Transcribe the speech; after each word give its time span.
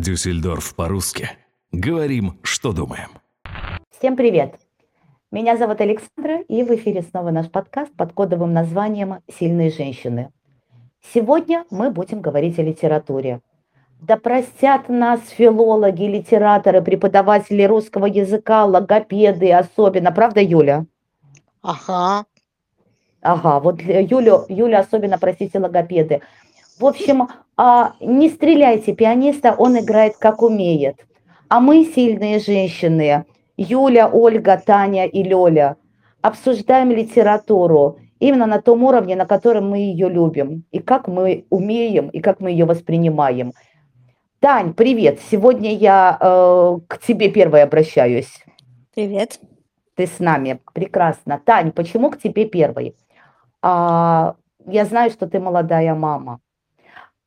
Дюссельдорф 0.00 0.76
по-русски. 0.76 1.30
Говорим, 1.72 2.38
что 2.42 2.72
думаем. 2.72 3.08
Всем 3.90 4.16
привет! 4.16 4.54
Меня 5.32 5.56
зовут 5.56 5.80
Александра, 5.80 6.40
и 6.42 6.62
в 6.62 6.72
эфире 6.76 7.02
снова 7.02 7.30
наш 7.30 7.50
подкаст 7.50 7.92
под 7.96 8.12
кодовым 8.12 8.52
названием 8.52 9.16
«Сильные 9.38 9.70
женщины». 9.70 10.30
Сегодня 11.12 11.64
мы 11.70 11.90
будем 11.90 12.20
говорить 12.20 12.58
о 12.60 12.62
литературе. 12.62 13.40
Да 14.00 14.16
простят 14.16 14.88
нас 14.88 15.20
филологи, 15.30 16.04
литераторы, 16.04 16.80
преподаватели 16.80 17.64
русского 17.64 18.06
языка, 18.06 18.64
логопеды 18.64 19.52
особенно. 19.52 20.12
Правда, 20.12 20.40
Юля? 20.40 20.86
Ага. 21.60 22.24
Ага, 23.20 23.58
вот 23.58 23.82
Юлю, 23.82 24.44
Юля 24.48 24.80
особенно, 24.80 25.18
простите, 25.18 25.58
логопеды. 25.58 26.22
В 26.78 26.86
общем, 26.86 27.28
а, 27.56 27.94
не 28.00 28.28
стреляйте 28.28 28.94
пианиста, 28.94 29.54
он 29.58 29.78
играет 29.78 30.16
как 30.16 30.42
умеет. 30.42 31.04
А 31.48 31.60
мы, 31.60 31.84
сильные 31.84 32.38
женщины, 32.38 33.24
Юля, 33.56 34.08
Ольга, 34.08 34.62
Таня 34.64 35.06
и 35.06 35.24
Лёля, 35.24 35.76
обсуждаем 36.22 36.90
литературу 36.90 37.98
именно 38.20 38.46
на 38.46 38.62
том 38.62 38.84
уровне, 38.84 39.16
на 39.16 39.26
котором 39.26 39.70
мы 39.70 39.78
ее 39.78 40.08
любим, 40.08 40.64
и 40.70 40.78
как 40.78 41.08
мы 41.08 41.46
умеем, 41.50 42.08
и 42.10 42.20
как 42.20 42.38
мы 42.40 42.50
ее 42.50 42.64
воспринимаем. 42.64 43.52
Тань, 44.38 44.72
привет! 44.72 45.18
Сегодня 45.30 45.74
я 45.74 46.16
э, 46.20 46.78
к 46.86 46.98
тебе 46.98 47.28
первой 47.28 47.64
обращаюсь. 47.64 48.44
Привет. 48.94 49.40
Ты 49.96 50.06
с 50.06 50.20
нами. 50.20 50.60
Прекрасно. 50.74 51.40
Тань, 51.44 51.72
почему 51.72 52.10
к 52.10 52.20
тебе 52.20 52.44
первой? 52.44 52.94
А, 53.62 54.36
я 54.64 54.84
знаю, 54.84 55.10
что 55.10 55.26
ты 55.26 55.40
молодая 55.40 55.92
мама. 55.96 56.38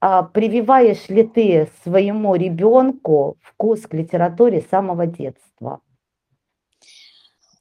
А 0.03 0.23
прививаешь 0.23 1.09
ли 1.09 1.23
ты 1.23 1.69
своему 1.83 2.33
ребенку 2.33 3.37
вкус 3.39 3.81
к 3.81 3.93
литературе 3.93 4.61
с 4.61 4.69
самого 4.69 5.05
детства? 5.05 5.79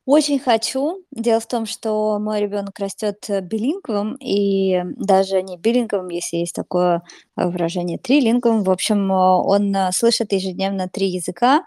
Очень 0.06 0.39
хочу. 0.41 1.05
Дело 1.12 1.39
в 1.39 1.47
том, 1.47 1.67
что 1.67 2.19
мой 2.19 2.41
ребенок 2.41 2.78
растет 2.78 3.28
билингвом, 3.42 4.17
и 4.17 4.83
даже 4.97 5.42
не 5.42 5.59
билингвом, 5.59 6.09
если 6.09 6.39
есть 6.39 6.55
такое 6.55 7.03
выражение, 7.37 7.98
трилингвом. 7.98 8.65
В 8.65 8.70
общем, 8.70 9.11
он 9.11 9.77
слышит 9.93 10.33
ежедневно 10.33 10.89
три 10.89 11.09
языка. 11.09 11.62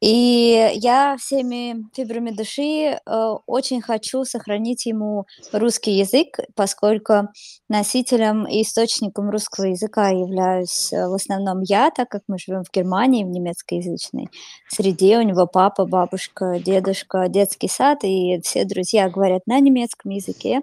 И 0.00 0.70
я 0.76 1.16
всеми 1.18 1.84
фибрами 1.94 2.30
души 2.30 2.62
э, 2.62 3.34
очень 3.46 3.82
хочу 3.82 4.24
сохранить 4.24 4.86
ему 4.86 5.26
русский 5.52 5.92
язык, 5.92 6.38
поскольку 6.54 7.28
носителем 7.68 8.46
и 8.46 8.62
источником 8.62 9.28
русского 9.28 9.66
языка 9.66 10.08
являюсь 10.08 10.90
э, 10.90 11.06
в 11.06 11.12
основном 11.12 11.60
я, 11.60 11.90
так 11.90 12.08
как 12.08 12.22
мы 12.28 12.38
живем 12.38 12.64
в 12.64 12.72
Германии, 12.72 13.24
в 13.24 13.28
немецкоязычной 13.28 14.28
среде. 14.68 15.18
У 15.18 15.22
него 15.22 15.46
папа, 15.46 15.84
бабушка, 15.84 16.58
дедушка, 16.64 17.28
детский 17.28 17.68
сад, 17.68 17.98
и 18.02 18.40
все 18.42 18.64
друзья 18.64 19.10
говорят 19.10 19.42
на 19.46 19.60
немецком 19.60 20.12
языке. 20.12 20.62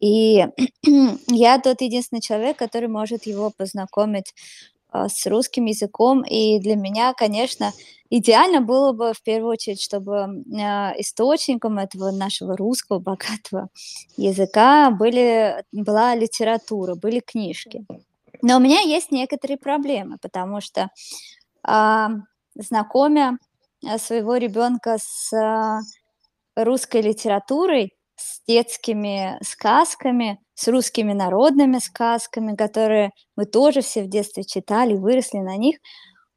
И 0.00 0.46
я 1.28 1.58
тот 1.60 1.80
единственный 1.80 2.20
человек, 2.20 2.58
который 2.58 2.88
может 2.88 3.24
его 3.24 3.50
познакомить 3.56 4.34
с 5.08 5.26
русским 5.26 5.66
языком. 5.66 6.22
И 6.22 6.58
для 6.58 6.76
меня, 6.76 7.12
конечно, 7.14 7.72
идеально 8.10 8.60
было 8.60 8.92
бы 8.92 9.12
в 9.12 9.22
первую 9.22 9.52
очередь, 9.52 9.82
чтобы 9.82 10.44
а, 10.60 10.94
источником 10.98 11.78
этого 11.78 12.10
нашего 12.10 12.56
русского 12.56 12.98
богатого 12.98 13.68
языка 14.16 14.90
были, 14.90 15.64
была 15.72 16.14
литература, 16.14 16.94
были 16.94 17.20
книжки. 17.20 17.84
Но 18.42 18.56
у 18.56 18.60
меня 18.60 18.80
есть 18.80 19.10
некоторые 19.10 19.58
проблемы, 19.58 20.18
потому 20.20 20.60
что 20.60 20.88
а, 21.62 22.10
знакомя 22.54 23.38
своего 23.98 24.36
ребенка 24.36 24.98
с 25.00 25.32
русской 26.56 27.02
литературой, 27.02 27.92
с 28.16 28.40
детскими 28.46 29.38
сказками, 29.42 30.40
с 30.56 30.66
русскими 30.68 31.12
народными 31.12 31.78
сказками, 31.78 32.56
которые 32.56 33.12
мы 33.36 33.44
тоже 33.44 33.82
все 33.82 34.02
в 34.02 34.08
детстве 34.08 34.42
читали, 34.42 34.94
выросли 34.94 35.38
на 35.38 35.56
них, 35.56 35.76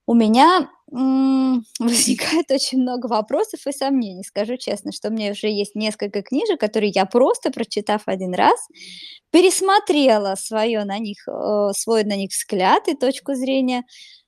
у 0.05 0.13
меня 0.13 0.69
м- 0.91 1.63
возникает 1.79 2.51
очень 2.51 2.81
много 2.81 3.07
вопросов 3.07 3.61
и 3.65 3.71
сомнений. 3.71 4.23
Скажу 4.23 4.57
честно, 4.57 4.91
что 4.91 5.07
у 5.07 5.11
меня 5.11 5.31
уже 5.31 5.47
есть 5.47 5.73
несколько 5.73 6.21
книжек, 6.21 6.59
которые 6.59 6.91
я 6.93 7.05
просто, 7.05 7.49
прочитав 7.49 8.03
один 8.07 8.33
раз, 8.33 8.59
пересмотрела 9.31 10.35
свое 10.35 10.83
на 10.83 10.99
них, 10.99 11.25
э, 11.27 11.69
свой 11.77 12.03
на 12.03 12.17
них 12.17 12.31
взгляд 12.31 12.87
и 12.87 12.95
точку 12.95 13.35
зрения, 13.35 13.83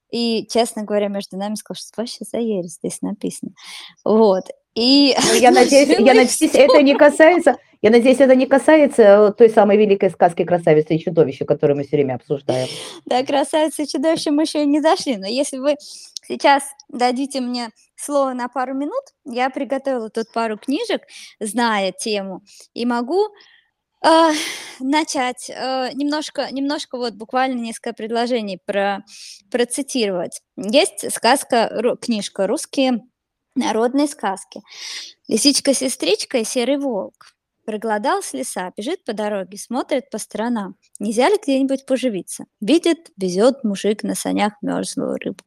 и, 0.09 0.47
честно 0.49 0.83
говоря, 0.83 1.07
между 1.07 1.37
нами 1.37 1.55
сказала, 1.55 1.79
что 1.79 2.01
вообще 2.01 2.25
за 2.31 2.37
ересь 2.37 2.75
здесь 2.75 3.01
написано. 3.01 3.51
Вот. 4.05 4.45
И 4.73 5.15
ну, 5.17 5.33
я 5.33 5.51
надеюсь, 5.51 5.89
я 5.99 6.13
надеюсь, 6.13 6.53
это 6.53 6.81
не 6.81 6.95
касается, 6.95 7.57
я 7.81 7.89
надеюсь, 7.89 8.19
это 8.19 8.35
не 8.35 8.45
касается 8.45 9.01
э, 9.01 9.33
той 9.33 9.49
самой 9.49 9.77
великой 9.77 10.11
сказки 10.11 10.45
«Красавица 10.45 10.93
и 10.93 10.99
чудовище», 10.99 11.45
которую 11.45 11.77
мы 11.77 11.83
все 11.83 11.97
время 11.97 12.15
обсуждаем. 12.15 12.67
Да, 13.05 13.23
«Красавица 13.23 13.83
и 13.83 13.87
чудовище» 13.87 14.29
мы 14.31 14.43
еще 14.43 14.63
не 14.65 14.81
дошли, 14.81 15.17
но 15.17 15.25
если 15.25 15.57
вы 15.57 15.75
сейчас 16.27 16.63
дадите 16.89 17.41
мне 17.41 17.69
слово 17.95 18.33
на 18.33 18.49
пару 18.49 18.75
минут, 18.75 19.03
я 19.25 19.49
приготовила 19.49 20.09
тут 20.09 20.31
пару 20.31 20.57
книжек, 20.57 21.01
зная 21.39 21.91
тему, 21.91 22.43
и 22.75 22.85
могу 22.85 23.29
э, 24.05 24.29
начать 24.79 25.49
э, 25.49 25.89
немножко, 25.93 26.49
немножко 26.51 26.97
вот 26.97 27.15
буквально 27.15 27.59
несколько 27.59 27.93
предложений 27.93 28.59
про, 28.63 29.03
процитировать. 29.49 30.41
Есть 30.55 31.11
сказка, 31.11 31.97
книжка 31.99 32.45
«Русские 32.45 33.01
народные 33.55 34.07
сказки. 34.07 34.61
Лисичка-сестричка 35.27 36.37
и 36.37 36.43
серый 36.43 36.77
волк. 36.77 37.33
Проголодался 37.65 38.37
лиса, 38.37 38.71
бежит 38.75 39.03
по 39.03 39.13
дороге, 39.13 39.57
смотрит 39.57 40.09
по 40.09 40.17
сторонам. 40.17 40.75
Нельзя 40.99 41.29
ли 41.29 41.37
где-нибудь 41.41 41.85
поживиться? 41.85 42.45
Видит, 42.59 43.11
везет 43.17 43.63
мужик 43.63 44.03
на 44.03 44.15
санях 44.15 44.53
мерзлую 44.61 45.17
рыбу. 45.17 45.43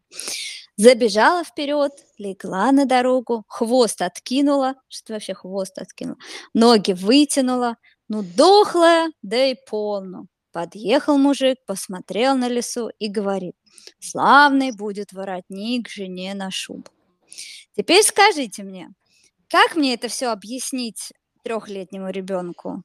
Забежала 0.77 1.45
вперед, 1.45 1.93
легла 2.19 2.73
на 2.73 2.85
дорогу, 2.85 3.45
хвост 3.49 4.03
откинула, 4.03 4.75
что 4.89 5.13
вообще 5.13 5.35
хвост 5.35 5.79
откинула, 5.79 6.17
ноги 6.53 6.93
вытянула, 6.93 7.77
ну 8.09 8.23
дохлая, 8.23 9.11
да 9.23 9.47
и 9.47 9.55
полну. 9.55 10.27
Подъехал 10.53 11.19
мужик, 11.19 11.59
посмотрел 11.67 12.37
на 12.37 12.49
лесу 12.49 12.91
и 13.01 13.09
говорит, 13.09 13.57
славный 13.99 14.71
будет 14.71 15.13
воротник 15.13 15.89
жене 15.89 16.35
на 16.35 16.51
шубу. 16.53 16.85
Теперь 17.77 18.05
скажите 18.05 18.63
мне, 18.63 18.91
как 19.49 19.75
мне 19.75 19.95
это 19.95 20.07
все 20.09 20.29
объяснить 20.29 21.13
трехлетнему 21.45 22.11
ребенку? 22.11 22.83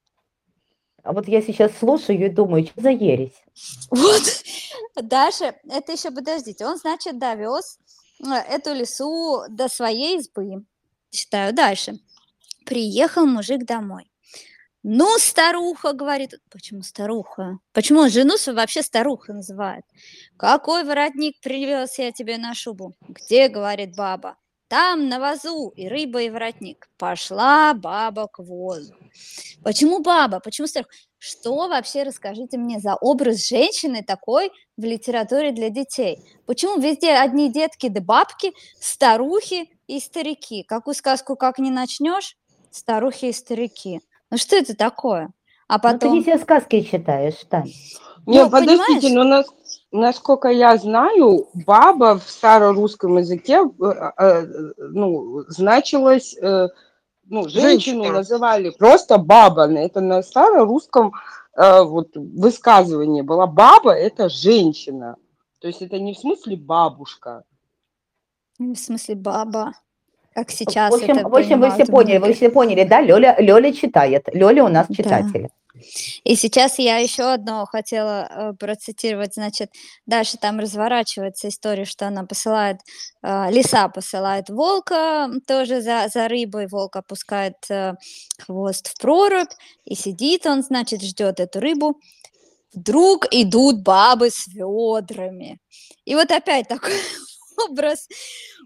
А 1.04 1.14
вот 1.14 1.28
я 1.28 1.42
сейчас 1.42 1.72
слушаю 1.78 2.24
и 2.24 2.30
думаю, 2.30 2.68
что 2.68 2.82
за 2.82 2.90
ересь? 2.90 3.42
Вот, 3.90 4.22
Даша, 5.02 5.56
это 5.70 5.94
еще 5.94 6.12
подождите, 6.12 6.66
он, 6.66 6.78
значит, 6.78 7.18
довез 7.18 7.80
э, 8.24 8.32
эту 8.32 8.74
лесу 8.74 9.44
до 9.50 9.70
своей 9.70 10.20
избы. 10.20 10.66
Читаю 11.10 11.54
дальше. 11.54 12.00
Приехал 12.66 13.26
мужик 13.26 13.66
домой. 13.66 14.12
Ну, 14.84 15.18
старуха, 15.20 15.94
говорит. 15.94 16.36
Почему 16.50 16.84
старуха? 16.84 17.60
Почему 17.74 18.02
он 18.02 18.10
жену 18.10 18.38
свою 18.38 18.58
вообще 18.58 18.82
старуха 18.82 19.34
называет? 19.34 19.84
Какой 20.38 20.84
воротник 20.84 21.40
привез 21.42 21.98
я 21.98 22.12
тебе 22.12 22.38
на 22.38 22.54
шубу? 22.54 22.96
Где, 23.08 23.50
говорит 23.50 23.96
баба? 23.96 24.38
Там 24.70 25.10
на 25.10 25.20
вазу 25.20 25.74
и 25.76 25.88
рыба, 25.88 26.22
и 26.22 26.30
воротник. 26.30 26.90
Пошла 26.98 27.74
баба 27.74 28.28
к 28.28 28.38
возу. 28.38 28.94
Почему 29.64 30.00
баба? 30.00 30.40
Почему 30.40 30.68
старуха? 30.68 30.92
Что 31.18 31.68
вообще, 31.68 32.04
расскажите 32.04 32.58
мне, 32.58 32.80
за 32.80 32.94
образ 32.96 33.48
женщины 33.48 34.04
такой 34.04 34.52
в 34.78 34.84
литературе 34.84 35.52
для 35.52 35.70
детей? 35.70 36.20
Почему 36.46 36.80
везде 36.80 37.14
одни 37.14 37.52
детки 37.52 37.90
да 37.90 38.00
бабки, 38.00 38.54
старухи 38.80 39.70
и 39.88 40.00
старики? 40.00 40.64
Какую 40.64 40.94
сказку 40.94 41.36
как 41.36 41.58
не 41.58 41.72
начнешь, 41.72 42.38
старухи 42.70 43.26
и 43.26 43.34
старики. 43.34 44.02
Ну 44.30 44.38
что 44.38 44.56
это 44.56 44.76
такое? 44.76 45.32
А 45.68 45.80
потом... 45.80 45.94
Ну, 45.94 46.00
ты 46.00 46.10
не 46.10 46.22
все 46.22 46.44
сказки 46.44 46.82
читаешь, 46.82 47.44
Тань. 47.50 47.74
Не, 48.30 48.44
ну, 48.44 48.50
подождите, 48.52 49.12
но 49.12 49.24
нас, 49.24 49.48
насколько 49.92 50.50
я 50.50 50.78
знаю, 50.78 51.48
баба 51.66 52.20
в 52.20 52.30
старорусском 52.30 53.18
языке 53.18 53.62
э, 53.64 54.12
э, 54.18 54.46
ну, 54.78 55.44
значилась, 55.48 56.38
э, 56.38 56.68
ну, 57.26 57.50
женщину 57.50 58.04
Женщина. 58.04 58.18
называли 58.18 58.70
просто 58.70 59.18
баба. 59.18 59.72
Это 59.72 60.02
на 60.02 60.22
старорусском 60.22 61.14
э, 61.56 61.84
вот, 61.84 62.10
высказывание 62.16 63.24
было. 63.24 63.48
Баба– 63.48 63.92
это 63.96 64.30
женщина. 64.30 65.16
То 65.60 65.68
есть 65.68 65.82
это 65.82 66.00
не 66.00 66.14
в 66.14 66.20
смысле 66.20 66.56
бабушка. 66.56 67.44
В 68.60 68.76
смысле 68.76 69.16
баба. 69.16 69.74
Как 70.36 70.52
сейчас 70.52 70.92
в 70.92 70.96
общем, 70.96 71.28
в 71.28 71.36
общем 71.36 71.60
вы 71.60 71.72
все 71.72 71.86
поняли, 71.86 72.18
вы 72.20 72.34
все 72.34 72.50
поняли, 72.50 72.84
да? 72.84 73.02
Лёля, 73.02 73.36
Лёля 73.40 73.74
читает. 73.74 74.30
Лёля 74.32 74.64
у 74.64 74.70
нас 74.70 74.88
читатель. 74.88 75.50
И 76.24 76.36
сейчас 76.36 76.80
я 76.80 76.98
еще 76.98 77.24
одно 77.24 77.66
хотела 77.66 78.28
э, 78.30 78.54
процитировать, 78.54 79.36
значит, 79.36 79.72
дальше 80.06 80.38
там 80.38 80.60
разворачивается 80.60 81.50
история, 81.50 81.86
что 81.86 82.08
она 82.08 82.26
посылает, 82.26 82.78
э, 83.24 83.52
лиса 83.52 83.88
посылает 83.90 84.50
волка 84.50 85.30
тоже 85.48 85.82
за, 85.82 86.08
за 86.14 86.28
рыбой, 86.28 86.68
волк 86.68 86.96
опускает 86.96 87.56
э, 87.70 87.94
хвост 88.40 88.90
в 88.90 89.00
прорубь, 89.00 89.52
и 89.86 89.96
сидит 89.96 90.46
он, 90.46 90.64
значит, 90.64 91.02
ждет 91.02 91.40
эту 91.40 91.60
рыбу, 91.60 92.00
вдруг 92.74 93.26
идут 93.32 93.82
бабы 93.82 94.30
с 94.30 94.48
ведрами. 94.48 95.60
И 96.06 96.16
вот 96.16 96.32
опять 96.32 96.68
такой 96.68 96.94
образ 97.68 98.08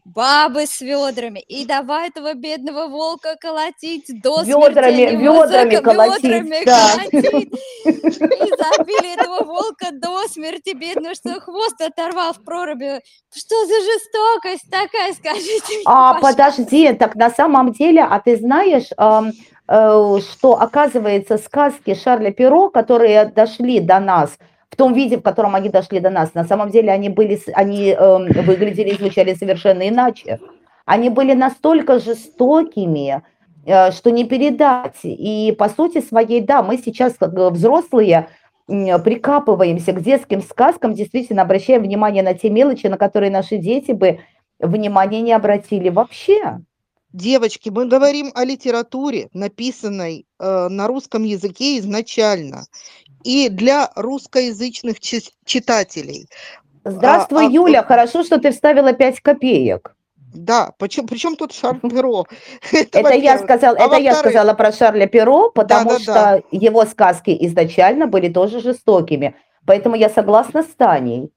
бабы 0.05 0.65
с 0.65 0.81
ведрами. 0.81 1.39
И 1.39 1.65
давай 1.65 2.09
этого 2.09 2.33
бедного 2.33 2.87
волка 2.87 3.35
колотить 3.39 4.21
до 4.21 4.43
ведрами, 4.43 5.07
смерти. 5.07 5.15
Ведрами 5.15 5.75
колотить, 5.75 6.23
ведрами 6.23 6.65
да. 6.65 6.89
колотить. 6.91 7.53
И 7.85 8.51
забили 8.77 9.13
этого 9.13 9.43
волка 9.45 9.87
до 9.91 10.27
смерти, 10.27 10.75
бедного, 10.75 11.15
что 11.15 11.39
хвост 11.39 11.81
оторвал 11.81 12.33
в 12.33 12.43
проруби. 12.43 13.01
Что 13.33 13.65
за 13.65 13.73
жестокость 13.73 14.69
такая, 14.69 15.13
скажите 15.13 15.81
А, 15.85 16.15
подожди, 16.15 16.93
так 16.93 17.15
на 17.15 17.29
самом 17.29 17.71
деле, 17.71 18.03
а 18.03 18.19
ты 18.19 18.37
знаешь, 18.37 18.89
э, 18.97 20.21
что, 20.31 20.61
оказывается, 20.61 21.37
сказки 21.37 21.95
Шарля 21.95 22.31
Перо, 22.31 22.69
которые 22.69 23.25
дошли 23.25 23.79
до 23.79 23.99
нас– 23.99 24.37
в 24.73 24.75
том 24.75 24.93
виде, 24.93 25.17
в 25.17 25.21
котором 25.21 25.53
они 25.53 25.69
дошли 25.69 25.99
до 25.99 26.09
нас. 26.09 26.33
На 26.33 26.45
самом 26.45 26.71
деле 26.71 26.91
они, 26.91 27.09
были, 27.09 27.39
они 27.53 27.89
э, 27.89 28.41
выглядели 28.41 28.89
и 28.89 28.97
звучали 28.97 29.35
совершенно 29.35 29.87
иначе. 29.87 30.39
Они 30.85 31.09
были 31.09 31.33
настолько 31.33 31.99
жестокими, 31.99 33.21
э, 33.65 33.91
что 33.91 34.09
не 34.09 34.25
передать. 34.25 34.97
И 35.03 35.55
по 35.59 35.69
сути 35.69 36.01
своей, 36.01 36.41
да, 36.41 36.63
мы 36.63 36.79
сейчас, 36.79 37.13
как 37.19 37.33
взрослые, 37.33 38.29
прикапываемся 38.65 39.93
к 39.93 40.01
детским 40.01 40.41
сказкам, 40.41 40.95
действительно 40.95 41.43
обращаем 41.43 41.83
внимание 41.83 42.23
на 42.23 42.33
те 42.33 42.49
мелочи, 42.49 42.87
на 42.87 42.97
которые 42.97 43.29
наши 43.29 43.57
дети 43.57 43.91
бы 43.91 44.21
внимания 44.59 45.21
не 45.21 45.33
обратили 45.33 45.89
вообще. 45.89 46.61
Девочки, 47.11 47.69
мы 47.69 47.85
говорим 47.85 48.31
о 48.33 48.43
литературе, 48.43 49.29
написанной 49.33 50.25
э, 50.39 50.67
на 50.67 50.87
русском 50.87 51.23
языке 51.23 51.77
изначально 51.77 52.65
и 53.23 53.49
для 53.49 53.89
русскоязычных 53.95 54.99
читателей. 54.99 56.27
Здравствуй, 56.85 57.45
а, 57.45 57.47
а 57.47 57.49
Юля, 57.49 57.79
а, 57.81 57.83
хорошо, 57.83 58.23
что 58.23 58.39
ты 58.39 58.51
вставила 58.51 58.93
5 58.93 59.19
копеек. 59.21 59.95
Да, 60.33 60.71
причем, 60.77 61.07
причем 61.07 61.35
тут 61.35 61.51
Шарль 61.53 61.79
Перо? 61.79 62.25
Это, 62.71 62.99
это 62.99 63.13
я 63.13 63.37
сказала, 63.37 63.77
а 63.77 63.85
это 63.85 63.97
я 63.97 64.15
сказала 64.15 64.55
про 64.55 64.71
Шарля 64.71 65.05
Перо, 65.05 65.51
потому 65.51 65.91
да, 65.91 65.97
да, 65.97 65.99
что 65.99 66.13
да. 66.13 66.41
его 66.51 66.85
сказки 66.85 67.37
изначально 67.41 68.07
были 68.07 68.29
тоже 68.29 68.59
жестокими. 68.59 69.35
Поэтому 69.65 69.95
я 69.95 70.09
согласна 70.09 70.63
с 70.63 70.75
Таней. 70.75 71.31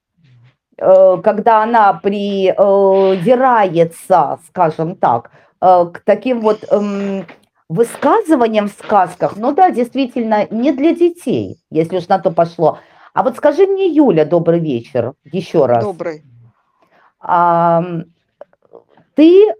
Э, 0.77 1.17
когда 1.23 1.63
она 1.63 1.93
придирается, 1.93 4.39
скажем 4.47 4.95
так, 4.95 5.31
э, 5.61 5.85
к 5.93 6.01
таким 6.03 6.41
вот 6.41 6.65
эм, 6.71 7.27
высказываниям 7.69 8.67
в 8.67 8.71
сказках, 8.71 9.35
ну 9.35 9.53
да, 9.53 9.71
действительно, 9.71 10.47
не 10.49 10.71
для 10.71 10.93
детей, 10.95 11.59
если 11.69 11.97
уж 11.97 12.07
на 12.07 12.19
то 12.19 12.31
пошло. 12.31 12.79
А 13.13 13.23
вот 13.23 13.35
скажи 13.35 13.65
мне, 13.65 13.87
Юля, 13.87 14.25
добрый 14.25 14.59
вечер, 14.59 15.13
еще 15.23 15.65
раз. 15.65 15.83
Добрый. 15.83 16.23
А, 17.19 17.83
ты 19.15 19.53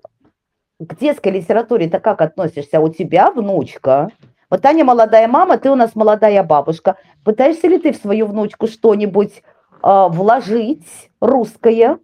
к 0.80 1.00
детской 1.00 1.32
литературе-то 1.32 2.00
как 2.00 2.22
относишься? 2.22 2.80
У 2.80 2.90
тебя 2.90 3.32
внучка, 3.32 4.12
вот 4.50 4.62
Таня 4.62 4.86
молодая 4.86 5.28
мама, 5.28 5.58
ты 5.58 5.70
у 5.70 5.76
нас 5.76 5.96
молодая 5.96 6.44
бабушка. 6.44 6.98
Пытаешься 7.26 7.68
ли 7.68 7.80
ты 7.80 7.92
в 7.92 7.98
свою 7.98 8.28
внучку 8.28 8.68
что-нибудь 8.68 9.44
э, 9.84 10.08
вложить 10.10 11.10
русское? 11.20 12.00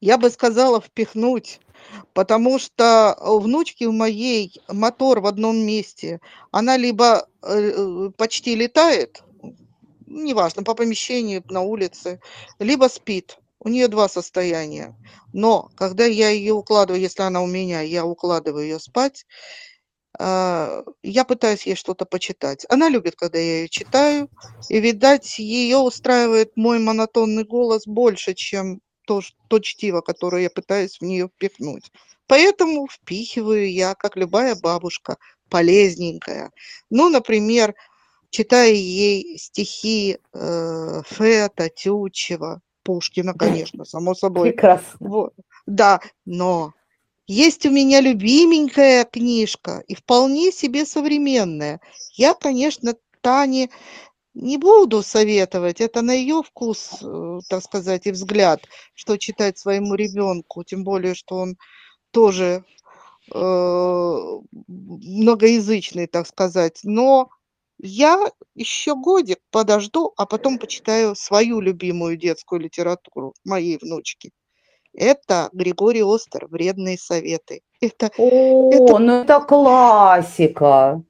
Я 0.00 0.18
бы 0.18 0.30
сказала, 0.30 0.80
впихнуть 0.80 1.60
потому 2.12 2.58
что 2.58 3.16
у 3.20 3.38
внучки 3.38 3.84
у 3.84 3.92
моей 3.92 4.60
мотор 4.68 5.20
в 5.20 5.26
одном 5.26 5.56
месте. 5.56 6.20
Она 6.50 6.76
либо 6.76 7.28
э, 7.42 8.10
почти 8.16 8.54
летает, 8.54 9.22
неважно, 10.06 10.62
по 10.62 10.74
помещению, 10.74 11.42
на 11.48 11.62
улице, 11.62 12.20
либо 12.58 12.88
спит. 12.88 13.38
У 13.60 13.68
нее 13.68 13.88
два 13.88 14.08
состояния. 14.08 14.96
Но 15.32 15.70
когда 15.74 16.04
я 16.04 16.30
ее 16.30 16.54
укладываю, 16.54 17.00
если 17.00 17.22
она 17.22 17.42
у 17.42 17.46
меня, 17.46 17.80
я 17.80 18.06
укладываю 18.06 18.62
ее 18.64 18.78
спать, 18.78 19.26
а, 20.18 20.84
я 21.02 21.24
пытаюсь 21.24 21.66
ей 21.66 21.74
что-то 21.74 22.04
почитать. 22.04 22.64
Она 22.68 22.88
любит, 22.88 23.16
когда 23.16 23.38
я 23.38 23.60
ее 23.60 23.68
читаю, 23.68 24.28
и, 24.68 24.80
видать, 24.80 25.38
ее 25.38 25.78
устраивает 25.78 26.56
мой 26.56 26.78
монотонный 26.78 27.44
голос 27.44 27.86
больше, 27.86 28.34
чем 28.34 28.80
то, 29.08 29.22
то 29.48 29.58
чтиво, 29.58 30.02
которое 30.02 30.42
я 30.42 30.50
пытаюсь 30.50 30.98
в 30.98 31.02
нее 31.02 31.28
впихнуть. 31.28 31.90
Поэтому 32.26 32.86
впихиваю 32.86 33.72
я, 33.72 33.94
как 33.94 34.16
любая 34.16 34.54
бабушка, 34.54 35.16
полезненькая. 35.48 36.50
Ну, 36.90 37.08
например, 37.08 37.74
читая 38.28 38.72
ей 38.72 39.38
стихи 39.38 40.18
э, 40.34 41.02
Фета, 41.06 41.70
Тютчева, 41.70 42.60
Пушкина, 42.82 43.32
конечно, 43.32 43.86
само 43.86 44.14
собой. 44.24 44.50
Прекрасно. 44.50 45.08
Вот. 45.08 45.32
Да, 45.64 46.00
но 46.26 46.74
есть 47.26 47.64
у 47.64 47.70
меня 47.70 48.02
любименькая 48.02 49.06
книжка 49.06 49.82
и 49.88 49.94
вполне 49.94 50.52
себе 50.52 50.84
современная. 50.84 51.80
Я, 52.12 52.34
конечно, 52.34 52.94
Тане 53.22 53.70
не 54.38 54.56
буду 54.56 55.02
советовать, 55.02 55.80
это 55.80 56.00
на 56.02 56.12
ее 56.12 56.42
вкус, 56.42 56.98
э, 57.02 57.40
так 57.48 57.62
сказать, 57.62 58.06
и 58.06 58.12
взгляд, 58.12 58.60
что 58.94 59.16
читать 59.16 59.58
своему 59.58 59.94
ребенку, 59.94 60.62
тем 60.64 60.84
более, 60.84 61.14
что 61.14 61.36
он 61.36 61.56
тоже 62.12 62.64
э, 63.34 64.16
многоязычный, 64.68 66.06
так 66.06 66.26
сказать. 66.26 66.80
Но 66.84 67.30
я 67.78 68.30
еще 68.54 68.94
годик 68.94 69.38
подожду, 69.50 70.12
а 70.16 70.24
потом 70.24 70.58
почитаю 70.58 71.16
свою 71.16 71.60
любимую 71.60 72.16
детскую 72.16 72.60
литературу 72.60 73.34
моей 73.44 73.78
внучки. 73.78 74.30
Это 74.94 75.50
Григорий 75.52 76.02
Остер 76.02 76.46
«Вредные 76.46 76.96
советы». 76.96 77.62
Это, 77.80 78.10
О, 78.16 78.70
это, 78.72 78.98
ну 78.98 79.12
это 79.22 79.40
классика. 79.40 81.02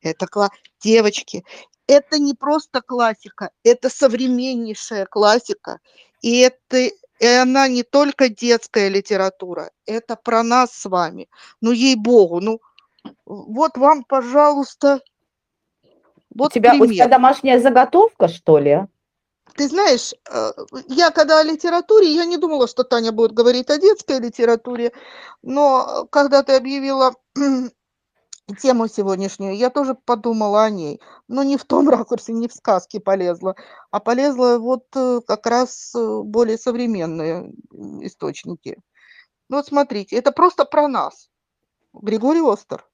Это 0.00 0.26
класс. 0.26 0.50
Девочки, 0.82 1.44
это 1.90 2.20
не 2.20 2.34
просто 2.34 2.82
классика, 2.82 3.50
это 3.64 3.90
современнейшая 3.90 5.06
классика. 5.06 5.80
И, 6.22 6.38
это, 6.38 6.76
и 6.76 7.26
она 7.26 7.66
не 7.66 7.82
только 7.82 8.28
детская 8.28 8.88
литература, 8.88 9.70
это 9.86 10.14
про 10.14 10.44
нас 10.44 10.72
с 10.72 10.88
вами. 10.88 11.28
Ну, 11.60 11.72
ей-богу, 11.72 12.40
ну, 12.40 12.60
вот 13.26 13.76
вам, 13.76 14.04
пожалуйста, 14.04 15.00
вот 16.32 16.52
у 16.52 16.54
тебя, 16.54 16.70
пример. 16.70 16.90
у 16.90 16.92
тебя 16.92 17.08
домашняя 17.08 17.58
заготовка, 17.58 18.28
что 18.28 18.58
ли? 18.58 18.86
Ты 19.56 19.66
знаешь, 19.66 20.14
э, 20.30 20.52
я 20.86 21.10
когда 21.10 21.40
о 21.40 21.42
литературе, 21.42 22.14
я 22.14 22.24
не 22.24 22.36
думала, 22.36 22.68
что 22.68 22.84
Таня 22.84 23.10
будет 23.10 23.32
говорить 23.32 23.68
о 23.68 23.78
детской 23.78 24.20
литературе, 24.20 24.92
но 25.42 26.06
когда 26.12 26.44
ты 26.44 26.54
объявила 26.54 27.14
тему 28.56 28.88
сегодняшнюю, 28.88 29.56
я 29.56 29.70
тоже 29.70 29.94
подумала 29.94 30.64
о 30.64 30.70
ней, 30.70 31.00
но 31.28 31.42
не 31.42 31.56
в 31.56 31.64
том 31.64 31.88
ракурсе, 31.90 32.32
не 32.32 32.48
в 32.48 32.52
сказке 32.52 33.00
полезла, 33.00 33.56
а 33.90 34.00
полезла 34.00 34.58
вот 34.58 34.86
э, 34.94 35.20
как 35.26 35.46
раз 35.46 35.94
э, 35.94 36.20
более 36.22 36.58
современные 36.58 37.52
источники. 38.02 38.78
Ну 39.48 39.56
вот 39.56 39.66
смотрите, 39.66 40.16
это 40.16 40.32
просто 40.32 40.64
про 40.64 40.88
нас. 40.88 41.30
Григорий 41.92 42.40
Остер. 42.40 42.86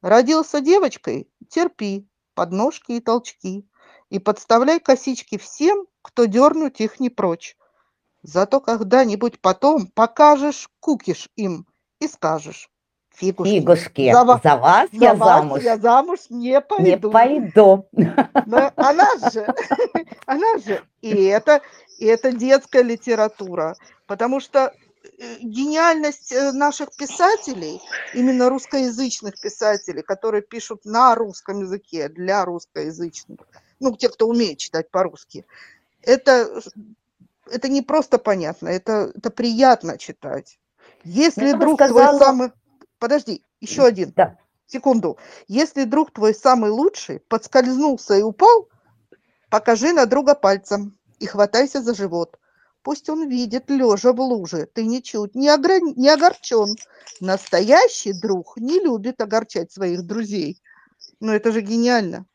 Родился 0.00 0.60
девочкой, 0.60 1.30
терпи, 1.48 2.08
подножки 2.34 2.92
и 2.92 3.00
толчки, 3.00 3.68
и 4.08 4.18
подставляй 4.18 4.80
косички 4.80 5.36
всем, 5.36 5.86
кто 6.02 6.26
дернуть 6.26 6.80
их 6.80 7.00
не 7.00 7.10
прочь. 7.10 7.56
Зато 8.22 8.60
когда-нибудь 8.60 9.40
потом 9.40 9.88
покажешь 9.88 10.68
кукиш 10.80 11.28
им 11.36 11.66
и 12.00 12.08
скажешь, 12.08 12.70
Фигушки. 13.16 13.50
Фигушки. 13.50 14.12
За, 14.12 14.24
вас, 14.24 14.42
за 14.42 14.56
вас 14.56 14.90
за 14.92 15.04
я 15.04 15.14
вас 15.14 15.40
замуж. 15.40 15.62
Я 15.62 15.78
замуж 15.78 16.20
не 16.28 16.60
пойду. 16.60 16.84
Не 16.84 16.98
пойду. 16.98 17.88
Но 18.46 18.72
она 18.76 19.08
же, 19.32 19.46
она 20.26 20.58
же, 20.58 20.82
и 21.00 21.24
это, 21.24 21.62
и 21.98 22.04
это 22.04 22.32
детская 22.32 22.82
литература, 22.82 23.74
потому 24.06 24.38
что 24.38 24.74
э, 25.18 25.36
гениальность 25.40 26.30
э, 26.30 26.52
наших 26.52 26.94
писателей, 26.94 27.80
именно 28.12 28.50
русскоязычных 28.50 29.40
писателей, 29.40 30.02
которые 30.02 30.42
пишут 30.42 30.84
на 30.84 31.14
русском 31.14 31.60
языке 31.60 32.10
для 32.10 32.44
русскоязычных, 32.44 33.40
ну, 33.80 33.96
те, 33.96 34.10
кто 34.10 34.28
умеет 34.28 34.58
читать 34.58 34.90
по-русски, 34.90 35.46
это, 36.02 36.60
это 37.50 37.68
не 37.68 37.80
просто 37.80 38.18
понятно, 38.18 38.68
это, 38.68 39.10
это 39.14 39.30
приятно 39.30 39.96
читать. 39.96 40.58
Если 41.02 41.52
ну, 41.52 41.58
друг 41.58 41.80
сказала... 41.80 42.10
твой 42.10 42.20
самый 42.20 42.52
подожди, 43.06 43.40
еще 43.60 43.84
один. 43.84 44.12
Да. 44.16 44.36
секунду. 44.66 45.16
Если 45.46 45.84
друг 45.84 46.10
твой 46.10 46.34
самый 46.34 46.72
лучший 46.72 47.20
подскользнулся 47.20 48.14
и 48.14 48.22
упал, 48.22 48.68
покажи 49.48 49.92
на 49.92 50.06
друга 50.06 50.34
пальцем 50.34 50.98
и 51.20 51.26
хватайся 51.26 51.80
за 51.80 51.94
живот. 51.94 52.36
Пусть 52.82 53.08
он 53.08 53.28
видит, 53.28 53.70
лежа 53.70 54.12
в 54.12 54.20
луже, 54.20 54.66
ты 54.74 54.84
ничуть 54.84 55.36
не, 55.36 55.48
огр... 55.48 55.80
не 55.96 56.08
огорчен. 56.08 56.74
Настоящий 57.20 58.12
друг 58.12 58.56
не 58.56 58.80
любит 58.80 59.20
огорчать 59.20 59.70
своих 59.70 60.02
друзей. 60.02 60.60
Ну 61.20 61.32
это 61.32 61.52
же 61.52 61.60
гениально. 61.60 62.26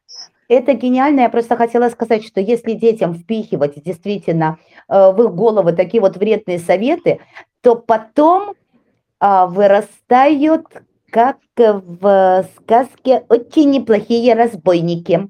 Это 0.48 0.72
гениально. 0.72 1.22
Я 1.22 1.30
просто 1.30 1.58
хотела 1.58 1.90
сказать, 1.90 2.26
что 2.26 2.40
если 2.40 2.74
детям 2.74 3.14
впихивать 3.14 3.84
действительно 3.84 4.58
э, 4.88 5.12
в 5.12 5.22
их 5.22 5.36
головы 5.36 5.74
такие 5.74 6.00
вот 6.00 6.16
вредные 6.16 6.60
советы, 6.60 7.20
то 7.60 7.76
потом 7.76 8.56
вырастают, 9.22 10.66
как 11.12 11.38
в 11.58 12.46
сказке, 12.58 13.24
очень 13.30 13.70
неплохие 13.70 14.34
разбойники. 14.34 15.30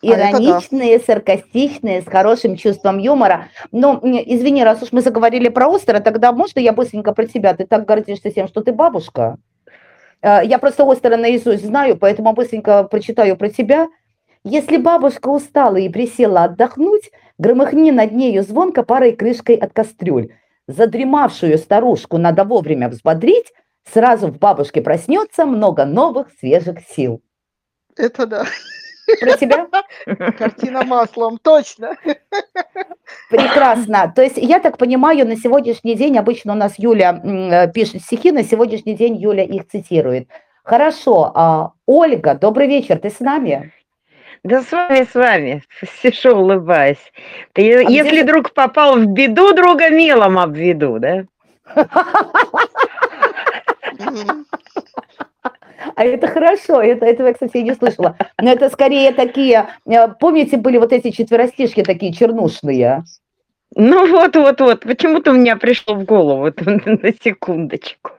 А 0.00 0.06
Ироничные, 0.06 1.00
саркастичные, 1.00 2.02
с 2.02 2.04
хорошим 2.04 2.56
чувством 2.56 2.98
юмора. 2.98 3.48
Но, 3.72 4.00
извини, 4.02 4.62
раз 4.62 4.82
уж 4.82 4.92
мы 4.92 5.00
заговорили 5.00 5.48
про 5.48 5.74
Остера, 5.74 5.98
тогда 5.98 6.32
можно 6.32 6.60
я 6.60 6.72
быстренько 6.72 7.12
про 7.12 7.26
тебя? 7.26 7.54
Ты 7.54 7.66
так 7.66 7.84
гордишься 7.84 8.30
тем, 8.30 8.46
что 8.46 8.62
ты 8.62 8.72
бабушка. 8.72 9.38
Э, 10.22 10.40
я 10.44 10.58
просто 10.58 10.88
Остера 10.88 11.16
наизусть 11.16 11.64
знаю, 11.64 11.96
поэтому 11.96 12.32
быстренько 12.32 12.84
прочитаю 12.84 13.36
про 13.36 13.48
тебя. 13.48 13.88
Если 14.44 14.76
бабушка 14.76 15.28
устала 15.28 15.76
и 15.76 15.88
присела 15.88 16.44
отдохнуть, 16.44 17.10
громыхни 17.38 17.90
над 17.90 18.12
нею 18.12 18.44
звонко 18.44 18.84
парой 18.84 19.12
крышкой 19.12 19.56
от 19.56 19.72
кастрюль. 19.72 20.32
Задремавшую 20.68 21.56
старушку 21.56 22.18
надо 22.18 22.44
вовремя 22.44 22.90
взбодрить, 22.90 23.52
сразу 23.90 24.28
в 24.28 24.38
бабушке 24.38 24.82
проснется 24.82 25.46
много 25.46 25.86
новых 25.86 26.28
свежих 26.38 26.80
сил. 26.80 27.22
Это 27.96 28.26
да. 28.26 28.44
Про 29.20 29.32
тебя? 29.38 29.66
Картина 30.38 30.84
маслом, 30.84 31.38
точно. 31.38 31.96
Прекрасно. 33.30 34.12
То 34.14 34.22
есть, 34.22 34.36
я 34.36 34.60
так 34.60 34.76
понимаю, 34.76 35.26
на 35.26 35.36
сегодняшний 35.36 35.94
день, 35.94 36.18
обычно 36.18 36.52
у 36.52 36.56
нас 36.56 36.74
Юля 36.78 37.18
э, 37.24 37.72
пишет 37.72 38.02
стихи, 38.02 38.30
на 38.30 38.44
сегодняшний 38.44 38.94
день 38.94 39.16
Юля 39.16 39.44
их 39.44 39.66
цитирует. 39.68 40.28
Хорошо. 40.62 41.32
А, 41.34 41.72
Ольга, 41.86 42.34
добрый 42.34 42.66
вечер, 42.66 42.98
ты 42.98 43.08
с 43.08 43.20
нами? 43.20 43.72
Да 44.48 44.62
с 44.62 44.72
вами, 44.72 45.04
с 45.04 45.14
вами, 45.14 45.62
сижу, 46.00 46.34
улыбаюсь. 46.34 47.12
Ты, 47.52 47.84
а 47.84 47.90
если 47.90 48.22
где... 48.22 48.24
друг 48.24 48.54
попал 48.54 48.96
в 48.96 49.04
беду, 49.04 49.52
друга 49.52 49.90
мелом 49.90 50.38
обведу, 50.38 50.98
да? 50.98 51.24
А 55.94 56.04
это 56.04 56.28
хорошо, 56.28 56.80
это, 56.80 57.04
этого 57.04 57.26
я, 57.26 57.34
кстати, 57.34 57.58
не 57.58 57.74
слышала. 57.74 58.16
Но 58.40 58.50
это 58.50 58.70
скорее 58.70 59.12
такие, 59.12 59.66
э, 59.86 60.08
помните, 60.18 60.56
были 60.56 60.78
вот 60.78 60.92
эти 60.92 61.10
четверостишки 61.10 61.82
такие 61.82 62.14
чернушные? 62.14 63.04
Ну 63.74 64.10
вот, 64.10 64.34
вот, 64.34 64.60
вот, 64.60 64.80
почему-то 64.80 65.32
у 65.32 65.34
меня 65.34 65.56
пришло 65.56 65.94
в 65.94 66.04
голову 66.04 66.52
на 66.64 67.12
секундочку. 67.22 68.12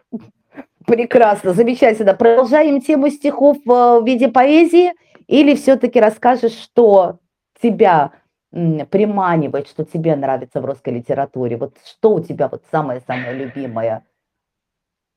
Прекрасно, 0.85 1.53
замечательно. 1.53 2.13
Продолжаем 2.13 2.81
тему 2.81 3.09
стихов 3.09 3.57
э, 3.57 3.99
в 3.99 4.03
виде 4.05 4.27
поэзии 4.27 4.93
или 5.29 5.55
все-таки 5.55 5.99
расскажешь, 5.99 6.57
что 6.57 7.19
тебя 7.61 8.13
приманивает, 8.51 9.67
что 9.67 9.85
тебе 9.85 10.15
нравится 10.15 10.59
в 10.59 10.65
русской 10.65 10.95
литературе? 10.95 11.55
Вот 11.55 11.77
что 11.85 12.13
у 12.13 12.19
тебя 12.19 12.47
вот 12.47 12.63
самое-самое 12.71 13.33
любимое? 13.33 14.03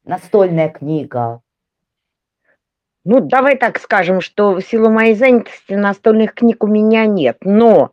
Настольная 0.04 0.69
книга, 0.69 1.40
ну, 3.04 3.21
давай 3.21 3.57
так 3.57 3.78
скажем, 3.78 4.21
что 4.21 4.54
в 4.54 4.61
силу 4.61 4.90
моей 4.90 5.14
занятости 5.14 5.73
настольных 5.73 6.35
книг 6.35 6.62
у 6.62 6.66
меня 6.66 7.07
нет, 7.07 7.38
но 7.40 7.90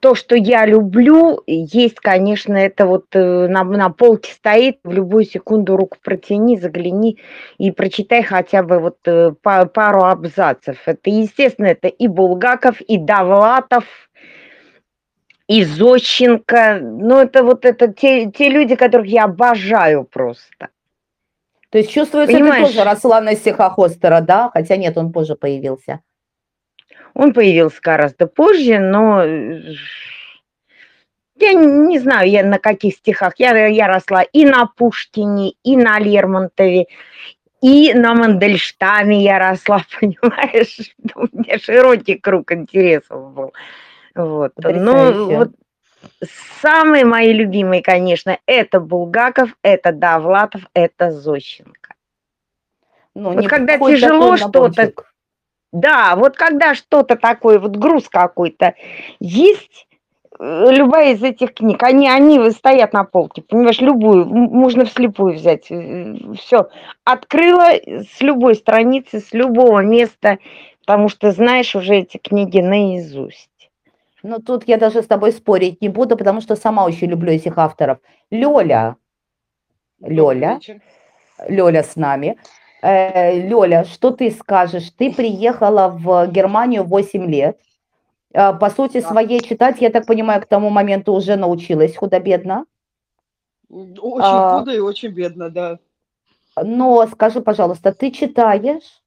то, 0.00 0.14
что 0.14 0.36
я 0.36 0.64
люблю, 0.64 1.42
есть, 1.46 1.96
конечно, 1.96 2.54
это 2.54 2.86
вот 2.86 3.06
э, 3.12 3.48
на, 3.48 3.64
на 3.64 3.90
полке 3.90 4.32
стоит, 4.32 4.78
в 4.84 4.92
любую 4.92 5.24
секунду 5.24 5.76
руку 5.76 5.98
протяни, 6.02 6.56
загляни 6.56 7.18
и 7.58 7.72
прочитай 7.72 8.22
хотя 8.22 8.62
бы 8.62 8.78
вот 8.78 8.98
э, 9.06 9.32
пару 9.42 10.04
абзацев. 10.04 10.76
Это, 10.86 11.10
естественно, 11.10 11.66
это 11.66 11.88
и 11.88 12.06
Булгаков, 12.06 12.80
и 12.80 12.96
Давлатов, 12.96 13.84
и 15.48 15.64
Зощенко. 15.64 16.78
Ну, 16.80 17.18
это 17.18 17.42
вот 17.42 17.64
это 17.64 17.92
те, 17.92 18.30
те 18.30 18.48
люди, 18.48 18.76
которых 18.76 19.06
я 19.08 19.24
обожаю 19.24 20.04
просто. 20.04 20.68
То 21.70 21.78
есть 21.78 21.90
чувствуется, 21.90 22.32
Понимаешь, 22.32 22.68
ты 22.68 22.74
тоже 22.74 22.88
росла 22.88 23.20
на 23.20 23.34
стихах 23.34 23.78
Остера, 23.78 24.20
да? 24.20 24.50
Хотя 24.54 24.76
нет, 24.76 24.96
он 24.96 25.12
позже 25.12 25.34
появился. 25.34 26.00
Он 27.18 27.32
появился 27.32 27.80
гораздо 27.82 28.28
позже, 28.28 28.78
но 28.78 29.24
э, 29.24 29.74
я 31.34 31.52
не 31.52 31.98
знаю, 31.98 32.30
я 32.30 32.44
на 32.44 32.60
каких 32.60 32.94
стихах. 32.94 33.34
Я, 33.38 33.66
я 33.66 33.88
росла 33.88 34.22
и 34.22 34.44
на 34.44 34.66
Пушкине, 34.66 35.54
и 35.64 35.76
на 35.76 35.98
Лермонтове, 35.98 36.86
и 37.60 37.92
на 37.92 38.14
Мандельштаме 38.14 39.20
я 39.20 39.40
росла, 39.40 39.82
понимаешь? 40.00 40.94
У 41.16 41.26
меня 41.36 41.58
широкий 41.58 42.14
круг 42.14 42.52
интересов 42.52 43.32
был. 43.32 43.52
Вот. 44.14 44.52
Ну, 44.56 45.36
вот 45.38 45.50
Самые 46.62 47.04
мои 47.04 47.32
любимые, 47.32 47.82
конечно, 47.82 48.38
это 48.46 48.78
Булгаков, 48.78 49.50
это 49.62 49.90
Давлатов, 49.90 50.62
это 50.72 51.10
Зощенко. 51.10 51.94
Ну, 53.16 53.32
вот 53.32 53.48
когда 53.48 53.76
тяжело 53.76 54.36
что-то... 54.36 54.92
Да, 55.72 56.16
вот 56.16 56.36
когда 56.36 56.74
что-то 56.74 57.16
такое, 57.16 57.58
вот 57.58 57.76
груз 57.76 58.08
какой-то 58.08 58.74
есть, 59.20 59.86
э, 60.40 60.66
любая 60.70 61.12
из 61.14 61.22
этих 61.22 61.52
книг, 61.54 61.82
они, 61.82 62.08
они 62.08 62.50
стоят 62.52 62.92
на 62.94 63.04
полке, 63.04 63.42
понимаешь, 63.42 63.80
любую, 63.80 64.24
можно 64.26 64.84
вслепую 64.86 65.34
взять, 65.34 65.66
э, 65.70 66.14
все, 66.38 66.68
открыла 67.04 67.72
с 67.74 68.20
любой 68.22 68.54
страницы, 68.54 69.20
с 69.20 69.32
любого 69.34 69.80
места, 69.80 70.38
потому 70.86 71.08
что 71.10 71.32
знаешь 71.32 71.76
уже 71.76 71.96
эти 71.96 72.16
книги 72.16 72.60
наизусть. 72.60 73.50
Ну, 74.22 74.38
тут 74.40 74.64
я 74.68 74.78
даже 74.78 75.02
с 75.02 75.06
тобой 75.06 75.32
спорить 75.32 75.82
не 75.82 75.88
буду, 75.90 76.16
потому 76.16 76.40
что 76.40 76.56
сама 76.56 76.84
очень 76.84 77.08
люблю 77.08 77.32
этих 77.32 77.58
авторов. 77.58 77.98
Лёля. 78.30 78.96
Лёля. 80.00 80.60
Лёля 81.48 81.82
с 81.84 81.96
нами. 81.96 82.36
Э, 82.82 83.40
Лёля, 83.40 83.84
что 83.84 84.10
ты 84.10 84.30
скажешь? 84.30 84.90
Ты 84.90 85.12
приехала 85.12 85.88
в 85.88 86.28
Германию 86.28 86.84
8 86.84 87.26
лет. 87.26 87.60
Э, 88.32 88.52
по 88.52 88.70
сути 88.70 89.00
да. 89.00 89.08
своей 89.08 89.40
читать, 89.40 89.80
я 89.80 89.90
так 89.90 90.06
понимаю, 90.06 90.42
к 90.42 90.46
тому 90.46 90.70
моменту 90.70 91.12
уже 91.12 91.36
научилась 91.36 91.96
худо-бедно. 91.96 92.66
Очень 93.68 94.22
а, 94.22 94.58
худо 94.58 94.72
и 94.72 94.78
очень 94.78 95.10
бедно, 95.10 95.50
да. 95.50 95.78
Но 96.56 97.06
скажи, 97.06 97.40
пожалуйста, 97.40 97.92
ты 97.92 98.10
читаешь? 98.10 99.02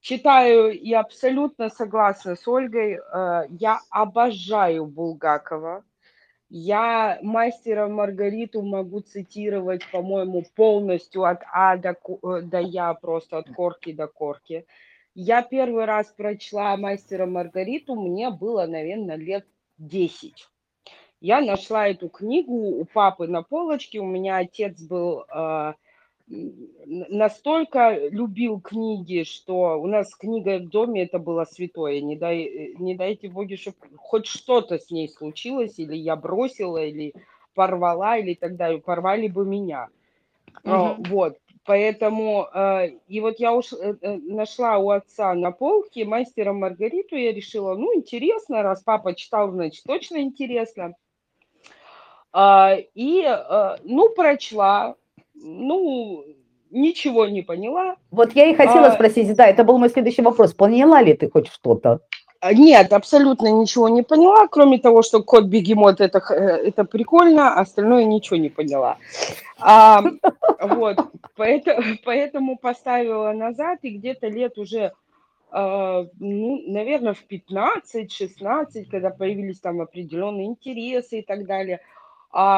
Читаю 0.00 0.70
и 0.72 0.92
абсолютно 0.92 1.70
согласна 1.70 2.36
с 2.36 2.46
Ольгой. 2.46 2.98
Э, 3.12 3.44
я 3.50 3.80
обожаю 3.90 4.86
Булгакова. 4.86 5.84
Я 6.50 7.18
мастера 7.22 7.88
Маргариту 7.88 8.62
могу 8.62 9.00
цитировать, 9.00 9.82
по-моему, 9.92 10.44
полностью 10.54 11.24
от 11.24 11.42
А 11.52 11.76
до, 11.76 11.90
э, 11.90 12.40
до 12.42 12.58
Я, 12.58 12.94
просто 12.94 13.38
от 13.38 13.50
корки 13.50 13.92
до 13.92 14.06
корки. 14.06 14.64
Я 15.14 15.42
первый 15.42 15.84
раз 15.84 16.06
прочла 16.16 16.76
мастера 16.76 17.26
Маргариту, 17.26 17.96
мне 17.96 18.30
было, 18.30 18.66
наверное, 18.66 19.16
лет 19.16 19.46
10. 19.76 20.48
Я 21.20 21.40
нашла 21.40 21.88
эту 21.88 22.08
книгу 22.08 22.80
у 22.80 22.84
папы 22.84 23.26
на 23.26 23.42
полочке. 23.42 23.98
У 23.98 24.06
меня 24.06 24.38
отец 24.38 24.80
был 24.80 25.24
э, 25.24 25.74
настолько 26.28 28.08
любил 28.08 28.60
книги, 28.60 29.22
что 29.24 29.80
у 29.80 29.86
нас 29.86 30.14
книга 30.14 30.58
в 30.58 30.68
доме 30.68 31.04
это 31.04 31.18
было 31.18 31.44
святое. 31.44 32.00
Не, 32.00 32.16
дай, 32.16 32.74
не 32.78 32.94
дайте 32.94 33.28
боги, 33.28 33.56
чтобы 33.56 33.76
хоть 33.96 34.26
что-то 34.26 34.78
с 34.78 34.90
ней 34.90 35.08
случилось, 35.08 35.78
или 35.78 35.96
я 35.96 36.16
бросила, 36.16 36.84
или 36.84 37.14
порвала, 37.54 38.18
или 38.18 38.34
так 38.34 38.56
далее. 38.56 38.80
Порвали 38.80 39.28
бы 39.28 39.44
меня. 39.44 39.88
Угу. 40.64 41.04
Вот. 41.08 41.38
Поэтому, 41.68 42.48
э, 42.54 42.92
и 43.08 43.20
вот 43.20 43.38
я 43.38 43.52
уж 43.52 43.74
э, 43.74 43.94
э, 44.00 44.16
нашла 44.16 44.78
у 44.78 44.88
отца 44.88 45.34
на 45.34 45.50
полке 45.50 46.06
мастера 46.06 46.54
Маргариту, 46.54 47.14
я 47.14 47.30
решила, 47.30 47.74
ну, 47.74 47.94
интересно, 47.94 48.62
раз 48.62 48.82
папа 48.82 49.14
читал, 49.14 49.50
значит, 49.50 49.84
точно 49.84 50.22
интересно. 50.22 50.94
А, 52.32 52.74
и, 52.94 53.22
ну, 53.84 54.08
прочла, 54.14 54.96
ну, 55.42 56.24
ничего 56.70 57.26
не 57.26 57.42
поняла. 57.42 57.96
Вот 58.10 58.32
я 58.32 58.46
и 58.46 58.54
хотела 58.54 58.88
а, 58.88 58.92
спросить, 58.92 59.34
да, 59.34 59.46
это 59.46 59.64
был 59.64 59.78
мой 59.78 59.90
следующий 59.90 60.22
вопрос. 60.22 60.54
Поняла 60.54 61.02
ли 61.02 61.14
ты 61.14 61.30
хоть 61.30 61.48
что-то? 61.48 62.00
А, 62.40 62.54
нет, 62.54 62.92
абсолютно 62.92 63.48
ничего 63.48 63.88
не 63.88 64.02
поняла, 64.02 64.46
кроме 64.48 64.78
того, 64.78 65.02
что 65.02 65.22
кот 65.22 65.46
бегемот 65.46 66.00
это, 66.00 66.22
э, 66.32 66.68
это 66.68 66.84
прикольно, 66.84 67.54
а 67.54 67.60
остальное 67.60 68.04
ничего 68.04 68.36
не 68.36 68.48
поняла. 68.48 68.98
А, 69.58 70.02
вот. 70.60 70.98
поэтому, 71.36 71.82
поэтому 72.04 72.56
поставила 72.56 73.32
назад, 73.32 73.80
и 73.82 73.90
где-то 73.90 74.28
лет 74.28 74.56
уже, 74.56 74.92
э, 75.52 76.06
ну, 76.20 76.62
наверное, 76.68 77.14
в 77.14 77.26
15-16, 77.28 78.84
когда 78.88 79.10
появились 79.10 79.58
там 79.58 79.80
определенные 79.80 80.46
интересы 80.46 81.18
и 81.18 81.22
так 81.22 81.44
далее, 81.44 81.80
а 81.80 81.97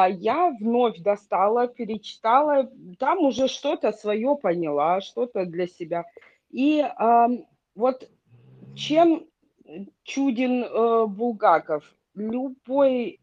я 0.09 0.55
вновь 0.59 0.99
достала, 0.99 1.67
перечитала, 1.67 2.69
там 2.99 3.19
уже 3.19 3.47
что-то 3.47 3.91
свое 3.91 4.35
поняла, 4.35 5.01
что-то 5.01 5.45
для 5.45 5.67
себя. 5.67 6.05
И 6.51 6.85
вот 7.75 8.09
чем 8.75 9.25
чуден 10.03 10.63
э, 10.63 11.05
Булгаков? 11.07 11.83
Любой, 12.15 13.19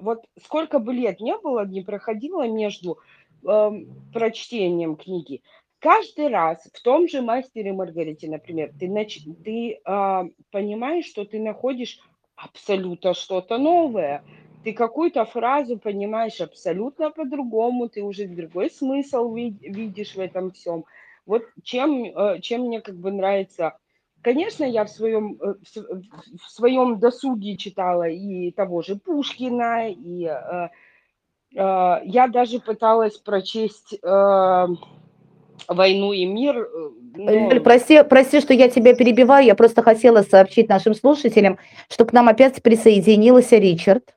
вот 0.00 0.24
сколько 0.42 0.78
бы 0.78 0.92
лет 0.92 1.20
не 1.20 1.36
было, 1.38 1.66
не 1.66 1.82
проходило 1.82 2.46
между 2.48 2.98
э, 3.46 3.70
прочтением 4.12 4.96
книги, 4.96 5.42
каждый 5.78 6.28
раз 6.28 6.68
в 6.72 6.82
том 6.82 7.08
же 7.08 7.22
«Мастере 7.22 7.72
Маргарите», 7.72 8.28
например, 8.28 8.72
ты, 8.78 8.88
нач... 8.88 9.20
ты 9.44 9.80
э, 9.84 10.22
понимаешь, 10.50 11.06
что 11.06 11.24
ты 11.24 11.38
находишь 11.40 11.98
абсолютно 12.36 13.14
что-то 13.14 13.58
новое. 13.58 14.24
Ты 14.64 14.72
какую-то 14.72 15.24
фразу 15.26 15.78
понимаешь 15.78 16.40
абсолютно 16.40 17.10
по-другому, 17.10 17.88
ты 17.88 18.02
уже 18.02 18.26
другой 18.26 18.70
смысл 18.70 19.32
видишь 19.34 20.14
в 20.14 20.20
этом 20.20 20.52
всем. 20.52 20.84
Вот 21.26 21.44
чем, 21.62 22.04
э, 22.04 22.40
чем 22.40 22.62
мне 22.62 22.80
как 22.80 22.96
бы 22.96 23.12
нравится 23.12 23.78
Конечно, 24.24 24.64
я 24.64 24.86
в 24.86 24.88
своем, 24.88 25.38
э, 25.38 25.54
в 26.42 26.50
своем 26.50 26.98
досуге 26.98 27.58
читала 27.58 28.08
и 28.08 28.52
того 28.52 28.80
же 28.80 28.96
Пушкина, 28.96 29.90
и 29.90 30.24
э, 30.24 30.68
э, 31.54 32.00
я 32.04 32.28
даже 32.28 32.58
пыталась 32.58 33.18
прочесть 33.18 33.98
э, 34.02 34.66
«Войну 35.68 36.12
и 36.14 36.24
мир». 36.24 36.56
Э, 36.56 36.90
но... 37.16 37.60
Прости, 37.60 38.02
прости, 38.02 38.40
что 38.40 38.54
я 38.54 38.70
тебя 38.70 38.94
перебиваю, 38.94 39.44
я 39.44 39.54
просто 39.54 39.82
хотела 39.82 40.22
сообщить 40.22 40.70
нашим 40.70 40.94
слушателям, 40.94 41.58
что 41.90 42.06
к 42.06 42.14
нам 42.14 42.30
опять 42.30 42.62
присоединился 42.62 43.58
Ричард. 43.58 44.14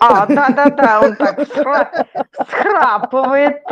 А, 0.00 0.26
да-да-да, 0.26 1.00
он 1.00 1.16
так 1.16 1.40
схрапывает. 2.48 3.62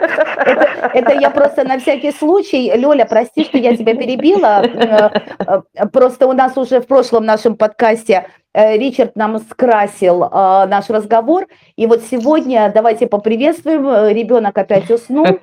Это, 0.00 0.90
это 0.94 1.12
я 1.14 1.30
просто 1.30 1.64
на 1.64 1.78
всякий 1.78 2.12
случай, 2.12 2.72
Лёля, 2.76 3.04
прости, 3.04 3.44
что 3.44 3.58
я 3.58 3.76
тебя 3.76 3.94
перебила. 3.94 4.64
Э, 4.64 5.10
э, 5.74 5.86
просто 5.86 6.26
у 6.26 6.32
нас 6.32 6.56
уже 6.56 6.80
в 6.80 6.86
прошлом 6.86 7.24
нашем 7.24 7.56
подкасте 7.56 8.28
э, 8.52 8.76
Ричард 8.76 9.16
нам 9.16 9.38
скрасил 9.38 10.20
наш 10.20 10.90
разговор. 10.90 11.46
И 11.76 11.86
вот 11.86 12.02
сегодня 12.10 12.70
давайте 12.74 13.06
поприветствуем. 13.06 14.08
Ребенок 14.08 14.56
опять 14.58 14.90
уснул. 14.90 15.26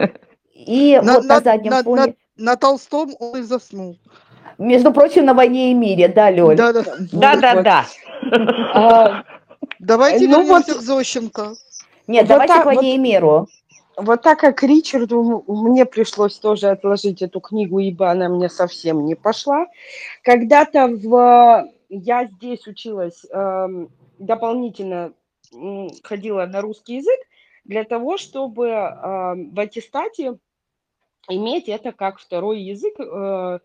И 0.53 0.99
на, 1.01 1.15
вот 1.15 1.23
на, 1.23 1.35
на 1.35 1.41
заднем 1.41 1.71
на, 1.71 1.83
фоне... 1.83 2.15
На, 2.37 2.51
на 2.51 2.55
Толстом 2.55 3.11
он 3.19 3.39
и 3.39 3.41
заснул. 3.41 3.97
Между 4.61 4.93
прочим, 4.93 5.25
на 5.25 5.33
войне 5.33 5.71
и 5.71 5.73
мире, 5.73 6.07
да, 6.07 6.29
Лёля? 6.29 6.55
Да-да-да. 7.11 7.85
А, 8.75 9.23
давайте 9.79 10.27
ну 10.27 10.43
вернемся 10.43 10.75
к 10.75 10.81
Зощенко. 10.81 11.53
Нет, 12.05 12.27
давайте 12.27 12.61
к 12.61 12.65
войне 12.65 12.93
и 12.93 12.97
миру. 12.99 13.47
Вот 13.97 14.21
так 14.21 14.39
как 14.39 14.61
Ричарду 14.61 15.43
мне 15.47 15.85
пришлось 15.85 16.37
тоже 16.37 16.69
отложить 16.69 17.23
эту 17.23 17.39
книгу, 17.39 17.79
ибо 17.79 18.11
она 18.11 18.29
мне 18.29 18.49
совсем 18.49 19.05
не 19.05 19.15
пошла. 19.15 19.65
Когда-то 20.23 20.87
в... 20.87 21.67
я 21.89 22.25
здесь 22.25 22.67
училась 22.67 23.25
эм, 23.31 23.89
дополнительно, 24.19 25.13
ходила 26.03 26.45
на 26.45 26.61
русский 26.61 26.97
язык 26.97 27.19
для 27.65 27.83
того, 27.83 28.17
чтобы 28.17 28.67
эм, 28.67 29.53
в 29.55 29.59
аттестате 29.59 30.37
иметь 31.27 31.67
это 31.67 31.91
как 31.91 32.19
второй 32.19 32.61
язык 32.61 32.99
э, 32.99 33.59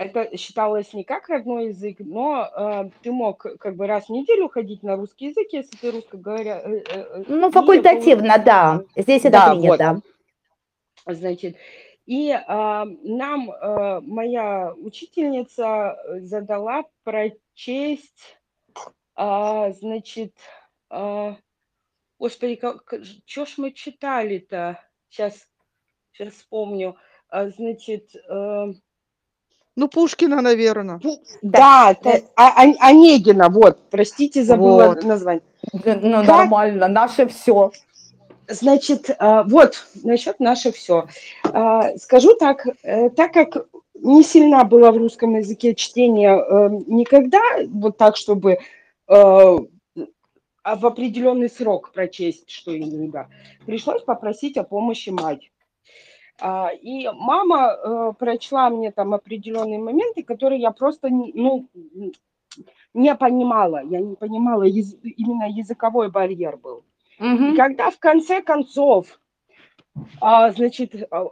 это 0.00 0.34
считалось 0.38 0.94
не 0.94 1.04
как 1.04 1.28
родной 1.28 1.68
язык, 1.68 1.98
но 2.00 2.44
э, 2.44 2.90
ты 3.02 3.12
мог 3.12 3.46
как 3.58 3.76
бы 3.76 3.86
раз 3.86 4.06
в 4.06 4.10
неделю 4.10 4.48
ходить 4.48 4.82
на 4.82 4.96
русский 4.96 5.26
язык, 5.26 5.48
если 5.52 5.76
ты 5.76 5.90
русскоговоря. 5.90 6.62
Э, 6.64 6.70
э, 6.70 6.82
э 6.88 7.24
ну, 7.28 7.50
факультативно, 7.50 8.36
и, 8.36 8.44
да. 8.44 8.82
Здесь 8.96 9.26
это 9.26 9.32
да, 9.32 9.50
принято. 9.50 10.00
Вот. 11.04 11.16
Значит, 11.16 11.56
и 12.06 12.30
э, 12.30 12.40
нам 12.48 13.50
э, 13.50 14.00
моя 14.00 14.72
учительница 14.74 15.98
задала 16.20 16.84
прочесть, 17.04 18.38
э, 19.16 19.72
значит, 19.80 20.34
э, 20.90 21.34
господи, 22.18 22.54
как, 22.54 22.94
что 23.26 23.44
ж 23.44 23.54
мы 23.58 23.72
читали-то? 23.72 24.82
Сейчас, 25.10 25.46
сейчас 26.12 26.32
вспомню. 26.32 26.96
Э, 27.30 27.50
значит, 27.50 28.14
э, 28.16 28.72
ну, 29.76 29.88
Пушкина, 29.88 30.40
наверное. 30.42 31.00
Да, 31.42 31.96
да. 32.02 32.18
А, 32.36 32.64
а, 32.64 32.88
Онегина, 32.88 33.48
вот, 33.48 33.78
простите, 33.90 34.42
забыла 34.42 34.88
вот. 34.88 35.04
название. 35.04 35.42
Ну, 35.72 35.80
как... 35.80 36.02
нормально, 36.02 36.88
наше 36.88 37.26
все. 37.28 37.70
Значит, 38.48 39.10
а, 39.18 39.44
вот, 39.44 39.86
насчет 40.02 40.40
наше 40.40 40.72
все. 40.72 41.06
А, 41.44 41.96
скажу 41.98 42.34
так, 42.34 42.66
э, 42.82 43.10
так 43.10 43.32
как 43.32 43.66
не 43.94 44.22
сильно 44.24 44.64
было 44.64 44.90
в 44.90 44.96
русском 44.96 45.36
языке 45.36 45.74
чтение 45.74 46.36
э, 46.36 46.68
никогда, 46.86 47.40
вот 47.68 47.96
так, 47.96 48.16
чтобы 48.16 48.52
э, 48.52 48.58
в 49.06 49.66
определенный 50.64 51.48
срок 51.48 51.92
прочесть 51.92 52.50
что-нибудь, 52.50 53.14
пришлось 53.66 54.02
попросить 54.02 54.56
о 54.56 54.64
помощи 54.64 55.10
мать. 55.10 55.50
А, 56.40 56.70
и 56.70 57.08
мама 57.08 57.72
э, 57.72 58.12
прочла 58.18 58.70
мне 58.70 58.90
там 58.90 59.14
определенные 59.14 59.78
моменты, 59.78 60.22
которые 60.22 60.60
я 60.60 60.70
просто 60.70 61.08
ну, 61.10 61.66
не 62.94 63.14
понимала. 63.14 63.82
Я 63.84 64.00
не 64.00 64.16
понимала, 64.16 64.64
именно 64.64 65.48
языковой 65.48 66.10
барьер 66.10 66.56
был. 66.56 66.84
Угу. 67.18 67.44
И 67.44 67.56
когда 67.56 67.90
в 67.90 67.98
конце 67.98 68.42
концов, 68.42 69.20
а, 70.20 70.50
значит, 70.52 70.94
а, 71.10 71.26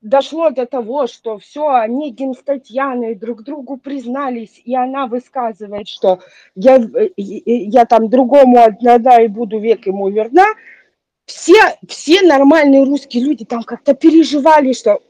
дошло 0.00 0.50
до 0.50 0.66
того, 0.66 1.06
что 1.06 1.38
все, 1.38 1.68
Онегин 1.68 2.34
с 2.34 2.42
Татьяной 2.42 3.14
друг 3.14 3.42
другу 3.42 3.76
признались, 3.76 4.60
и 4.64 4.76
она 4.76 5.06
высказывает, 5.06 5.88
что 5.88 6.20
я, 6.54 6.76
э, 6.76 7.10
я 7.16 7.86
там 7.86 8.08
другому 8.08 8.58
одна 8.62 9.20
и 9.22 9.28
буду 9.28 9.58
век 9.58 9.86
ему 9.86 10.08
верна, 10.10 10.46
все, 11.26 11.76
все 11.88 12.22
нормальные 12.22 12.84
русские 12.84 13.24
люди 13.24 13.44
там 13.44 13.62
как-то 13.62 13.94
переживали, 13.94 14.72
что 14.72 15.00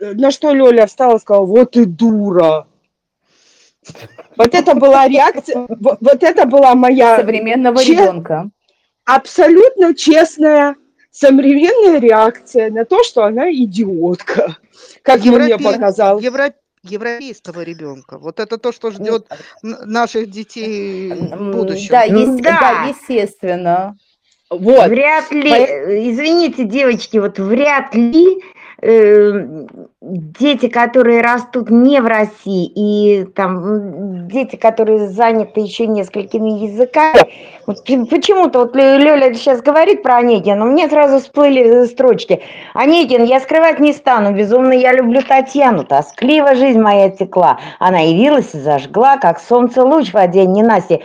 на 0.00 0.30
что 0.30 0.52
Лёля 0.52 0.86
встала 0.86 1.16
и 1.16 1.20
сказала, 1.20 1.46
вот 1.46 1.76
и 1.76 1.84
дура. 1.84 2.66
Вот 4.36 4.54
это 4.54 4.74
была 4.74 5.08
реакция, 5.08 5.66
вот, 5.68 5.98
вот 6.00 6.22
это 6.22 6.46
была 6.46 6.74
моя... 6.74 7.16
Современного 7.16 7.78
чест... 7.78 7.90
ребенка. 7.90 8.50
Абсолютно 9.04 9.94
честная 9.94 10.76
современная 11.10 12.00
реакция 12.00 12.70
на 12.70 12.84
то, 12.84 13.02
что 13.04 13.24
она 13.24 13.52
идиотка, 13.52 14.56
как 15.02 15.24
Европе... 15.24 15.56
мне 15.56 15.58
показалось. 15.58 16.24
Евро... 16.24 16.54
Европейского 16.82 17.60
ребенка. 17.62 18.18
Вот 18.18 18.40
это 18.40 18.58
то, 18.58 18.72
что 18.72 18.90
ждет 18.90 19.28
наших 19.62 20.30
детей 20.30 21.12
в 21.12 21.52
будущем. 21.52 21.90
Да, 21.90 22.02
есть, 22.02 22.42
да. 22.42 22.58
да 22.60 22.84
естественно. 22.88 23.96
Вот. 24.58 24.88
Вряд 24.88 25.30
ли, 25.30 25.50
По... 25.50 26.10
извините, 26.10 26.64
девочки, 26.64 27.18
вот 27.18 27.38
вряд 27.38 27.94
ли 27.94 28.42
э, 28.82 29.46
дети, 30.00 30.68
которые 30.68 31.22
растут 31.22 31.70
не 31.70 32.00
в 32.00 32.06
России, 32.06 32.70
и 32.74 33.24
там 33.24 34.28
дети, 34.28 34.56
которые 34.56 35.08
заняты 35.08 35.60
еще 35.60 35.86
несколькими 35.86 36.66
языками, 36.66 37.32
вот 37.66 37.84
почему-то 37.84 38.60
вот 38.60 38.76
Лёля 38.76 39.32
сейчас 39.34 39.62
говорит 39.62 40.02
про 40.02 40.16
Онегина, 40.16 40.64
мне 40.64 40.88
сразу 40.88 41.20
всплыли 41.20 41.86
строчки. 41.86 42.42
Онегин, 42.74 43.24
я 43.24 43.40
скрывать 43.40 43.78
не 43.78 43.92
стану, 43.92 44.34
безумно 44.34 44.72
я 44.72 44.92
люблю 44.92 45.22
Татьяну, 45.22 45.84
тоскливо 45.84 46.54
жизнь 46.54 46.80
моя 46.80 47.08
текла, 47.10 47.58
она 47.78 48.00
явилась 48.00 48.54
и 48.54 48.58
зажгла, 48.58 49.16
как 49.16 49.40
солнце 49.40 49.82
луч 49.82 50.10
в 50.10 50.14
воде 50.14 50.44
ненастья. 50.44 51.00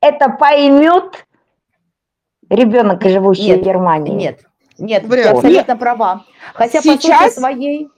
Это 0.00 0.28
поймет 0.30 1.24
ребенок, 2.50 3.02
живущий 3.02 3.48
нет, 3.48 3.60
в 3.60 3.64
Германии. 3.64 4.12
Нет, 4.12 4.40
нет, 4.78 5.04
Вряд. 5.04 5.24
ты 5.24 5.28
абсолютно 5.30 5.72
нет. 5.72 5.80
права. 5.80 6.24
Хотя 6.54 6.82
сейчас, 6.82 7.34
по 7.34 7.40
своей... 7.40 7.88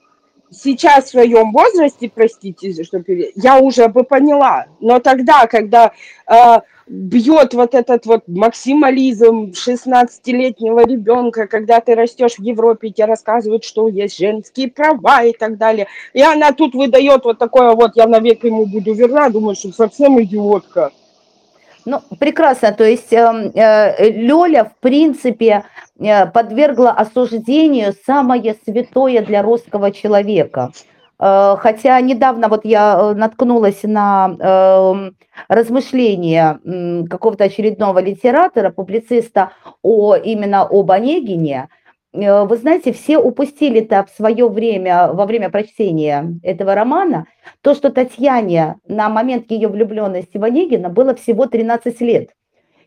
Сейчас 0.51 1.05
в 1.05 1.09
своем 1.09 1.51
возрасте, 1.51 2.11
простите, 2.13 2.83
что 2.83 3.03
я 3.35 3.57
уже 3.57 3.87
бы 3.87 4.03
поняла, 4.03 4.67
но 4.79 4.99
тогда, 4.99 5.47
когда 5.47 5.93
э, 6.27 6.59
бьет 6.85 7.55
вот 7.55 7.73
этот 7.73 8.05
вот 8.05 8.27
максимализм 8.27 9.51
16-летнего 9.51 10.85
ребенка, 10.85 11.47
когда 11.47 11.79
ты 11.79 11.95
растешь 11.95 12.35
в 12.35 12.41
Европе, 12.43 12.91
тебе 12.91 13.05
рассказывают, 13.05 13.63
что 13.63 13.87
есть 13.87 14.17
женские 14.17 14.69
права 14.69 15.23
и 15.23 15.33
так 15.33 15.57
далее, 15.57 15.87
и 16.13 16.21
она 16.21 16.51
тут 16.51 16.75
выдает 16.75 17.23
вот 17.23 17.39
такое 17.39 17.73
вот, 17.73 17.95
я 17.95 18.05
навек 18.05 18.43
ему 18.43 18.67
буду 18.67 18.93
верна, 18.93 19.29
думаю, 19.29 19.55
что 19.55 19.71
совсем 19.71 20.21
идиотка. 20.21 20.91
Ну, 21.85 22.01
прекрасно. 22.19 22.71
То 22.71 22.83
есть 22.83 23.11
э, 23.11 23.51
э, 23.55 24.09
Лёля, 24.11 24.65
в 24.65 24.75
принципе, 24.79 25.63
э, 25.99 26.25
подвергла 26.27 26.91
осуждению 26.91 27.93
самое 28.05 28.55
святое 28.65 29.21
для 29.21 29.41
русского 29.41 29.91
человека. 29.91 30.71
Э, 31.19 31.55
хотя 31.59 31.99
недавно 32.01 32.47
вот 32.47 32.63
я 32.65 32.97
э, 32.97 33.13
наткнулась 33.15 33.83
на 33.83 34.35
э, 34.39 35.11
размышления 35.49 36.59
э, 36.63 37.03
какого-то 37.09 37.43
очередного 37.45 37.99
литератора, 37.99 38.69
публициста 38.69 39.51
о, 39.81 40.15
именно 40.15 40.61
об 40.61 40.91
Онегине– 40.91 41.69
вы 42.13 42.57
знаете, 42.57 42.93
все 42.93 43.17
упустили-то 43.17 44.05
в 44.05 44.15
свое 44.15 44.47
время, 44.47 45.11
во 45.11 45.25
время 45.25 45.49
прочтения 45.49 46.39
этого 46.43 46.75
романа, 46.75 47.25
то, 47.61 47.73
что 47.73 47.91
Татьяне 47.91 48.75
на 48.87 49.09
момент 49.09 49.49
ее 49.49 49.67
влюбленности 49.67 50.37
в 50.37 50.43
Онегина 50.43 50.89
было 50.89 51.15
всего 51.15 51.47
13 51.47 52.01
лет. 52.01 52.29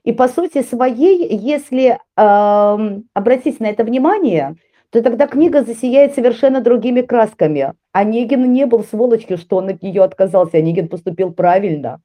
И 0.05 0.13
по 0.13 0.29
сути 0.29 0.63
своей, 0.63 1.37
если 1.37 1.99
э, 2.17 3.01
обратить 3.15 3.59
на 3.59 3.67
это 3.67 3.83
внимание, 3.83 4.55
то 4.91 5.03
тогда 5.03 5.27
книга 5.27 5.65
засияет 5.65 6.15
совершенно 6.15 6.61
другими 6.61 7.01
красками. 7.01 7.73
Онегин 7.91 8.53
не 8.53 8.67
был 8.67 8.85
сволочью, 8.85 9.37
что 9.37 9.57
он 9.57 9.71
от 9.71 9.83
нее 9.83 10.05
отказался. 10.05 10.59
Онегин 10.59 10.89
поступил 10.89 11.33
правильно. 11.33 12.01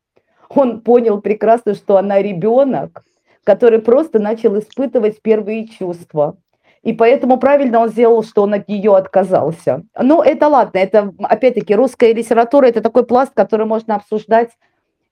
Он 0.50 0.82
понял 0.82 1.22
прекрасно, 1.22 1.76
что 1.76 1.98
она 1.98 2.20
ребенок, 2.20 3.04
который 3.44 3.80
просто 3.80 4.18
начал 4.18 4.58
испытывать 4.58 5.22
первые 5.22 5.68
чувства. 5.68 6.38
И 6.84 6.94
поэтому 6.94 7.38
правильно 7.38 7.80
он 7.80 7.90
сделал, 7.90 8.24
что 8.24 8.44
он 8.44 8.56
от 8.56 8.68
нее 8.68 8.96
отказался. 8.96 9.84
Но 10.00 10.24
это 10.24 10.48
ладно, 10.48 10.80
это 10.80 11.14
опять-таки 11.20 11.76
русская 11.76 12.14
литература, 12.14 12.66
это 12.66 12.82
такой 12.82 13.06
пласт, 13.06 13.34
который 13.36 13.68
можно 13.68 13.96
обсуждать 13.96 14.50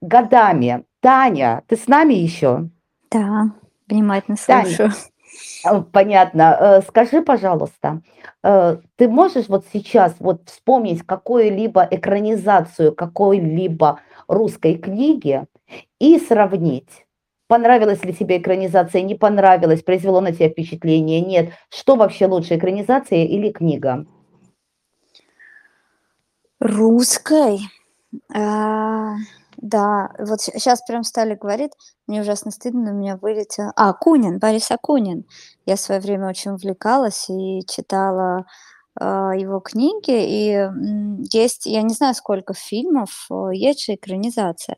годами. 0.02 0.86
Таня, 1.00 1.64
ты 1.68 1.76
с 1.76 1.88
нами 1.88 2.16
еще? 2.16 2.70
Да, 3.12 3.52
внимательно 3.88 4.38
слушаю. 4.38 4.92
Таня, 5.64 5.82
понятно. 5.92 6.58
Э, 6.60 6.82
скажи, 6.88 7.22
пожалуйста, 7.22 8.02
э, 8.44 8.78
ты 8.96 9.08
можешь 9.08 9.48
вот 9.48 9.66
сейчас 9.72 10.16
вот 10.20 10.50
вспомнить 10.50 11.04
какую-либо 11.04 11.88
экранизацию 11.90 12.96
какой-либо 12.96 14.00
русской 14.28 14.76
книги 14.76 15.46
и 16.00 16.18
сравнить 16.20 17.06
Понравилась 17.50 18.06
ли 18.06 18.14
тебе 18.14 18.38
экранизация, 18.38 19.02
не 19.02 19.16
понравилась, 19.16 19.82
произвело 19.82 20.22
на 20.22 20.32
тебя 20.32 20.50
впечатление, 20.50 21.20
нет. 21.20 21.52
Что 21.72 21.96
вообще 21.96 22.28
лучше, 22.28 22.58
экранизация 22.58 23.26
или 23.26 23.50
книга? 23.50 24.06
Русской? 26.60 27.62
А, 28.32 29.16
да, 29.58 30.12
вот 30.20 30.42
сейчас 30.42 30.84
прям 30.84 31.04
стали 31.04 31.34
говорить, 31.34 31.72
мне 32.06 32.22
ужасно 32.22 32.52
стыдно, 32.52 32.92
у 32.92 32.94
меня 32.94 33.18
вылетело... 33.18 33.74
А, 33.76 33.94
Кунин, 33.94 34.38
Борис 34.38 34.70
Акунин. 34.70 35.26
Я 35.66 35.76
в 35.76 35.80
свое 35.80 36.00
время 36.00 36.30
очень 36.30 36.52
увлекалась 36.52 37.32
и 37.32 37.62
читала 37.68 38.46
э, 39.02 39.06
его 39.06 39.60
книги, 39.60 40.06
и 40.06 40.70
есть, 41.36 41.66
я 41.66 41.82
не 41.82 41.96
знаю, 41.96 42.14
сколько 42.14 42.54
фильмов, 42.54 43.28
есть 43.54 43.86
же 43.86 43.96
экранизация. 43.96 44.78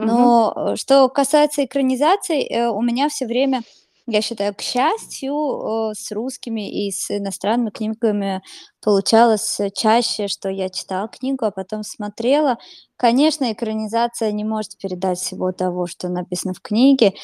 Но 0.00 0.52
э, 0.74 0.76
что 0.76 1.08
касается 1.08 1.64
экранизаций, 1.64 2.42
э, 2.42 2.68
у 2.68 2.82
меня 2.82 3.08
все 3.08 3.26
время, 3.26 3.62
я 4.06 4.20
считаю, 4.22 4.54
к 4.54 4.60
счастью, 4.62 5.34
э, 5.34 5.94
с 5.96 6.12
русскими 6.12 6.86
и 6.86 6.90
с 6.92 7.10
иностранными 7.10 7.70
книгами 7.70 8.42
получалось 8.86 9.58
чаще, 9.74 10.28
что 10.28 10.48
я 10.48 10.70
читала 10.70 11.08
книгу, 11.08 11.44
а 11.44 11.50
потом 11.50 11.82
смотрела. 11.82 12.56
Конечно, 12.96 13.52
экранизация 13.52 14.30
не 14.30 14.44
может 14.44 14.78
передать 14.78 15.18
всего 15.18 15.50
того, 15.50 15.88
что 15.88 16.08
написано 16.08 16.54
в 16.54 16.60
книге, 16.60 17.14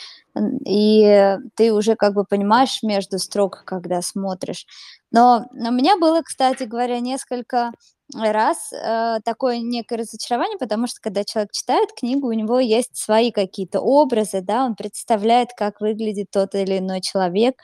и 0.66 1.36
ты 1.54 1.72
уже 1.72 1.94
как 1.94 2.14
бы 2.14 2.24
понимаешь 2.24 2.80
между 2.82 3.20
строк, 3.20 3.62
когда 3.64 4.02
смотришь. 4.02 4.66
Но 5.12 5.46
у 5.52 5.70
меня 5.70 5.96
было, 5.98 6.22
кстати 6.22 6.64
говоря, 6.64 6.98
несколько 6.98 7.70
раз 8.12 8.72
э, 8.72 9.20
такое 9.24 9.58
некое 9.60 9.98
разочарование, 9.98 10.58
потому 10.58 10.88
что 10.88 11.00
когда 11.00 11.22
человек 11.24 11.52
читает 11.52 11.90
книгу, 11.96 12.26
у 12.26 12.32
него 12.32 12.58
есть 12.58 12.96
свои 12.96 13.30
какие-то 13.30 13.80
образы, 13.80 14.40
да, 14.42 14.64
он 14.64 14.74
представляет, 14.74 15.50
как 15.56 15.80
выглядит 15.80 16.26
тот 16.32 16.54
или 16.56 16.78
иной 16.78 17.00
человек, 17.02 17.54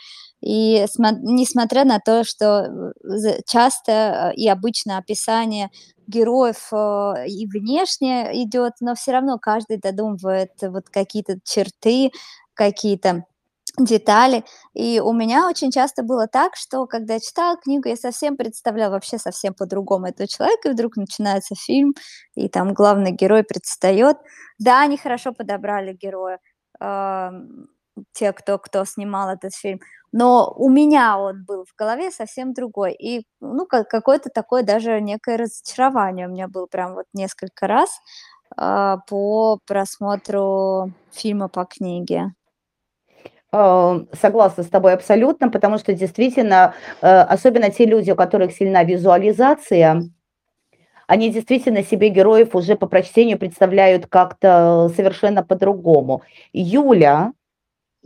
и 0.40 0.86
несмотря 1.22 1.84
на 1.84 1.98
то, 1.98 2.24
что 2.24 2.92
э, 3.04 3.40
часто 3.46 3.92
э, 3.92 4.34
и 4.36 4.48
обычно 4.48 4.98
описание 4.98 5.70
героев 6.06 6.68
э, 6.72 7.26
и 7.26 7.46
внешне 7.46 8.30
идет, 8.44 8.74
но 8.80 8.94
все 8.94 9.12
равно 9.12 9.38
каждый 9.38 9.78
додумывает 9.78 10.52
вот 10.62 10.88
какие-то 10.88 11.38
черты, 11.44 12.12
какие-то 12.54 13.24
детали. 13.78 14.44
И 14.74 15.00
у 15.00 15.12
меня 15.12 15.48
очень 15.48 15.70
часто 15.70 16.02
было 16.02 16.26
так, 16.26 16.56
что 16.56 16.86
когда 16.86 17.14
я 17.14 17.20
читала 17.20 17.56
книгу, 17.56 17.88
я 17.88 17.96
совсем 17.96 18.36
представляла 18.36 18.92
вообще 18.92 19.18
совсем 19.18 19.54
по-другому 19.54 20.06
этого 20.06 20.28
человека, 20.28 20.68
и 20.68 20.72
вдруг 20.72 20.96
начинается 20.96 21.54
фильм, 21.54 21.94
и 22.34 22.48
там 22.48 22.74
главный 22.74 23.12
герой 23.12 23.44
предстает. 23.44 24.16
Да, 24.58 24.82
они 24.82 24.96
хорошо 24.96 25.32
подобрали 25.32 25.92
героя, 25.92 26.38
э, 26.80 27.30
те, 28.12 28.32
кто, 28.32 28.58
кто 28.58 28.84
снимал 28.84 29.30
этот 29.30 29.54
фильм, 29.54 29.80
но 30.12 30.52
у 30.56 30.68
меня 30.68 31.18
он 31.18 31.44
был 31.44 31.64
в 31.64 31.74
голове 31.76 32.10
совсем 32.10 32.54
другой. 32.54 32.94
И, 32.94 33.24
ну, 33.40 33.66
как, 33.66 33.88
какое-то 33.88 34.30
такое 34.30 34.62
даже 34.62 35.00
некое 35.00 35.36
разочарование 35.36 36.26
у 36.26 36.30
меня 36.30 36.48
было 36.48 36.66
прям 36.66 36.94
вот 36.94 37.06
несколько 37.12 37.66
раз 37.66 37.90
э, 38.56 38.96
по 39.06 39.58
просмотру 39.66 40.92
фильма 41.12 41.48
по 41.48 41.64
книге. 41.64 42.32
Э, 43.52 44.00
согласна 44.20 44.62
с 44.62 44.68
тобой 44.68 44.94
абсолютно, 44.94 45.50
потому 45.50 45.78
что 45.78 45.92
действительно, 45.92 46.74
э, 47.02 47.20
особенно 47.20 47.70
те 47.70 47.84
люди, 47.84 48.10
у 48.10 48.16
которых 48.16 48.52
сильна 48.52 48.84
визуализация, 48.84 50.02
они 51.06 51.30
действительно 51.30 51.82
себе 51.82 52.10
героев 52.10 52.54
уже 52.54 52.76
по 52.76 52.86
прочтению 52.86 53.38
представляют 53.38 54.06
как-то 54.06 54.90
совершенно 54.94 55.42
по-другому. 55.42 56.22
Юля. 56.52 57.32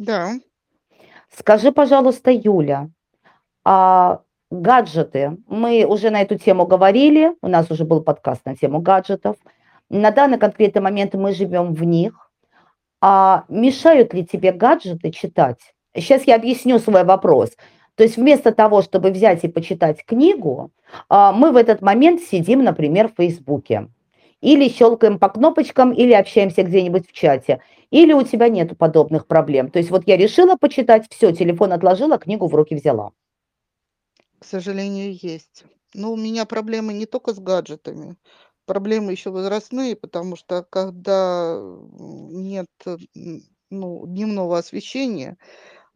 Да. 0.05 0.33
Скажи, 1.37 1.73
пожалуйста, 1.73 2.31
Юля, 2.31 2.91
а 3.65 4.21
гаджеты, 4.51 5.38
мы 5.47 5.85
уже 5.85 6.11
на 6.11 6.21
эту 6.23 6.38
тему 6.38 6.67
говорили, 6.67 7.35
у 7.41 7.49
нас 7.49 7.71
уже 7.71 7.85
был 7.85 8.03
подкаст 8.03 8.45
на 8.45 8.55
тему 8.55 8.81
гаджетов. 8.81 9.37
На 9.88 10.11
данный 10.11 10.38
конкретный 10.38 10.83
момент 10.83 11.15
мы 11.15 11.33
живем 11.33 11.73
в 11.73 11.85
них 11.85 12.33
а 13.03 13.45
мешают 13.49 14.15
ли 14.15 14.25
тебе 14.25 14.53
гаджеты 14.53 15.11
читать? 15.11 15.59
Сейчас 15.95 16.23
я 16.23 16.37
объясню 16.37 16.79
свой 16.79 17.03
вопрос. 17.03 17.51
То 17.97 18.05
есть 18.05 18.17
вместо 18.17 18.53
того, 18.53 18.81
чтобы 18.81 19.11
взять 19.11 19.43
и 19.43 19.49
почитать 19.49 20.07
книгу, 20.07 20.71
а, 21.09 21.33
мы 21.33 21.51
в 21.51 21.57
этот 21.57 21.83
момент 21.83 22.23
сидим, 22.23 22.62
например, 22.62 23.09
в 23.09 23.17
Фейсбуке. 23.17 23.88
Или 24.41 24.69
щелкаем 24.69 25.19
по 25.19 25.29
кнопочкам, 25.29 25.93
или 25.93 26.12
общаемся 26.12 26.62
где-нибудь 26.62 27.09
в 27.09 27.12
чате. 27.12 27.61
Или 27.92 28.12
у 28.12 28.24
тебя 28.24 28.48
нет 28.48 28.76
подобных 28.76 29.28
проблем. 29.28 29.70
То 29.70 29.78
есть 29.78 29.90
вот 29.90 30.02
я 30.07 30.16
решила 30.16 30.57
почитать, 30.57 31.07
все, 31.09 31.31
телефон 31.33 31.72
отложила, 31.72 32.18
книгу 32.18 32.48
в 32.48 32.55
руки 32.55 32.74
взяла. 32.74 33.12
К 34.40 34.44
сожалению, 34.44 35.14
есть. 35.14 35.64
Но 35.94 36.12
у 36.12 36.16
меня 36.16 36.44
проблемы 36.44 36.92
не 36.92 37.07
только 37.07 37.33
с 37.33 37.38
гаджетами 37.38 38.16
проблемы 38.66 39.12
еще 39.12 39.31
возрастные, 39.31 39.96
потому 39.96 40.37
что 40.37 40.62
когда 40.62 41.61
нет 41.94 42.68
ну, 43.70 44.07
дневного 44.07 44.59
освещения, 44.59 45.37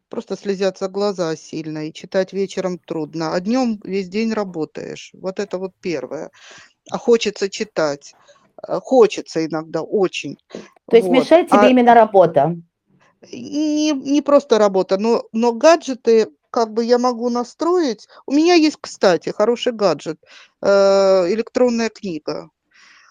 просто 0.09 0.37
слезятся 0.37 0.89
глаза 0.89 1.37
сильно, 1.37 1.89
и 1.89 1.93
читать 1.93 2.33
вечером 2.33 2.79
трудно. 2.79 3.35
А 3.35 3.41
днем 3.41 3.81
весь 3.85 4.09
день 4.09 4.33
работаешь. 4.33 5.11
Вот 5.15 5.41
это 5.41 5.59
вот 5.59 5.73
первое. 5.81 6.31
А 6.91 6.99
хочется 6.99 7.49
читать. 7.51 8.15
А, 8.63 8.81
хочется 8.81 9.45
иногда 9.45 9.83
очень. 9.83 10.39
То 10.91 10.97
есть 10.97 11.09
вот. 11.09 11.19
мешает 11.19 11.49
тебе 11.49 11.61
а 11.61 11.69
именно 11.69 11.95
работа? 11.95 12.57
Не, 13.33 13.93
не 13.93 14.23
просто 14.23 14.59
работа, 14.59 14.99
но, 14.99 15.25
но 15.33 15.53
гаджеты 15.53 16.29
как 16.51 16.73
бы 16.73 16.85
я 16.85 16.99
могу 16.99 17.29
настроить. 17.29 18.09
У 18.27 18.33
меня 18.33 18.55
есть, 18.55 18.79
кстати, 18.81 19.31
хороший 19.31 19.73
гаджет, 19.73 20.19
э, 20.63 20.69
электронная 21.33 21.91
книга. 21.91 22.51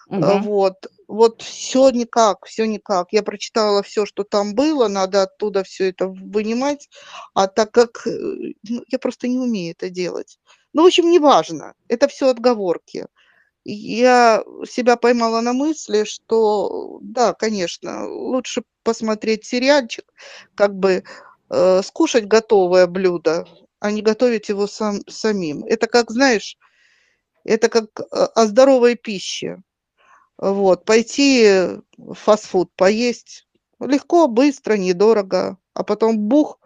Угу. 0.08 0.38
Вот, 0.44 0.86
вот 1.08 1.42
все 1.42 1.90
никак, 1.90 2.46
все 2.46 2.66
никак. 2.66 3.08
Я 3.12 3.22
прочитала 3.22 3.82
все, 3.82 4.06
что 4.06 4.24
там 4.24 4.54
было, 4.54 4.88
надо 4.88 5.22
оттуда 5.22 5.62
все 5.64 5.90
это 5.90 6.08
вынимать, 6.08 6.88
а 7.34 7.48
так 7.48 7.72
как 7.72 8.06
э, 8.06 8.10
ну, 8.68 8.82
я 8.88 8.98
просто 8.98 9.28
не 9.28 9.38
умею 9.38 9.72
это 9.72 9.90
делать. 9.90 10.38
Ну, 10.72 10.82
в 10.82 10.86
общем, 10.86 11.10
неважно, 11.10 11.74
это 11.88 12.08
все 12.08 12.28
отговорки. 12.28 13.06
Я 13.68 14.44
себя 14.64 14.96
поймала 14.96 15.40
на 15.40 15.52
мысли, 15.52 16.04
что 16.04 16.98
да, 17.02 17.34
конечно, 17.34 18.08
лучше 18.08 18.62
посмотреть 18.84 19.44
сериальчик, 19.44 20.04
как 20.54 20.74
бы 20.76 21.02
э, 21.50 21.82
скушать 21.82 22.26
готовое 22.28 22.86
блюдо, 22.86 23.46
а 23.80 23.90
не 23.90 24.02
готовить 24.02 24.48
его 24.48 24.68
сам, 24.68 25.00
самим. 25.08 25.64
Это 25.64 25.88
как, 25.88 26.12
знаешь, 26.12 26.56
это 27.44 27.68
как 27.68 27.86
э, 28.00 28.04
о 28.12 28.46
здоровой 28.46 28.94
пище 28.94 29.62
вот, 30.38 30.84
пойти 30.84 31.80
фастфуд 32.14 32.70
поесть, 32.76 33.46
Легко, 33.80 34.26
быстро, 34.26 34.74
недорого, 34.74 35.58
а 35.74 35.84
потом 35.84 36.18
бух, 36.18 36.58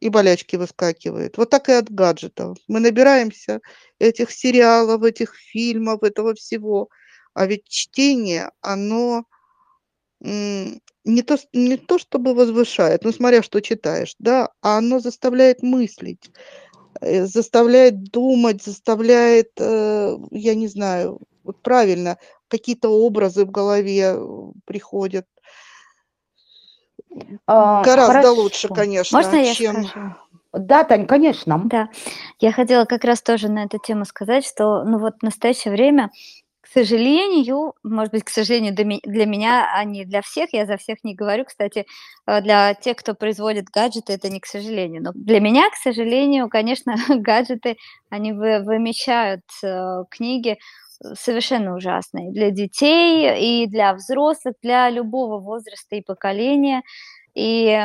и 0.00 0.08
болячки 0.08 0.56
выскакивают. 0.56 1.36
Вот 1.36 1.50
так 1.50 1.68
и 1.68 1.72
от 1.72 1.90
гаджетов. 1.90 2.58
Мы 2.68 2.80
набираемся 2.80 3.60
этих 3.98 4.30
сериалов, 4.30 5.02
этих 5.02 5.34
фильмов, 5.34 6.02
этого 6.02 6.34
всего. 6.34 6.88
А 7.34 7.46
ведь 7.46 7.68
чтение, 7.68 8.50
оно 8.60 9.24
не 10.22 11.22
то, 11.22 11.38
не 11.52 11.76
то 11.76 11.98
чтобы 11.98 12.34
возвышает, 12.34 13.04
ну 13.04 13.12
смотря 13.12 13.42
что 13.42 13.60
читаешь, 13.60 14.14
да, 14.18 14.50
а 14.60 14.78
оно 14.78 15.00
заставляет 15.00 15.62
мыслить, 15.62 16.30
э, 17.00 17.26
заставляет 17.26 18.04
думать, 18.04 18.62
заставляет, 18.62 19.52
э, 19.58 20.16
я 20.30 20.54
не 20.54 20.68
знаю, 20.68 21.20
вот 21.42 21.62
правильно, 21.62 22.18
какие-то 22.48 22.90
образы 22.90 23.44
в 23.46 23.50
голове 23.50 24.14
э, 24.14 24.52
приходят. 24.66 25.26
А, 27.46 27.82
Гораздо 27.82 28.12
хорошо. 28.12 28.34
лучше, 28.34 28.68
конечно, 28.68 29.18
Можно 29.18 29.36
я 29.36 29.54
чем... 29.54 29.84
скажу? 29.84 30.14
Да, 30.52 30.82
Тань, 30.84 31.06
конечно. 31.06 31.60
Да, 31.64 31.88
я 32.40 32.50
хотела 32.50 32.84
как 32.84 33.04
раз 33.04 33.22
тоже 33.22 33.48
на 33.48 33.64
эту 33.64 33.78
тему 33.78 34.04
сказать, 34.04 34.44
что 34.44 34.84
ну 34.84 34.98
вот 34.98 35.14
в 35.20 35.22
настоящее 35.22 35.72
время 35.72 36.10
сожалению, 36.72 37.74
может 37.82 38.12
быть, 38.12 38.24
к 38.24 38.28
сожалению, 38.28 38.74
для 38.74 39.26
меня, 39.26 39.70
а 39.74 39.84
не 39.84 40.04
для 40.04 40.22
всех, 40.22 40.52
я 40.52 40.66
за 40.66 40.76
всех 40.76 41.02
не 41.02 41.14
говорю, 41.14 41.44
кстати, 41.44 41.86
э, 42.26 42.40
для 42.42 42.74
тех, 42.74 42.96
кто 42.96 43.14
производит 43.14 43.66
гаджеты, 43.66 44.12
это 44.12 44.28
не 44.28 44.40
к 44.40 44.46
сожалению, 44.46 45.02
но 45.02 45.12
для 45.14 45.40
меня, 45.40 45.68
к 45.70 45.74
сожалению, 45.74 46.48
конечно, 46.48 46.94
гаджеты, 47.08 47.76
они 48.08 48.32
вымещают 48.32 49.44
э, 49.62 50.04
книги 50.10 50.58
совершенно 51.14 51.74
ужасные 51.74 52.32
для 52.32 52.50
детей 52.50 53.64
и 53.64 53.66
для 53.66 53.94
взрослых, 53.94 54.54
для 54.62 54.90
любого 54.90 55.38
возраста 55.38 55.96
и 55.96 56.02
поколения. 56.02 56.82
И 57.34 57.78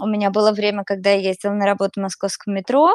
у 0.00 0.06
меня 0.06 0.30
было 0.30 0.52
время, 0.52 0.84
когда 0.84 1.10
я 1.10 1.28
ездила 1.28 1.52
на 1.52 1.66
работу 1.66 2.00
в 2.00 2.02
московском 2.02 2.54
метро, 2.54 2.94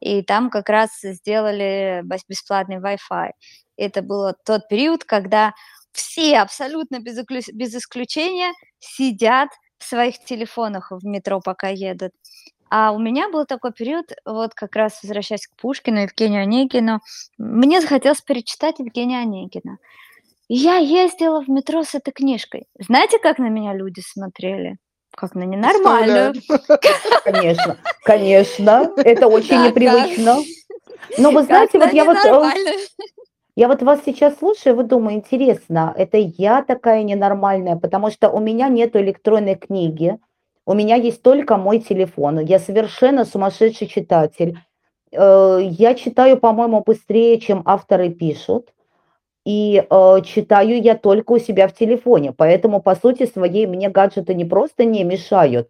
и 0.00 0.22
там 0.22 0.50
как 0.50 0.68
раз 0.68 0.90
сделали 1.02 2.02
бесплатный 2.28 2.78
Wi-Fi. 2.78 3.30
Это 3.76 4.02
был 4.02 4.32
тот 4.44 4.68
период, 4.68 5.04
когда 5.04 5.52
все 5.92 6.38
абсолютно 6.38 7.00
без, 7.00 7.18
без 7.52 7.74
исключения 7.74 8.52
сидят 8.78 9.48
в 9.78 9.84
своих 9.84 10.22
телефонах 10.24 10.90
в 10.90 11.04
метро, 11.06 11.40
пока 11.40 11.68
едут. 11.68 12.12
А 12.70 12.92
у 12.92 12.98
меня 12.98 13.28
был 13.30 13.46
такой 13.46 13.72
период, 13.72 14.12
вот 14.24 14.54
как 14.54 14.76
раз 14.76 15.00
возвращаясь 15.02 15.46
к 15.46 15.56
Пушкину, 15.60 16.00
Евгению 16.00 16.42
Онегину, 16.42 17.00
мне 17.38 17.80
захотелось 17.80 18.20
перечитать 18.20 18.78
Евгения 18.78 19.20
Онегина. 19.20 19.78
И 20.48 20.54
я 20.54 20.76
ездила 20.76 21.42
в 21.42 21.48
метро 21.48 21.82
с 21.82 21.94
этой 21.94 22.12
книжкой. 22.12 22.66
Знаете, 22.78 23.18
как 23.18 23.38
на 23.38 23.48
меня 23.48 23.74
люди 23.74 24.00
смотрели? 24.00 24.76
Как 25.10 25.34
на 25.34 25.42
ненормальную. 25.44 26.34
Конечно, 27.24 27.76
конечно, 28.04 28.92
это 28.96 29.26
очень 29.28 29.62
непривычно. 29.62 30.38
Но 31.18 31.30
вы 31.30 31.42
знаете, 31.42 31.78
вот 31.78 31.92
я 31.92 32.04
вот 32.04 32.16
я 33.58 33.66
вот 33.66 33.82
вас 33.82 34.02
сейчас 34.04 34.38
слушаю, 34.38 34.76
вы 34.76 34.84
думаю, 34.84 35.16
интересно, 35.16 35.92
это 35.96 36.16
я 36.16 36.62
такая 36.62 37.02
ненормальная, 37.02 37.74
потому 37.74 38.08
что 38.08 38.30
у 38.30 38.38
меня 38.38 38.68
нет 38.68 38.94
электронной 38.94 39.56
книги, 39.56 40.16
у 40.68 40.74
меня 40.74 40.96
есть 40.96 41.22
только 41.22 41.56
мой 41.56 41.80
телефон, 41.80 42.40
я 42.40 42.58
совершенно 42.58 43.24
сумасшедший 43.24 43.86
читатель. 43.86 44.58
Э, 45.12 45.58
я 45.62 45.94
читаю, 45.94 46.36
по-моему, 46.38 46.82
быстрее, 46.84 47.40
чем 47.40 47.62
авторы 47.64 48.10
пишут, 48.10 48.72
и 49.44 49.84
э, 49.88 50.16
читаю 50.24 50.80
я 50.82 50.94
только 50.96 51.32
у 51.32 51.38
себя 51.38 51.68
в 51.68 51.74
телефоне, 51.74 52.32
поэтому, 52.32 52.82
по 52.82 52.94
сути 52.94 53.26
своей, 53.26 53.66
мне 53.66 53.88
гаджеты 53.88 54.34
не 54.34 54.44
просто 54.44 54.84
не 54.84 55.04
мешают, 55.04 55.68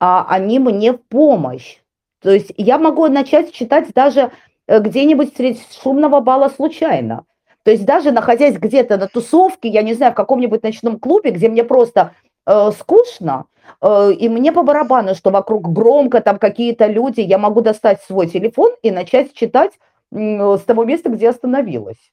а 0.00 0.26
они 0.28 0.58
мне 0.58 0.92
в 0.92 1.02
помощь. 1.08 1.78
То 2.20 2.30
есть 2.30 2.52
я 2.56 2.78
могу 2.78 3.06
начать 3.08 3.52
читать 3.52 3.92
даже 3.94 4.32
Э, 4.68 4.80
где-нибудь 4.80 5.36
среди 5.36 5.60
шумного 5.82 6.20
бала 6.20 6.48
случайно. 6.48 7.24
То 7.64 7.70
есть 7.70 7.84
даже 7.84 8.10
находясь 8.10 8.56
где-то 8.56 8.96
на 8.96 9.06
тусовке, 9.08 9.68
я 9.68 9.82
не 9.82 9.94
знаю, 9.94 10.12
в 10.12 10.16
каком-нибудь 10.16 10.62
ночном 10.62 10.98
клубе, 10.98 11.30
где 11.30 11.48
мне 11.48 11.64
просто 11.64 12.14
э, 12.46 12.70
скучно, 12.78 13.46
э, 13.80 14.12
и 14.12 14.28
мне 14.28 14.52
по 14.52 14.62
барабану, 14.62 15.14
что 15.14 15.30
вокруг 15.30 15.72
громко, 15.72 16.20
там 16.20 16.38
какие-то 16.38 16.86
люди, 16.86 17.20
я 17.20 17.38
могу 17.38 17.60
достать 17.60 18.02
свой 18.02 18.28
телефон 18.28 18.72
и 18.82 18.90
начать 18.90 19.34
читать 19.34 19.72
э, 20.12 20.16
с 20.16 20.62
того 20.62 20.84
места, 20.84 21.10
где 21.10 21.28
остановилась. 21.28 22.12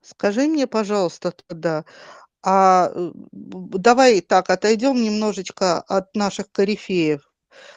Скажи 0.00 0.46
мне, 0.46 0.66
пожалуйста, 0.66 1.32
тогда, 1.46 1.84
а 2.42 2.90
э, 2.94 3.10
давай 3.32 4.20
так, 4.20 4.50
отойдем 4.50 5.02
немножечко 5.02 5.80
от 5.80 6.14
наших 6.14 6.50
корифеев 6.52 7.28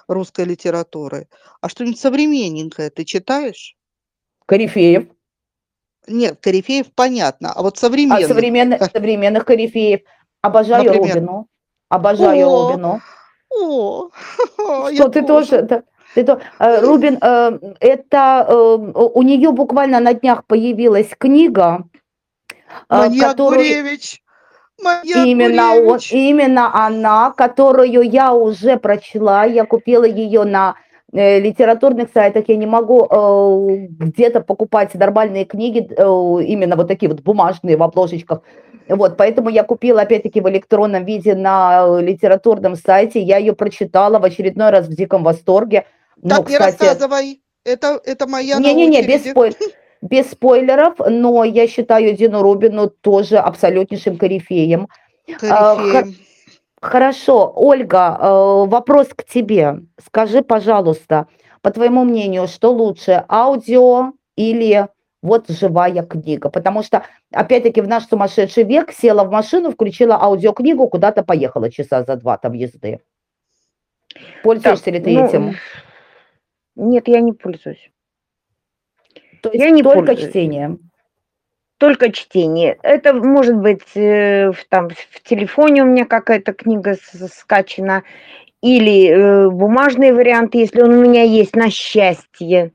русской 0.08 0.46
литературы. 0.46 1.28
А 1.62 1.70
что-нибудь 1.70 2.00
современненькое 2.00 2.90
ты 2.90 3.06
читаешь? 3.06 3.76
Корифеев. 4.46 5.08
Нет, 6.08 6.40
корифеев 6.42 6.94
понятно, 6.94 7.54
а 7.54 7.62
вот 7.62 7.78
современных. 7.78 8.26
А 8.26 8.28
современных, 8.28 8.84
современных 8.92 9.46
корифеев. 9.46 10.02
Обожаю 10.42 10.86
Например? 10.86 11.16
Рубину. 11.16 11.48
Обожаю 11.92 12.48
о, 12.48 12.70
Рубину. 12.70 13.02
О, 13.50 14.10
Что 14.94 15.10
ты 15.10 15.24
тоже... 15.24 15.64
тоже 15.64 15.84
ты 16.14 16.24
то, 16.26 16.42
э, 16.60 16.82
Рубин, 16.82 17.18
э, 17.22 17.60
это 17.80 18.46
э, 18.48 18.54
у 18.54 19.22
нее 19.22 19.52
буквально 19.52 20.00
на 20.00 20.14
днях 20.14 20.46
появилась 20.46 21.10
книга, 21.18 21.86
Маньяк 22.90 23.32
которую... 23.32 23.60
Гуревич. 23.60 24.22
Маньяк 24.82 25.26
именно, 25.26 25.76
он, 25.76 26.00
именно 26.12 26.86
она, 26.86 27.32
которую 27.32 28.10
я 28.10 28.34
уже 28.34 28.78
прочла, 28.78 29.46
я 29.46 29.66
купила 29.66 30.06
ее 30.06 30.44
на 30.44 30.76
литературных 31.14 32.10
сайтах 32.14 32.46
я 32.48 32.56
не 32.56 32.66
могу 32.66 33.06
э, 33.06 33.88
где-то 33.90 34.42
покупать 34.42 34.94
нормальные 34.96 35.46
книги, 35.46 35.86
э, 35.90 36.44
именно 36.46 36.76
вот 36.76 36.88
такие 36.88 37.10
вот 37.10 37.22
бумажные 37.22 37.76
в 37.76 37.84
обложечках. 37.84 38.42
Вот, 38.96 39.18
поэтому 39.18 39.50
я 39.50 39.64
купила, 39.64 40.02
опять-таки, 40.02 40.42
в 40.42 40.50
электронном 40.50 41.06
виде 41.06 41.34
на 41.34 42.00
литературном 42.00 42.76
сайте. 42.76 43.22
Я 43.22 43.38
ее 43.38 43.54
прочитала 43.54 44.20
в 44.20 44.26
очередной 44.26 44.70
раз 44.70 44.88
в 44.88 44.96
диком 44.96 45.24
восторге. 45.24 45.86
Так, 46.22 46.40
ну, 46.40 46.44
кстати, 46.44 46.52
не 46.52 46.58
рассказывай. 46.58 47.42
Это, 47.64 48.02
это 48.04 48.28
моя 48.28 48.58
Не-не-не, 48.58 49.04
без, 49.04 49.30
спой... 49.30 49.56
без 50.02 50.32
спойлеров, 50.32 50.96
но 51.00 51.44
я 51.44 51.68
считаю 51.68 52.16
Дину 52.16 52.42
Рубину 52.42 52.90
тоже 52.90 53.38
абсолютнейшим 53.38 54.18
корифеем. 54.18 54.88
корифеем. 55.40 56.16
Хорошо, 56.82 57.54
Ольга, 57.56 58.18
э, 58.20 58.26
вопрос 58.68 59.10
к 59.16 59.24
тебе. 59.24 59.82
Скажи, 60.04 60.42
пожалуйста, 60.42 61.28
по 61.62 61.70
твоему 61.70 62.04
мнению, 62.04 62.48
что 62.48 62.72
лучше, 62.72 63.24
аудио 63.30 64.14
или 64.36 64.88
вот 65.22 65.50
живая 65.50 66.04
книга? 66.04 66.50
Потому 66.50 66.84
что, 66.84 67.04
опять-таки, 67.32 67.82
в 67.82 67.88
наш 67.88 68.06
сумасшедший 68.08 68.64
век 68.64 68.92
села 68.92 69.24
в 69.24 69.32
машину, 69.32 69.72
включила 69.72 70.16
аудиокнигу, 70.16 70.88
куда-то 70.88 71.24
поехала 71.24 71.72
часа 71.72 72.04
за 72.04 72.16
два 72.16 72.38
там 72.38 72.54
езды. 72.54 73.00
Пользуешься 74.44 74.86
так, 74.86 74.94
ли 74.94 75.00
ты 75.00 75.14
ну, 75.14 75.26
этим? 75.26 75.56
Нет, 76.76 77.08
я 77.08 77.22
не 77.22 77.34
пользуюсь. 77.34 77.92
То 79.42 79.50
есть 79.50 79.64
я 79.64 79.70
не 79.70 79.84
только 79.84 80.08
пользуюсь. 80.08 80.30
чтение? 80.30 80.78
только 81.82 82.12
чтение. 82.12 82.78
Это 82.84 83.12
может 83.12 83.56
быть 83.56 83.98
э, 83.98 84.52
там 84.70 84.90
в 84.90 85.24
телефоне 85.24 85.82
у 85.82 85.88
меня 85.88 86.06
какая-то 86.06 86.54
книга 86.54 86.96
скачана, 87.34 88.04
или 88.62 89.10
э, 89.10 89.50
бумажный 89.50 90.12
вариант, 90.12 90.54
если 90.54 90.82
он 90.82 90.92
у 90.94 91.02
меня 91.02 91.24
есть, 91.24 91.56
на 91.56 91.72
счастье. 91.72 92.72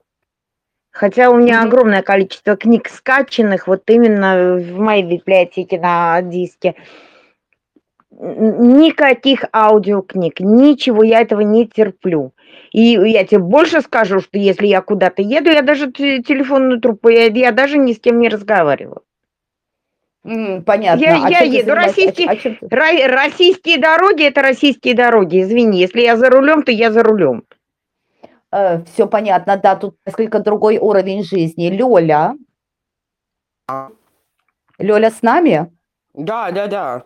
Хотя 0.97 1.29
у 1.29 1.37
меня 1.37 1.63
огромное 1.63 2.01
количество 2.01 2.57
книг 2.57 2.89
скачанных, 2.89 3.67
вот 3.67 3.83
именно 3.87 4.57
в 4.57 4.79
моей 4.79 5.03
библиотеке 5.03 5.79
на 5.79 6.23
диске. 6.23 6.75
Никаких 8.11 9.45
аудиокниг, 9.53 10.41
ничего, 10.41 11.03
я 11.03 11.21
этого 11.21 11.43
не 11.43 11.67
терплю. 11.67 12.33
И 12.73 12.81
я 12.81 13.27
тебе 13.27 13.41
больше 13.41 13.83
скажу, 13.83 14.21
что 14.21 14.39
если 14.39 14.67
я 14.67 14.81
куда-то 14.81 15.21
еду, 15.21 15.51
я 15.51 15.61
даже 15.61 15.93
телефонную 15.93 16.81
трубку, 16.81 17.11
я, 17.11 17.27
я 17.27 17.53
даже 17.53 17.77
ни 17.77 17.93
с 17.93 18.01
кем 18.01 18.19
не 18.19 18.31
разговариваю. 18.31 19.03
понятно. 20.65 21.03
Я, 21.03 21.27
а 21.27 21.29
я 21.29 21.41
еду. 21.41 21.75
Российские, 21.75 22.27
а, 22.31 23.09
российские 23.09 23.77
дороги– 23.77 24.23
это 24.25 24.41
российские 24.41 24.95
дороги. 24.95 25.43
Извини, 25.43 25.79
если 25.79 26.01
я 26.01 26.17
за 26.17 26.31
рулем, 26.31 26.63
то 26.63 26.73
я 26.73 26.91
за 26.91 27.03
рулем. 27.03 27.45
Э, 28.57 28.83
все 28.85 29.07
понятно, 29.07 29.59
да, 29.59 29.77
тут 29.77 29.97
несколько 30.07 30.39
другой 30.39 30.79
уровень 30.79 31.23
жизни. 31.23 31.69
Лёля. 31.69 32.35
Лёля 34.79 35.11
с 35.11 35.21
нами? 35.21 35.71
Да, 36.15 36.51
да, 36.53 36.67
да. 36.67 37.03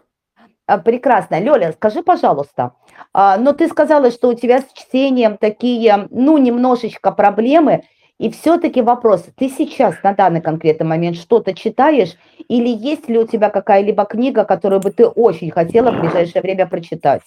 А, 0.66 0.78
прекрасно. 0.78 1.40
Лёля, 1.40 1.72
скажи, 1.72 2.02
пожалуйста, 2.02 2.74
а, 3.12 3.36
но 3.36 3.52
ты 3.52 3.66
сказала, 3.66 4.12
что 4.12 4.28
у 4.28 4.34
тебя 4.34 4.60
с 4.60 4.66
чтением 4.72 5.36
такие, 5.38 6.06
ну, 6.10 6.38
немножечко 6.38 7.10
проблемы, 7.10 7.82
И 8.20 8.28
все-таки 8.28 8.82
вопрос, 8.82 9.24
ты 9.38 9.48
сейчас 9.48 10.02
на 10.02 10.12
данный 10.12 10.42
конкретный 10.42 10.86
момент 10.86 11.16
что-то 11.16 11.54
читаешь, 11.54 12.16
или 12.48 12.68
есть 12.68 13.08
ли 13.08 13.18
у 13.18 13.26
тебя 13.26 13.48
какая-либо 13.48 14.04
книга, 14.04 14.44
которую 14.44 14.80
бы 14.82 14.90
ты 14.90 15.06
очень 15.06 15.50
хотела 15.50 15.90
в 15.90 16.00
ближайшее 16.00 16.42
время 16.42 16.66
прочитать? 16.66 17.22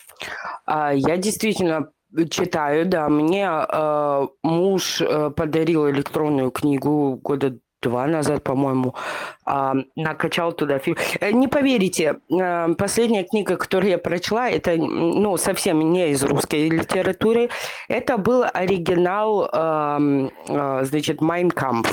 А, 0.67 0.93
я 0.93 1.17
действительно 1.17 1.89
читаю, 2.29 2.85
да. 2.85 3.09
Мне 3.09 3.47
э, 3.47 4.27
муж 4.43 5.01
э, 5.01 5.29
подарил 5.31 5.89
электронную 5.89 6.51
книгу 6.51 7.19
года 7.21 7.57
два 7.81 8.07
назад, 8.07 8.43
по-моему, 8.43 8.95
э, 9.45 9.73
накачал 9.95 10.53
туда 10.53 10.79
фильм. 10.79 10.97
Э, 11.19 11.31
не 11.31 11.47
поверите, 11.47 12.19
э, 12.29 12.73
последняя 12.75 13.23
книга, 13.23 13.57
которую 13.57 13.91
я 13.91 13.97
прочла, 13.97 14.49
это 14.49 14.75
ну, 14.75 15.37
совсем 15.37 15.91
не 15.91 16.11
из 16.11 16.23
русской 16.23 16.69
литературы. 16.69 17.49
Это 17.89 18.17
был 18.17 18.45
оригинал, 18.53 19.49
э, 19.51 20.29
э, 20.47 20.85
значит, 20.85 21.21
«Майнкамп». 21.21 21.87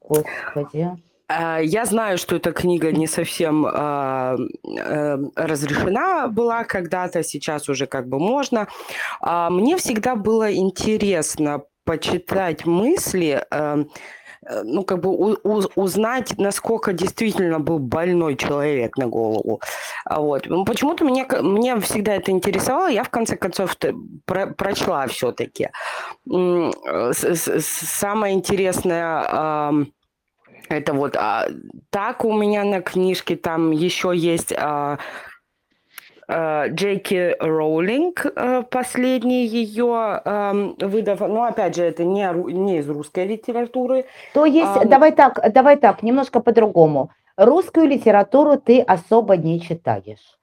Господи. 0.00 0.90
Я 1.28 1.86
знаю, 1.86 2.18
что 2.18 2.36
эта 2.36 2.52
книга 2.52 2.92
не 2.92 3.06
совсем 3.06 3.66
э, 3.66 4.36
э, 4.78 5.18
разрешена 5.36 6.28
была 6.28 6.64
когда-то, 6.64 7.22
сейчас 7.22 7.68
уже 7.70 7.86
как 7.86 8.08
бы 8.08 8.18
можно. 8.18 8.68
А 9.20 9.48
мне 9.48 9.78
всегда 9.78 10.16
было 10.16 10.54
интересно 10.54 11.62
почитать 11.84 12.66
мысли, 12.66 13.42
э, 13.50 13.84
ну, 14.64 14.84
как 14.84 15.00
бы 15.00 15.08
у, 15.08 15.38
у, 15.42 15.62
узнать, 15.76 16.36
насколько 16.36 16.92
действительно 16.92 17.58
был 17.58 17.78
больной 17.78 18.36
человек 18.36 18.98
на 18.98 19.06
голову. 19.06 19.62
Вот. 20.04 20.46
Ну, 20.46 20.66
почему-то 20.66 21.06
меня, 21.06 21.26
мне 21.40 21.80
всегда 21.80 22.16
это 22.16 22.32
интересовало, 22.32 22.88
я 22.88 23.02
в 23.02 23.08
конце 23.08 23.36
концов 23.38 23.78
про, 24.26 24.48
прочла 24.48 25.06
все-таки. 25.06 25.70
Самое 27.14 28.34
интересное... 28.34 29.86
Это 30.68 30.92
вот 30.92 31.16
а, 31.16 31.46
так 31.90 32.24
у 32.24 32.32
меня 32.32 32.64
на 32.64 32.80
книжке 32.80 33.36
там 33.36 33.70
еще 33.70 34.12
есть 34.14 34.52
а, 34.56 34.98
а, 36.26 36.68
Джейки 36.68 37.36
Роулинг, 37.38 38.26
а, 38.34 38.62
последний 38.62 39.46
ее 39.46 39.92
а, 39.94 40.52
выдав. 40.80 41.20
Но 41.20 41.44
опять 41.44 41.76
же, 41.76 41.82
это 41.82 42.04
не, 42.04 42.26
не 42.52 42.78
из 42.78 42.88
русской 42.88 43.26
литературы. 43.26 44.06
То 44.32 44.46
есть, 44.46 44.76
а, 44.76 44.84
давай 44.86 45.12
так, 45.12 45.40
давай 45.52 45.76
так, 45.76 46.02
немножко 46.02 46.40
по-другому. 46.40 47.10
Русскую 47.36 47.86
литературу 47.86 48.56
ты 48.56 48.80
особо 48.80 49.36
не 49.36 49.60
читаешь. 49.60 50.38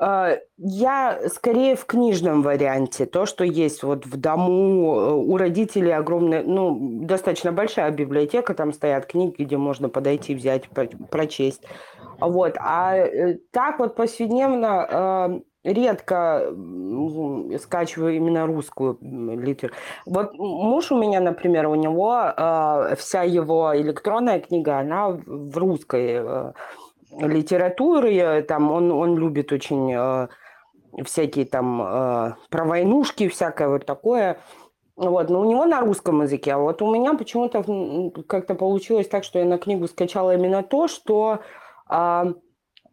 А, 0.00 0.36
я 0.56 1.18
скорее 1.28 1.74
в 1.74 1.84
книжном 1.84 2.42
варианте. 2.42 3.04
То, 3.04 3.26
что 3.26 3.42
есть 3.44 3.82
вот 3.82 4.06
в 4.06 4.16
дому, 4.16 4.94
э, 4.94 5.12
у 5.12 5.36
родителей 5.36 5.90
огромная, 5.90 6.44
ну, 6.44 7.00
достаточно 7.04 7.50
большая 7.50 7.90
библиотека, 7.90 8.54
там 8.54 8.72
стоят 8.72 9.06
книги, 9.06 9.42
где 9.42 9.56
можно 9.56 9.88
подойти, 9.88 10.36
взять, 10.36 10.68
прочесть. 11.10 11.64
Вот. 12.20 12.56
А 12.60 12.96
э, 12.96 13.38
так 13.50 13.80
вот 13.80 13.96
повседневно 13.96 14.86
а, 14.88 15.40
редко 15.64 16.54
скачиваю 17.58 18.14
именно 18.14 18.46
русскую 18.46 18.98
литературу. 19.00 19.80
Вот 20.06 20.32
муж 20.34 20.92
у 20.92 20.98
меня, 20.98 21.20
например, 21.20 21.66
у 21.66 21.74
него 21.74 22.32
вся 22.96 23.22
его 23.24 23.76
электронная 23.76 24.38
книга, 24.38 24.78
она 24.78 25.08
в 25.08 25.58
русской 25.58 26.20
э, 26.20 26.52
литературы, 27.16 28.42
там 28.42 28.70
он, 28.70 28.90
он 28.90 29.16
любит 29.16 29.52
очень 29.52 29.92
э, 29.94 30.28
всякие 31.04 31.46
там 31.46 31.82
э, 31.82 32.34
про 32.50 32.64
войнушки, 32.64 33.28
всякое 33.28 33.68
вот 33.68 33.86
такое. 33.86 34.38
Вот, 34.96 35.30
но 35.30 35.40
у 35.40 35.44
него 35.44 35.64
на 35.64 35.80
русском 35.80 36.22
языке. 36.22 36.54
А 36.54 36.58
вот 36.58 36.82
у 36.82 36.92
меня 36.92 37.14
почему-то 37.14 37.62
как-то 38.26 38.54
получилось 38.56 39.06
так, 39.08 39.22
что 39.22 39.38
я 39.38 39.44
на 39.44 39.58
книгу 39.58 39.86
скачала 39.86 40.34
именно 40.34 40.64
то, 40.64 40.88
что 40.88 41.40
э, 41.88 42.34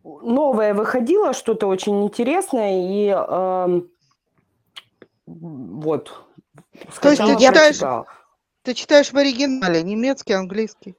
новое 0.03 0.73
выходило, 0.75 1.33
что-то 1.33 1.65
очень 1.67 2.03
интересное, 2.03 2.79
и 2.79 3.07
э, 3.07 3.81
вот. 5.25 6.13
То 7.01 7.09
есть 7.09 7.21
ты 7.23 7.37
читаешь, 7.39 8.05
ты 8.61 8.73
читаешь 8.75 9.11
в 9.11 9.17
оригинале 9.17 9.81
немецкий, 9.81 10.33
английский? 10.33 10.95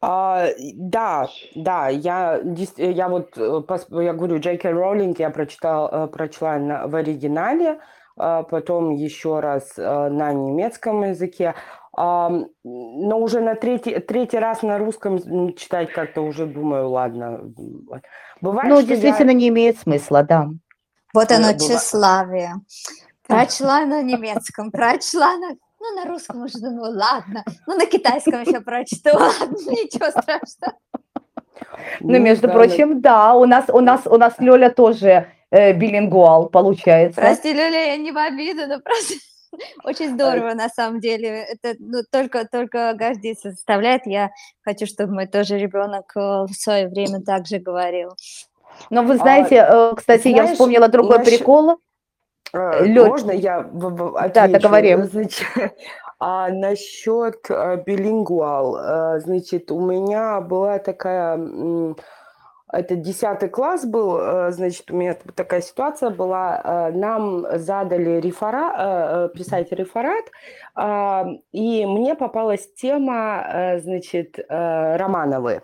А, 0.00 0.48
да, 0.74 1.28
да, 1.54 1.88
я, 1.88 2.40
я 2.76 3.08
вот, 3.08 3.36
э, 3.36 3.62
я 4.02 4.12
говорю, 4.12 4.38
Джейки 4.38 4.66
Роллинг 4.66 5.18
я 5.18 5.30
прочитал, 5.30 5.88
э, 5.90 6.06
прочла 6.08 6.58
на, 6.58 6.86
в 6.86 6.94
оригинале, 6.94 7.80
а 8.16 8.42
потом 8.42 8.90
еще 8.90 9.40
раз 9.40 9.72
э, 9.76 10.08
на 10.08 10.32
немецком 10.32 11.02
языке, 11.02 11.54
но 11.98 13.18
уже 13.18 13.40
на 13.40 13.54
третий, 13.54 14.00
третий 14.00 14.38
раз 14.38 14.60
на 14.60 14.76
русском 14.76 15.54
читать 15.54 15.90
как-то 15.92 16.20
уже 16.20 16.44
думаю, 16.44 16.90
ладно. 16.90 17.40
Бывает, 18.42 18.68
ну, 18.68 18.82
действительно 18.82 19.30
я... 19.30 19.36
не 19.36 19.48
имеет 19.48 19.78
смысла, 19.78 20.22
да. 20.22 20.50
Вот 21.14 21.32
оно, 21.32 21.54
тщеславие. 21.54 22.56
Прочла 23.26 23.86
на 23.86 24.02
немецком, 24.02 24.70
прочла 24.72 25.38
на 25.38 25.56
ну, 25.90 26.00
на 26.00 26.08
русском 26.08 26.42
уже 26.42 26.58
думаю, 26.58 26.96
ладно. 26.96 27.44
Ну, 27.66 27.76
на 27.76 27.86
китайском 27.86 28.42
еще 28.42 28.60
прочту, 28.60 29.10
ладно, 29.12 29.56
ничего 29.70 30.10
страшного. 30.10 30.78
Ну, 32.00 32.18
между 32.18 32.48
прочим, 32.48 33.00
да, 33.00 33.34
у 33.34 33.46
нас, 33.46 33.64
у 33.68 33.80
нас, 33.80 34.06
у 34.06 34.16
нас 34.16 34.34
Лёля 34.38 34.70
тоже 34.70 35.28
э, 35.50 35.72
билингвал 35.72 36.48
получается. 36.48 37.20
Прости, 37.20 37.52
Лёля, 37.52 37.86
я 37.86 37.96
не 37.96 38.12
в 38.12 38.18
обиду, 38.18 38.66
но 38.66 38.80
просто 38.80 39.14
очень 39.84 40.14
здорово, 40.14 40.54
на 40.54 40.68
самом 40.68 41.00
деле. 41.00 41.28
Это 41.28 41.74
ну, 41.78 42.02
только, 42.10 42.46
только 42.46 42.92
гордиться 42.94 43.50
заставляет. 43.50 44.02
Я 44.06 44.30
хочу, 44.62 44.86
чтобы 44.86 45.14
мой 45.14 45.26
тоже 45.26 45.58
ребенок 45.58 46.12
э, 46.16 46.20
в 46.20 46.52
свое 46.52 46.88
время 46.88 47.22
также 47.22 47.58
говорил. 47.58 48.14
Но 48.90 49.02
вы 49.02 49.16
знаете, 49.16 49.62
а, 49.62 49.94
кстати, 49.94 50.28
знаешь, 50.28 50.48
я 50.48 50.52
вспомнила 50.52 50.88
другой 50.88 51.18
наш... 51.18 51.26
прикол. 51.26 51.78
А, 52.52 52.82
Лёд... 52.82 53.08
Можно 53.08 53.32
я 53.32 53.58
отвечу? 53.58 54.32
Да, 54.34 54.48
договорим. 54.48 55.04
Значит, 55.04 55.46
а 56.18 56.48
насчет 56.48 57.38
а, 57.50 57.76
билингвал, 57.76 58.76
а, 58.76 59.18
значит, 59.20 59.70
у 59.70 59.80
меня 59.80 60.40
была 60.40 60.78
такая, 60.78 61.38
это 62.72 62.96
10 62.96 63.50
класс 63.50 63.84
был, 63.84 64.50
значит, 64.50 64.90
у 64.90 64.96
меня 64.96 65.16
такая 65.34 65.60
ситуация 65.60 66.10
была, 66.10 66.90
нам 66.92 67.46
задали 67.58 68.20
реферат, 68.20 69.32
писать 69.34 69.70
реферат, 69.70 70.24
и 71.52 71.86
мне 71.86 72.16
попалась 72.16 72.68
тема, 72.74 73.78
значит, 73.78 74.38
Романовы. 74.48 75.62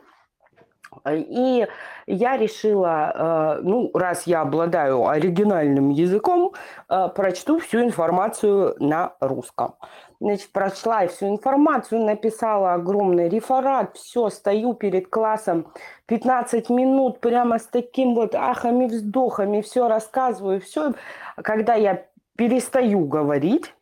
И 1.11 1.66
я 2.07 2.37
решила, 2.37 3.12
э, 3.14 3.61
ну, 3.62 3.90
раз 3.94 4.26
я 4.26 4.42
обладаю 4.42 5.09
оригинальным 5.09 5.90
языком, 5.90 6.52
э, 6.88 7.09
прочту 7.14 7.59
всю 7.59 7.83
информацию 7.83 8.76
на 8.78 9.14
русском. 9.20 9.74
Значит, 10.20 10.52
прочла 10.52 11.07
всю 11.09 11.28
информацию, 11.28 12.05
написала 12.05 12.74
огромный 12.74 13.28
реферат, 13.28 13.96
все, 13.96 14.31
стою 14.31 14.74
перед 14.74 15.09
классом 15.09 15.72
15 16.07 16.70
минут 16.70 17.20
прямо 17.20 17.59
с 17.59 17.66
таким 17.66 18.14
вот 18.14 18.35
ахами, 18.35 18.87
вздохами, 18.87 19.61
все 19.61 19.88
рассказываю, 19.88 20.61
все. 20.61 20.92
Когда 21.37 21.74
я 21.74 22.05
перестаю 22.37 23.07
говорить, 23.07 23.74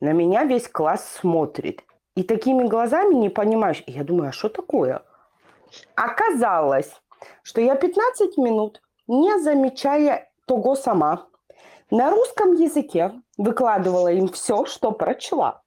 на 0.00 0.12
меня 0.12 0.44
весь 0.44 0.68
класс 0.68 1.08
смотрит. 1.20 1.82
И 2.16 2.22
такими 2.22 2.64
глазами 2.64 3.14
не 3.14 3.28
понимаешь. 3.28 3.82
Я 3.86 4.04
думаю, 4.04 4.30
а 4.30 4.32
что 4.32 4.48
такое? 4.48 5.02
Оказалось, 5.94 6.90
что 7.42 7.60
я 7.60 7.74
15 7.74 8.36
минут, 8.38 8.80
не 9.06 9.38
замечая 9.38 10.28
того 10.46 10.74
сама, 10.74 11.26
на 11.90 12.10
русском 12.10 12.54
языке 12.54 13.12
выкладывала 13.38 14.08
им 14.08 14.28
все, 14.28 14.66
что 14.66 14.92
прочла. 14.92 15.62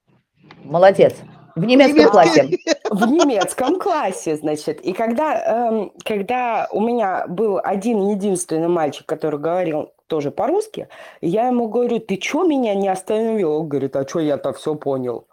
Молодец. 0.64 1.14
В 1.56 1.64
немецком 1.64 2.10
классе. 2.10 2.58
В 2.90 3.06
немецком 3.06 3.78
классе, 3.78 4.36
значит. 4.36 4.80
И 4.80 4.92
когда, 4.92 5.68
эм, 5.68 5.92
когда 6.04 6.68
у 6.72 6.80
меня 6.80 7.26
был 7.28 7.60
один 7.62 8.08
единственный 8.08 8.68
мальчик, 8.68 9.06
который 9.06 9.38
говорил 9.38 9.90
тоже 10.06 10.30
по-русски, 10.30 10.88
я 11.20 11.48
ему 11.48 11.68
говорю, 11.68 12.00
ты 12.00 12.20
что 12.20 12.44
меня 12.44 12.74
не 12.74 12.88
остановил? 12.88 13.52
Он 13.52 13.68
говорит, 13.68 13.96
а 13.96 14.06
что 14.06 14.20
я-то 14.20 14.52
все 14.52 14.74
понял? 14.74 15.26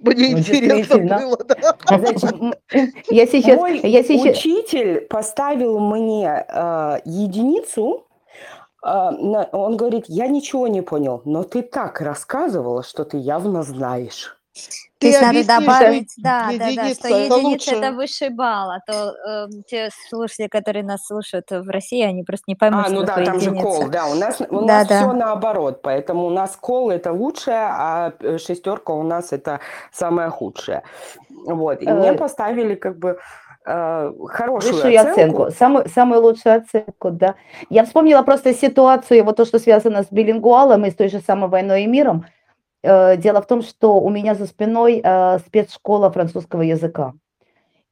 Мне 0.00 0.30
ну, 0.30 0.38
интересно 0.38 0.98
было, 0.98 1.38
да. 1.44 1.76
А 1.86 1.98
я 3.10 3.26
сейчас, 3.26 3.56
Мой 3.58 3.80
я 3.80 4.04
сейчас... 4.04 4.38
учитель 4.38 5.00
поставил 5.02 5.80
мне 5.80 6.44
э, 6.48 6.98
единицу, 7.04 8.06
э, 8.84 8.86
на, 8.86 9.48
он 9.52 9.76
говорит, 9.76 10.04
я 10.08 10.28
ничего 10.28 10.68
не 10.68 10.82
понял, 10.82 11.22
но 11.24 11.42
ты 11.42 11.62
так 11.62 12.00
рассказывала, 12.00 12.82
что 12.82 13.04
ты 13.04 13.16
явно 13.16 13.62
знаешь. 13.62 14.37
Ты 14.98 15.12
То 15.12 15.18
есть 15.18 15.20
надо 15.20 15.46
добавить, 15.46 16.12
да, 16.16 16.50
да, 16.58 16.70
да, 16.74 16.88
что 16.88 17.08
единица 17.08 17.76
это, 17.76 17.92
высший 17.92 18.30
балл, 18.30 18.70
а 18.70 18.80
то 18.84 19.14
э, 19.14 19.46
те 19.68 19.90
слушатели, 20.08 20.48
которые 20.48 20.84
нас 20.84 21.06
слушают 21.06 21.48
в 21.50 21.68
России, 21.70 22.02
они 22.02 22.24
просто 22.24 22.44
не 22.48 22.56
поймут, 22.56 22.86
а, 22.86 22.90
ну 22.90 23.02
да, 23.04 23.14
там 23.14 23.36
единица. 23.36 23.50
же 23.50 23.60
кол, 23.62 23.88
да, 23.88 24.06
у 24.06 24.14
нас, 24.14 24.40
у 24.40 24.60
да, 24.62 24.66
нас 24.66 24.88
да. 24.88 24.98
все 24.98 25.12
наоборот, 25.12 25.82
поэтому 25.82 26.26
у 26.26 26.30
нас 26.30 26.56
кол 26.56 26.90
это 26.90 27.12
лучшее, 27.12 27.68
а 27.70 28.12
шестерка 28.38 28.92
у 28.92 29.04
нас 29.04 29.32
это 29.32 29.60
самое 29.92 30.30
худшее. 30.30 30.82
Вот, 31.30 31.80
и 31.80 31.88
мне 31.88 32.10
э. 32.10 32.14
поставили 32.16 32.74
как 32.74 32.98
бы 32.98 33.20
э, 33.64 34.12
хорошую 34.26 34.74
Высшую 34.74 35.00
оценку. 35.00 35.42
оценку. 35.44 35.56
Самую, 35.56 35.88
самую 35.88 36.22
лучшую 36.22 36.56
оценку, 36.56 37.10
да. 37.10 37.36
Я 37.70 37.84
вспомнила 37.84 38.22
просто 38.22 38.52
ситуацию, 38.52 39.22
вот 39.22 39.36
то, 39.36 39.44
что 39.44 39.60
связано 39.60 40.02
с 40.02 40.10
билингвалом 40.10 40.86
и 40.86 40.90
с 40.90 40.94
той 40.96 41.08
же 41.08 41.20
самой 41.20 41.48
«Войной 41.48 41.84
и 41.84 41.86
миром». 41.86 42.24
Э, 42.82 43.16
дело 43.16 43.42
в 43.42 43.46
том, 43.46 43.62
что 43.62 44.00
у 44.00 44.10
меня 44.10 44.34
за 44.34 44.46
спиной 44.46 45.00
э, 45.02 45.38
спецшкола 45.38 46.10
французского 46.10 46.62
языка. 46.62 47.14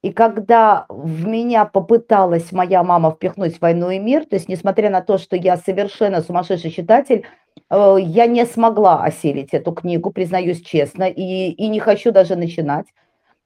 И 0.02 0.12
когда 0.12 0.86
в 0.88 1.26
меня 1.26 1.64
попыталась 1.64 2.52
моя 2.52 2.84
мама 2.84 3.10
впихнуть 3.10 3.60
«Войну 3.60 3.90
и 3.90 3.98
мир», 3.98 4.24
то 4.24 4.36
есть 4.36 4.48
несмотря 4.48 4.90
на 4.90 5.00
то, 5.00 5.18
что 5.18 5.34
я 5.34 5.56
совершенно 5.56 6.20
сумасшедший 6.20 6.70
читатель, 6.70 7.26
я 7.70 8.26
не 8.26 8.44
смогла 8.44 9.02
осилить 9.02 9.52
эту 9.52 9.72
книгу, 9.72 10.12
признаюсь 10.12 10.60
честно, 10.60 11.04
и, 11.04 11.50
и 11.50 11.66
не 11.68 11.80
хочу 11.80 12.12
даже 12.12 12.36
начинать 12.36 12.86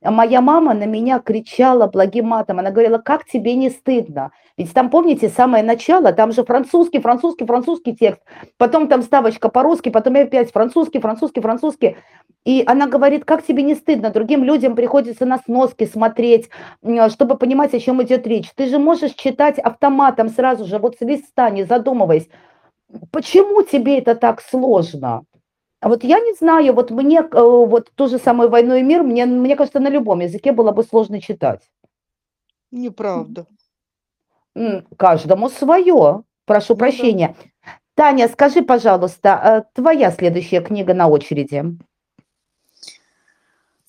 моя 0.02 0.40
мама 0.40 0.74
на 0.74 0.84
меня 0.84 1.18
кричала 1.18 1.86
благим 1.86 2.26
матом. 2.26 2.58
Она 2.58 2.70
говорила, 2.70 2.98
как 2.98 3.24
тебе 3.26 3.54
не 3.54 3.70
стыдно? 3.70 4.30
Ведь 4.56 4.72
там, 4.74 4.90
помните, 4.90 5.28
самое 5.28 5.64
начало, 5.64 6.12
там 6.12 6.32
же 6.32 6.44
французский, 6.44 7.00
французский, 7.00 7.46
французский 7.46 7.94
текст. 7.96 8.20
Потом 8.58 8.88
там 8.88 9.02
ставочка 9.02 9.48
по-русски, 9.48 9.88
потом 9.88 10.16
опять 10.16 10.52
французский, 10.52 11.00
французский, 11.00 11.40
французский. 11.40 11.96
И 12.44 12.62
она 12.66 12.86
говорит, 12.86 13.24
как 13.24 13.42
тебе 13.42 13.62
не 13.62 13.74
стыдно? 13.74 14.10
Другим 14.10 14.44
людям 14.44 14.74
приходится 14.74 15.24
на 15.26 15.38
сноски 15.38 15.86
смотреть, 15.86 16.50
чтобы 17.08 17.36
понимать, 17.36 17.74
о 17.74 17.80
чем 17.80 18.02
идет 18.02 18.26
речь. 18.26 18.50
Ты 18.54 18.66
же 18.66 18.78
можешь 18.78 19.12
читать 19.12 19.58
автоматом 19.58 20.28
сразу 20.28 20.66
же, 20.66 20.78
вот 20.78 20.96
с 20.96 21.00
листа, 21.00 21.50
не 21.50 21.64
задумываясь. 21.64 22.28
Почему 23.12 23.62
тебе 23.62 23.98
это 23.98 24.14
так 24.14 24.42
сложно? 24.42 25.22
А 25.80 25.88
вот 25.88 26.04
я 26.04 26.20
не 26.20 26.34
знаю, 26.34 26.74
вот 26.74 26.90
мне, 26.90 27.20
э, 27.20 27.26
вот 27.32 27.90
ту 27.94 28.08
же 28.08 28.18
самую 28.18 28.50
«Войну 28.50 28.74
и 28.74 28.82
мир», 28.82 29.02
мне, 29.02 29.24
мне 29.24 29.56
кажется, 29.56 29.80
на 29.80 29.88
любом 29.88 30.20
языке 30.20 30.52
было 30.52 30.72
бы 30.72 30.84
сложно 30.84 31.20
читать. 31.20 31.62
Неправда. 32.70 33.46
Каждому 34.96 35.48
свое. 35.48 36.22
Прошу 36.44 36.74
ну, 36.74 36.78
прощения. 36.78 37.36
Да. 37.64 37.70
Таня, 37.94 38.28
скажи, 38.28 38.62
пожалуйста, 38.62 39.64
э, 39.74 39.74
твоя 39.74 40.10
следующая 40.10 40.60
книга 40.60 40.92
на 40.94 41.08
очереди? 41.08 41.64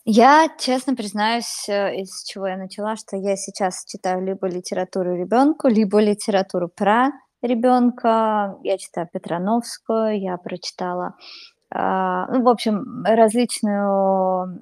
Я 0.05 0.47
честно 0.57 0.95
признаюсь, 0.95 1.67
э, 1.67 1.95
из 2.01 2.23
чего 2.23 2.47
я 2.47 2.57
начала, 2.57 2.95
что 2.95 3.17
я 3.17 3.35
сейчас 3.35 3.85
читаю 3.85 4.25
либо 4.25 4.47
литературу 4.47 5.15
ребенку, 5.15 5.67
либо 5.67 5.99
литературу 5.99 6.69
про 6.69 7.11
ребенка. 7.41 8.57
Я 8.63 8.77
читаю 8.77 9.07
Петрановскую, 9.11 10.19
я 10.19 10.37
прочитала 10.37 11.15
ну, 11.73 12.43
в 12.43 12.49
общем, 12.49 13.03
различную 13.05 14.59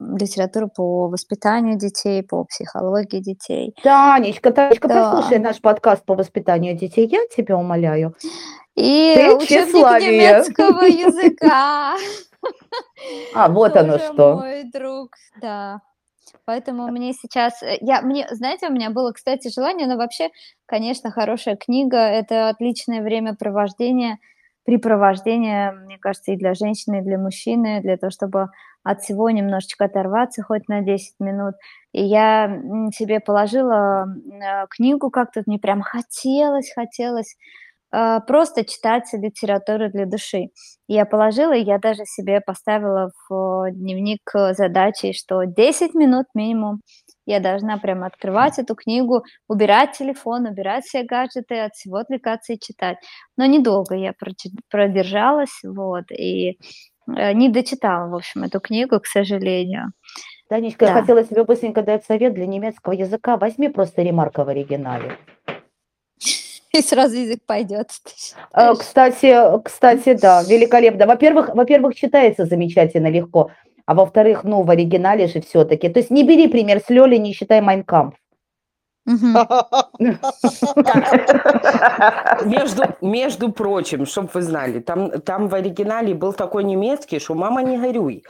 литературу 0.00 0.68
по 0.68 1.08
воспитанию 1.08 1.76
детей, 1.76 2.22
по 2.22 2.44
психологии 2.44 3.20
детей. 3.20 3.74
Танечка, 3.82 4.52
Танечка, 4.52 4.88
да. 4.88 5.12
послушай 5.12 5.38
наш 5.38 5.60
подкаст 5.60 6.04
по 6.04 6.14
воспитанию 6.14 6.76
детей, 6.76 7.06
я 7.06 7.26
тебя 7.34 7.56
умоляю. 7.56 8.14
И 8.76 9.14
Ты 9.16 9.34
учебник 9.34 9.48
тщеславие. 9.48 10.12
немецкого 10.12 10.82
языка. 10.84 11.96
А, 13.34 13.48
вот 13.48 13.76
оно 13.76 13.98
что. 13.98 14.36
мой 14.36 14.64
друг, 14.72 15.10
да. 15.40 15.80
Поэтому 16.44 16.86
мне 16.88 17.12
сейчас, 17.12 17.62
э, 17.62 17.78
я, 17.80 18.00
мне, 18.02 18.28
знаете, 18.30 18.68
у 18.68 18.72
меня 18.72 18.90
было, 18.90 19.12
кстати, 19.12 19.52
желание, 19.52 19.86
но 19.86 19.96
вообще, 19.96 20.30
конечно, 20.66 21.10
хорошая 21.10 21.56
книга, 21.56 21.98
это 21.98 22.48
отличное 22.48 23.02
времяпровождение, 23.02 24.18
препровождение, 24.68 25.72
мне 25.72 25.96
кажется, 25.96 26.32
и 26.32 26.36
для 26.36 26.52
женщины, 26.52 26.98
и 26.98 27.02
для 27.02 27.16
мужчины, 27.16 27.80
для 27.80 27.96
того, 27.96 28.10
чтобы 28.10 28.48
от 28.82 29.00
всего 29.00 29.30
немножечко 29.30 29.86
оторваться 29.86 30.42
хоть 30.42 30.68
на 30.68 30.82
10 30.82 31.14
минут. 31.20 31.54
И 31.94 32.04
я 32.04 32.60
себе 32.92 33.18
положила 33.20 34.04
э, 34.06 34.66
книгу 34.68 35.08
как-то, 35.10 35.42
мне 35.46 35.58
прям 35.58 35.80
хотелось, 35.80 36.70
хотелось 36.74 37.34
э, 37.94 38.20
просто 38.26 38.62
читать 38.66 39.04
литературу 39.14 39.88
для 39.90 40.04
души. 40.04 40.48
Я 40.86 41.06
положила, 41.06 41.54
и 41.56 41.64
я 41.64 41.78
даже 41.78 42.04
себе 42.04 42.42
поставила 42.42 43.10
в 43.30 43.70
дневник 43.72 44.20
задачи, 44.50 45.12
что 45.12 45.44
10 45.44 45.94
минут 45.94 46.26
минимум 46.34 46.82
я 47.28 47.40
должна 47.40 47.76
прямо 47.76 48.06
открывать 48.06 48.58
эту 48.58 48.74
книгу, 48.74 49.22
убирать 49.48 49.92
телефон, 49.92 50.46
убирать 50.46 50.84
все 50.86 51.02
гаджеты, 51.02 51.60
от 51.60 51.74
всего 51.74 51.96
отвлекаться 51.98 52.54
и 52.54 52.58
читать. 52.58 52.96
Но 53.36 53.44
недолго 53.44 53.94
я 53.94 54.14
продержалась, 54.70 55.60
вот, 55.62 56.10
и 56.10 56.58
э, 57.06 57.32
не 57.34 57.50
дочитала, 57.50 58.08
в 58.08 58.14
общем, 58.14 58.44
эту 58.44 58.60
книгу, 58.60 58.98
к 58.98 59.06
сожалению. 59.06 59.92
Танечка, 60.48 60.86
да. 60.86 60.92
я 60.92 61.00
хотела 61.00 61.22
тебе 61.22 61.44
быстренько 61.44 61.82
дать 61.82 62.06
совет 62.06 62.32
для 62.32 62.46
немецкого 62.46 62.94
языка. 62.94 63.36
Возьми 63.36 63.68
просто 63.68 64.00
ремарка 64.00 64.44
в 64.44 64.48
оригинале. 64.48 65.18
И 66.72 66.80
сразу 66.80 67.16
язык 67.16 67.40
пойдет. 67.46 67.90
Э, 68.54 68.72
кстати, 68.74 69.36
кстати, 69.62 70.14
да, 70.14 70.42
великолепно. 70.44 71.06
Во-первых, 71.06 71.50
во-первых, 71.54 71.94
читается 71.94 72.46
замечательно 72.46 73.08
легко 73.08 73.50
а 73.88 73.94
во-вторых, 73.94 74.44
ну, 74.44 74.64
в 74.64 74.70
оригинале 74.70 75.28
же 75.28 75.40
все-таки. 75.40 75.88
То 75.88 76.00
есть 76.00 76.10
не 76.10 76.22
бери 76.22 76.46
пример 76.48 76.80
с 76.80 76.90
Лёли, 76.90 77.16
не 77.16 77.32
считай 77.32 77.62
Майнкамп. 77.62 78.14
Между, 82.44 82.82
между 83.00 83.50
прочим, 83.50 84.04
чтобы 84.04 84.28
вы 84.34 84.42
знали, 84.42 84.80
там, 84.80 85.10
там 85.22 85.48
в 85.48 85.54
оригинале 85.54 86.12
был 86.12 86.34
такой 86.34 86.64
немецкий, 86.64 87.18
что 87.18 87.34
мама 87.34 87.62
не 87.62 87.78
горюй. 87.78 88.24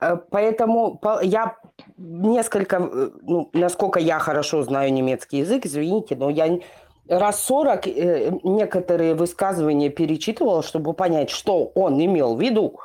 Э, 0.00 0.16
поэтому 0.30 1.00
я 1.22 1.56
несколько, 1.98 2.76
э, 2.76 3.10
ну, 3.22 3.50
насколько 3.52 3.98
я 3.98 4.20
хорошо 4.20 4.62
знаю 4.62 4.92
немецкий 4.92 5.38
язык, 5.38 5.66
извините, 5.66 6.14
но 6.14 6.30
я 6.30 6.60
раз 7.08 7.42
40 7.42 7.86
э, 7.88 8.30
некоторые 8.44 9.14
высказывания 9.14 9.88
перечитывала, 9.88 10.62
чтобы 10.62 10.92
понять, 10.92 11.30
что 11.30 11.72
он 11.74 12.00
имел 12.00 12.36
в 12.36 12.40
виду 12.40 12.78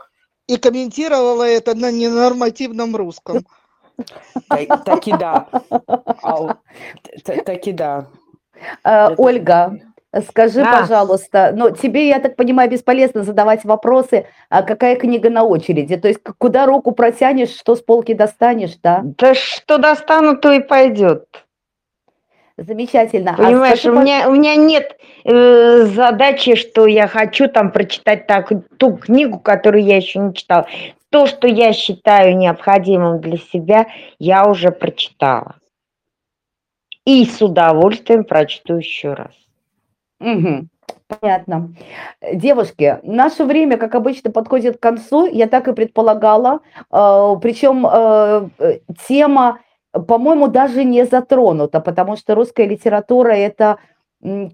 и 0.47 0.57
комментировала 0.57 1.43
это 1.43 1.75
на 1.75 1.91
ненормативном 1.91 2.95
русском. 2.95 3.45
Так 4.85 5.07
и 5.07 5.11
да. 5.11 5.47
Так 7.45 7.67
и 7.67 7.71
да. 7.71 8.07
Ольга, 9.17 9.79
скажи, 10.29 10.63
да. 10.63 10.79
пожалуйста, 10.79 11.51
ну 11.55 11.71
тебе, 11.71 12.07
я 12.07 12.19
так 12.19 12.35
понимаю, 12.35 12.69
бесполезно 12.69 13.23
задавать 13.23 13.65
вопросы, 13.65 14.27
а 14.49 14.63
какая 14.63 14.95
книга 14.95 15.29
на 15.29 15.43
очереди? 15.43 15.97
То 15.97 16.07
есть 16.07 16.19
куда 16.37 16.65
руку 16.65 16.91
протянешь, 16.91 17.55
что 17.55 17.75
с 17.75 17.81
полки 17.81 18.13
достанешь, 18.13 18.77
да? 18.81 19.01
Да 19.03 19.33
что 19.35 19.77
достану, 19.77 20.37
то 20.37 20.51
и 20.53 20.59
пойдет. 20.59 21.25
Замечательно. 22.57 23.35
А 23.37 23.37
Понимаешь, 23.37 23.85
а 23.85 23.91
у, 23.91 24.01
меня, 24.01 24.27
у 24.27 24.33
меня 24.33 24.55
нет 24.55 24.97
э, 25.25 25.85
задачи, 25.85 26.55
что 26.55 26.87
я 26.87 27.07
хочу 27.07 27.47
там 27.47 27.71
прочитать 27.71 28.25
так, 28.25 28.51
ту 28.77 28.97
книгу, 28.97 29.39
которую 29.39 29.83
я 29.83 29.97
еще 29.97 30.17
не 30.19 30.33
читала. 30.33 30.65
То, 31.09 31.27
что 31.27 31.47
я 31.47 31.71
считаю 31.71 32.35
необходимым 32.35 33.21
для 33.21 33.37
себя, 33.37 33.87
я 34.17 34.45
уже 34.49 34.71
прочитала. 34.71 35.55
И 37.05 37.23
с 37.25 37.41
удовольствием 37.41 38.23
прочту 38.23 38.77
еще 38.77 39.13
раз. 39.13 39.31
Угу. 40.19 40.67
Понятно. 41.07 41.73
Девушки, 42.33 42.99
наше 43.03 43.45
время, 43.45 43.77
как 43.77 43.93
обычно, 43.95 44.31
подходит 44.31 44.77
к 44.77 44.81
концу. 44.81 45.27
Я 45.27 45.47
так 45.47 45.67
и 45.67 45.73
предполагала. 45.73 46.59
Э, 46.91 47.35
причем 47.41 47.85
э, 47.85 48.49
э, 48.59 48.79
тема 49.07 49.59
по-моему, 49.99 50.47
даже 50.47 50.83
не 50.83 51.05
затронута, 51.05 51.79
потому 51.79 52.15
что 52.15 52.35
русская 52.35 52.67
литература– 52.67 53.31
это 53.33 53.77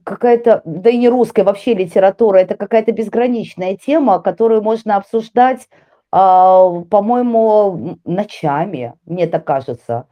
какая-то, 0.03 0.61
да 0.65 0.89
и 0.89 0.97
не 0.97 1.09
русская 1.09 1.43
вообще 1.43 1.73
литература, 1.73 2.37
это 2.37 2.55
какая-то 2.55 2.91
безграничная 2.91 3.77
тема, 3.77 4.19
которую 4.19 4.61
можно 4.61 4.97
обсуждать, 4.97 5.67
а, 6.11 6.81
по-моему, 6.89 7.97
ночами, 8.05 8.93
мне 9.05 9.25
так 9.27 9.45
кажется. 9.45 10.05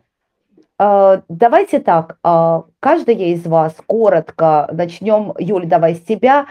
А, 0.80 1.22
давайте 1.28 1.80
так, 1.80 2.18
а, 2.24 2.64
каждая 2.80 3.16
из 3.16 3.46
вас 3.46 3.76
коротко 3.86 4.68
начнем. 4.72 5.34
Юль, 5.38 5.68
давай 5.68 5.96
с 5.96 6.02
тебя. 6.02 6.48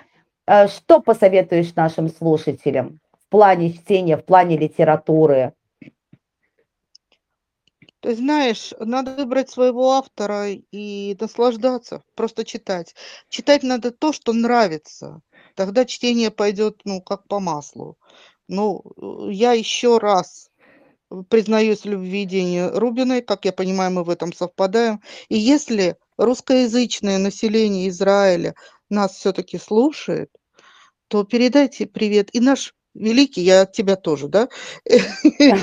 Что 0.66 1.00
посоветуешь 1.00 1.76
нашим 1.76 2.08
слушателям 2.08 2.98
в 3.24 3.30
плане 3.30 3.72
чтения, 3.72 4.16
в 4.16 4.24
плане 4.24 4.56
литературы? 4.56 5.52
Ты 8.00 8.14
знаешь, 8.14 8.72
надо 8.78 9.14
выбрать 9.14 9.50
своего 9.50 9.92
автора 9.92 10.48
и 10.48 11.16
наслаждаться, 11.20 12.02
просто 12.14 12.44
читать. 12.44 12.94
Читать 13.28 13.62
надо 13.62 13.90
то, 13.90 14.12
что 14.12 14.32
нравится. 14.32 15.20
Тогда 15.54 15.84
чтение 15.84 16.30
пойдет, 16.30 16.80
ну, 16.84 17.02
как 17.02 17.28
по 17.28 17.40
маслу. 17.40 17.98
Ну, 18.48 18.82
я 19.28 19.52
еще 19.52 19.98
раз 19.98 20.50
признаюсь 21.28 21.82
в 21.82 21.86
любви 21.86 22.24
Дене 22.24 22.68
Рубиной, 22.68 23.20
как 23.20 23.44
я 23.44 23.52
понимаю, 23.52 23.90
мы 23.92 24.04
в 24.04 24.10
этом 24.10 24.32
совпадаем. 24.32 25.02
И 25.28 25.36
если 25.36 25.96
русскоязычное 26.16 27.18
население 27.18 27.88
Израиля 27.90 28.54
нас 28.88 29.16
все-таки 29.16 29.58
слушает, 29.58 30.30
то 31.08 31.24
передайте 31.24 31.86
привет. 31.86 32.30
И 32.34 32.40
наш 32.40 32.74
великий, 32.94 33.42
я 33.42 33.62
от 33.62 33.72
тебя 33.72 33.96
тоже, 33.96 34.28
да? 34.28 34.48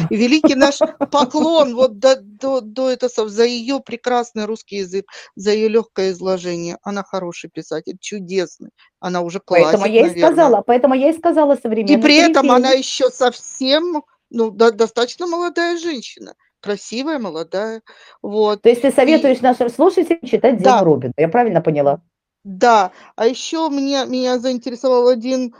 Великий 0.10 0.56
наш 0.56 0.80
поклон 1.12 1.76
вот 1.76 2.00
до, 2.00 2.16
до, 2.22 2.62
до 2.62 2.90
этого, 2.90 3.30
за 3.30 3.46
ее 3.46 3.80
прекрасный 3.80 4.46
русский 4.46 4.78
язык, 4.78 5.06
за 5.36 5.52
ее 5.52 5.68
легкое 5.68 6.12
изложение. 6.12 6.78
Она 6.84 7.04
хороший 7.04 7.50
писатель, 7.50 7.98
чудесный. 8.00 8.70
Она 9.00 9.22
уже 9.22 9.40
классик, 9.40 9.80
Поэтому 9.80 9.86
я 9.88 10.08
и 10.08 10.18
сказала, 10.18 10.62
поэтому 10.62 10.94
я 10.96 11.10
и 11.10 11.18
сказала 11.18 11.56
современный. 11.56 12.00
И 12.00 12.02
при 12.02 12.18
этом 12.18 12.52
она 12.52 12.72
еще 12.72 13.10
совсем, 13.10 14.04
ну, 14.30 14.52
да, 14.52 14.72
достаточно 14.72 15.28
молодая 15.28 15.78
женщина 15.78 16.34
красивая, 16.60 17.20
молодая. 17.20 17.82
Вот. 18.22 18.62
То 18.64 18.70
есть 18.70 18.82
ты 18.82 18.92
советуешь 18.92 19.38
и... 19.40 19.42
нашим 19.42 19.70
слушателям 19.70 20.20
читать 20.26 20.58
Дину 20.58 20.64
да. 20.64 20.84
Рубин, 20.84 21.14
я 21.16 21.30
правильно 21.30 21.62
поняла? 21.62 22.02
Да, 22.44 22.92
а 23.16 23.28
еще 23.28 23.70
меня, 23.70 24.06
меня 24.06 24.40
заинтересовал 24.40 25.08
один 25.08 25.54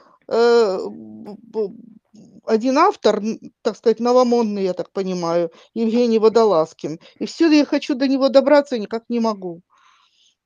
один 2.46 2.78
автор, 2.78 3.22
так 3.62 3.76
сказать, 3.78 4.00
новомодный, 4.00 4.64
я 4.64 4.74
так 4.74 4.92
понимаю, 4.92 5.52
Евгений 5.74 6.20
Водолазкин. 6.20 7.00
И 7.20 7.26
все, 7.26 7.52
я 7.52 7.66
хочу 7.66 7.96
до 7.96 8.08
него 8.08 8.30
добраться, 8.30 8.80
никак 8.80 9.04
не 9.10 9.20
могу. 9.20 9.62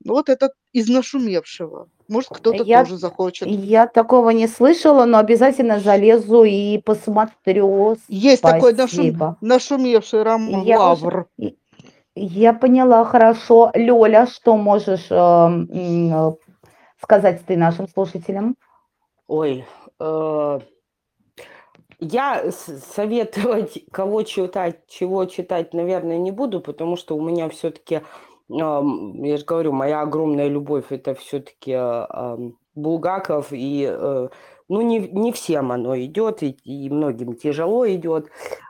Вот 0.03 0.29
этот 0.29 0.53
из 0.73 0.89
нашумевшего. 0.89 1.87
Может, 2.07 2.31
кто-то 2.31 2.63
я, 2.63 2.83
тоже 2.83 2.97
захочет. 2.97 3.47
Я 3.47 3.85
такого 3.87 4.31
не 4.31 4.47
слышала, 4.47 5.05
но 5.05 5.19
обязательно 5.19 5.79
залезу 5.79 6.43
и 6.43 6.79
посмотрю. 6.79 7.97
Есть 8.07 8.39
Спасибо. 8.39 8.59
такой 8.59 8.73
нашум, 8.73 9.37
нашумевший 9.41 10.23
роман 10.23 10.63
я 10.63 10.79
Лавр. 10.79 11.27
Я 12.15 12.53
поняла, 12.53 13.05
хорошо. 13.05 13.71
Лёля, 13.73 14.27
что 14.27 14.57
можешь 14.57 15.07
э, 15.09 15.15
э, 15.15 16.31
сказать 17.01 17.45
ты 17.45 17.55
нашим 17.55 17.87
слушателям? 17.87 18.57
Ой, 19.31 19.65
э, 19.97 20.59
я 22.01 22.51
советовать, 22.51 23.81
кого 23.93 24.23
читать, 24.23 24.81
чего 24.87 25.23
читать, 25.23 25.73
наверное, 25.73 26.17
не 26.17 26.31
буду, 26.31 26.59
потому 26.59 26.97
что 26.97 27.15
у 27.15 27.21
меня 27.21 27.47
все-таки, 27.47 28.01
я 28.49 29.37
же 29.37 29.45
говорю, 29.45 29.71
моя 29.71 30.01
огромная 30.01 30.49
любовь 30.49 30.87
это 30.89 31.15
все-таки 31.15 31.79
Булгаков, 32.75 33.53
и 33.53 33.87
э, 33.89 34.27
ну 34.67 34.81
не, 34.81 34.99
не 34.99 35.31
всем 35.31 35.71
оно 35.71 35.97
идет, 35.97 36.43
и, 36.43 36.49
и 36.65 36.89
многим 36.89 37.33
тяжело 37.33 37.87
идет. 37.87 38.27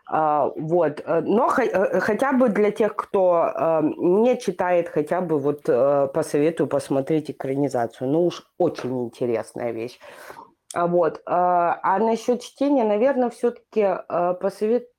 А, 0.07 0.51
вот. 0.55 1.03
Но 1.07 1.47
хотя 1.47 2.34
бы 2.34 2.49
для 2.49 2.70
тех, 2.70 2.95
кто 2.95 3.82
не 3.97 4.38
читает, 4.38 4.89
хотя 4.89 5.22
бы 5.22 5.39
вот 5.39 5.64
посоветую 5.64 6.68
посмотреть 6.68 7.32
экранизацию. 7.32 8.09
Ну 8.09 8.26
уж 8.26 8.43
очень 8.57 9.05
интересная 9.05 9.72
вещь. 9.72 9.99
А 10.74 10.88
вот. 10.88 11.22
А, 11.26 11.80
а 11.84 11.99
насчет 11.99 12.41
чтения, 12.41 12.84
наверное, 12.84 13.30
все-таки 13.30 13.82
а, 13.82 14.34
посовет, 14.34 14.89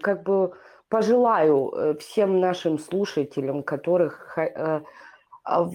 как 0.00 0.22
бы 0.22 0.52
пожелаю 0.88 1.72
э, 1.72 1.94
всем 1.98 2.38
нашим 2.38 2.78
слушателям, 2.78 3.62
которых 3.64 4.38
э, 4.38 4.80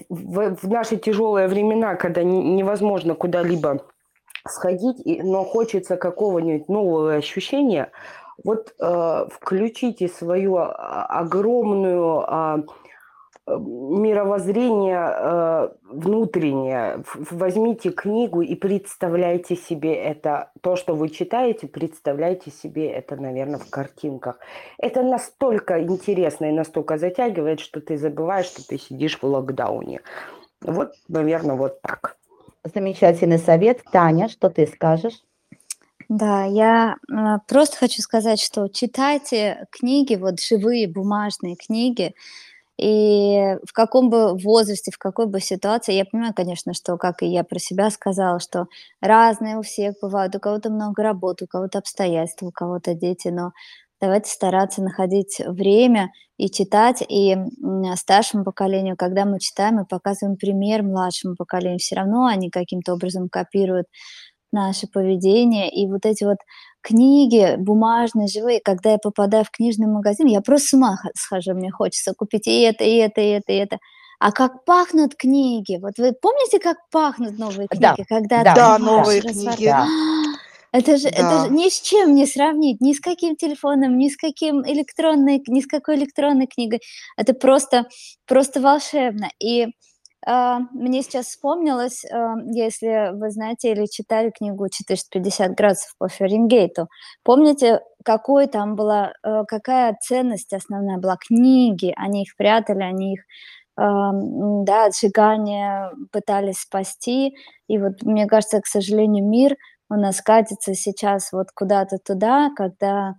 в, 0.08 0.68
наши 0.68 0.96
тяжелые 0.96 1.46
времена, 1.46 1.94
когда 1.96 2.22
невозможно 2.22 3.14
куда-либо 3.14 3.84
сходить, 4.48 5.02
но 5.04 5.44
хочется 5.44 5.96
какого-нибудь 5.96 6.68
нового 6.68 7.14
ощущения, 7.14 7.90
вот 8.42 8.72
э, 8.80 9.26
включите 9.30 10.08
свою 10.08 10.56
огромную 10.56 12.24
мировоззрение 13.58 15.12
э, 15.12 15.68
внутреннее. 15.84 17.02
Возьмите 17.14 17.90
книгу 17.90 18.42
и 18.42 18.54
представляйте 18.54 19.56
себе 19.56 19.94
это. 19.94 20.50
То, 20.60 20.76
что 20.76 20.94
вы 20.94 21.08
читаете, 21.08 21.66
представляйте 21.66 22.50
себе 22.50 22.90
это, 22.90 23.16
наверное, 23.16 23.58
в 23.58 23.68
картинках. 23.70 24.38
Это 24.78 25.02
настолько 25.02 25.82
интересно 25.82 26.46
и 26.46 26.52
настолько 26.52 26.98
затягивает, 26.98 27.60
что 27.60 27.80
ты 27.80 27.96
забываешь, 27.96 28.46
что 28.46 28.66
ты 28.66 28.78
сидишь 28.78 29.18
в 29.20 29.24
локдауне. 29.24 30.00
Вот, 30.62 30.92
наверное, 31.08 31.56
вот 31.56 31.80
так. 31.82 32.16
Замечательный 32.62 33.38
совет. 33.38 33.82
Таня, 33.90 34.28
что 34.28 34.50
ты 34.50 34.66
скажешь? 34.66 35.22
Да, 36.10 36.44
я 36.44 36.96
э, 37.08 37.38
просто 37.46 37.76
хочу 37.76 38.02
сказать, 38.02 38.40
что 38.40 38.66
читайте 38.66 39.66
книги, 39.70 40.16
вот 40.16 40.40
живые 40.40 40.88
бумажные 40.88 41.54
книги, 41.54 42.14
и 42.80 43.56
в 43.66 43.72
каком 43.72 44.10
бы 44.10 44.36
возрасте, 44.38 44.90
в 44.92 44.98
какой 44.98 45.26
бы 45.26 45.40
ситуации, 45.40 45.94
я 45.94 46.04
понимаю, 46.04 46.34
конечно, 46.34 46.74
что, 46.74 46.96
как 46.96 47.22
и 47.22 47.26
я 47.26 47.44
про 47.44 47.58
себя 47.58 47.90
сказала, 47.90 48.40
что 48.40 48.66
разные 49.00 49.58
у 49.58 49.62
всех 49.62 49.94
бывают, 50.02 50.34
у 50.36 50.40
кого-то 50.40 50.70
много 50.70 51.02
работы, 51.02 51.44
у 51.44 51.48
кого-то 51.48 51.78
обстоятельства, 51.78 52.46
у 52.46 52.52
кого-то 52.52 52.94
дети, 52.94 53.28
но 53.28 53.52
давайте 54.00 54.30
стараться 54.30 54.82
находить 54.82 55.40
время 55.46 56.10
и 56.38 56.48
читать, 56.50 57.02
и 57.06 57.36
старшему 57.96 58.44
поколению, 58.44 58.96
когда 58.96 59.26
мы 59.26 59.38
читаем, 59.40 59.76
мы 59.76 59.84
показываем 59.86 60.36
пример 60.38 60.82
младшему 60.82 61.36
поколению, 61.36 61.78
все 61.78 61.96
равно 61.96 62.24
они 62.26 62.48
каким-то 62.50 62.94
образом 62.94 63.28
копируют 63.28 63.86
наше 64.52 64.86
поведение, 64.86 65.70
и 65.70 65.86
вот 65.88 66.06
эти 66.06 66.24
вот 66.24 66.38
книги 66.82 67.56
бумажные, 67.56 68.28
живые, 68.28 68.60
когда 68.62 68.92
я 68.92 68.98
попадаю 68.98 69.44
в 69.44 69.50
книжный 69.50 69.86
магазин, 69.86 70.26
я 70.26 70.40
просто 70.40 70.68
с 70.68 70.72
ума 70.74 70.98
схожу, 71.14 71.54
мне 71.54 71.70
хочется 71.70 72.14
купить 72.14 72.46
и 72.46 72.60
это, 72.62 72.84
и 72.84 72.96
это, 72.96 73.20
и 73.20 73.28
это, 73.28 73.52
и 73.52 73.56
это. 73.56 73.78
А 74.18 74.32
как 74.32 74.64
пахнут 74.64 75.14
книги? 75.14 75.78
Вот 75.80 75.96
вы 75.96 76.12
помните, 76.12 76.58
как 76.58 76.76
пахнут 76.90 77.38
новые 77.38 77.68
книги? 77.68 77.82
Да, 77.82 77.96
когда 78.06 78.44
да, 78.44 78.54
да 78.54 78.78
новые 78.78 79.22
книги. 79.22 79.64
Да. 79.64 79.86
Это 80.72 80.98
же, 80.98 81.10
да. 81.10 81.16
это 81.16 81.44
же 81.46 81.50
ни 81.50 81.68
с 81.68 81.80
чем 81.80 82.14
не 82.14 82.26
сравнить, 82.26 82.80
ни 82.80 82.92
с 82.92 83.00
каким 83.00 83.34
телефоном, 83.34 83.98
ни 83.98 84.08
с 84.08 84.16
каким 84.16 84.62
электронной, 84.64 85.42
ни 85.48 85.60
с 85.60 85.66
какой 85.66 85.96
электронной 85.96 86.46
книгой. 86.46 86.80
Это 87.16 87.34
просто, 87.34 87.88
просто 88.26 88.60
волшебно. 88.60 89.30
И 89.40 89.68
мне 90.26 91.02
сейчас 91.02 91.26
вспомнилось, 91.26 92.04
а, 92.04 92.34
если 92.52 93.12
вы 93.14 93.30
знаете 93.30 93.72
или 93.72 93.86
читали 93.86 94.30
книгу 94.30 94.66
«450 94.66 95.54
градусов 95.54 95.94
по 95.98 96.08
Фаренгейту», 96.08 96.88
помните, 97.24 97.80
какой 98.04 98.46
там 98.46 98.76
была, 98.76 99.12
а, 99.22 99.44
какая 99.44 99.96
ценность 100.00 100.52
основная 100.52 100.98
была? 100.98 101.16
Книги, 101.16 101.92
они 101.96 102.22
их 102.22 102.36
прятали, 102.36 102.82
они 102.82 103.14
их 103.14 103.20
да, 103.76 104.86
от 104.86 104.94
сжигания 104.94 105.90
пытались 106.12 106.58
спасти. 106.60 107.34
И 107.66 107.78
вот, 107.78 108.02
мне 108.02 108.26
кажется, 108.26 108.60
к 108.60 108.66
сожалению, 108.66 109.26
мир 109.26 109.56
у 109.88 109.94
нас 109.94 110.20
катится 110.20 110.74
сейчас 110.74 111.32
вот 111.32 111.46
куда-то 111.54 111.96
туда, 111.98 112.50
когда 112.56 113.14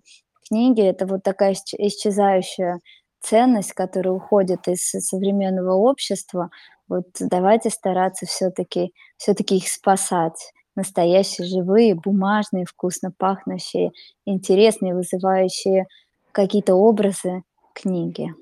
книги— 0.47 0.81
это 0.83 1.07
вот 1.07 1.23
такая 1.23 1.53
исчезающая 1.53 2.79
ценность, 3.21 3.73
которая 3.73 4.13
уходит 4.13 4.67
из 4.67 4.89
современного 4.89 5.73
общества, 5.73 6.49
вот 6.87 7.05
давайте 7.19 7.69
стараться 7.69 8.25
все-таки 8.25 8.93
все-таки 9.17 9.57
их 9.57 9.67
спасать. 9.67 10.53
Настоящие, 10.75 11.47
живые, 11.47 11.95
бумажные, 11.95 12.65
вкусно 12.65 13.11
пахнущие, 13.17 13.91
интересные, 14.25 14.95
вызывающие 14.95 15.85
какие-то 16.31 16.75
образы 16.75 17.43
книги. 17.73 18.33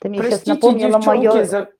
Ты 0.00 0.08
мне 0.08 0.18
Простите, 0.18 0.44
сейчас 0.44 0.56
напомнила 0.56 0.98
мое... 0.98 1.44
За... 1.44 1.70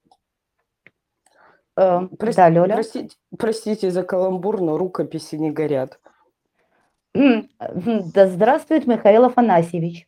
Э, 1.76 2.08
Прости, 2.18 2.36
да, 2.36 2.48
Лёля? 2.48 2.74
Простите, 2.74 3.16
простите 3.38 3.90
за 3.90 4.02
каламбур, 4.02 4.60
но 4.60 4.78
рукописи 4.78 5.36
не 5.36 5.50
горят. 5.50 5.98
Да 7.14 8.28
здравствует 8.28 8.86
Михаил 8.86 9.24
Афанасьевич. 9.24 10.06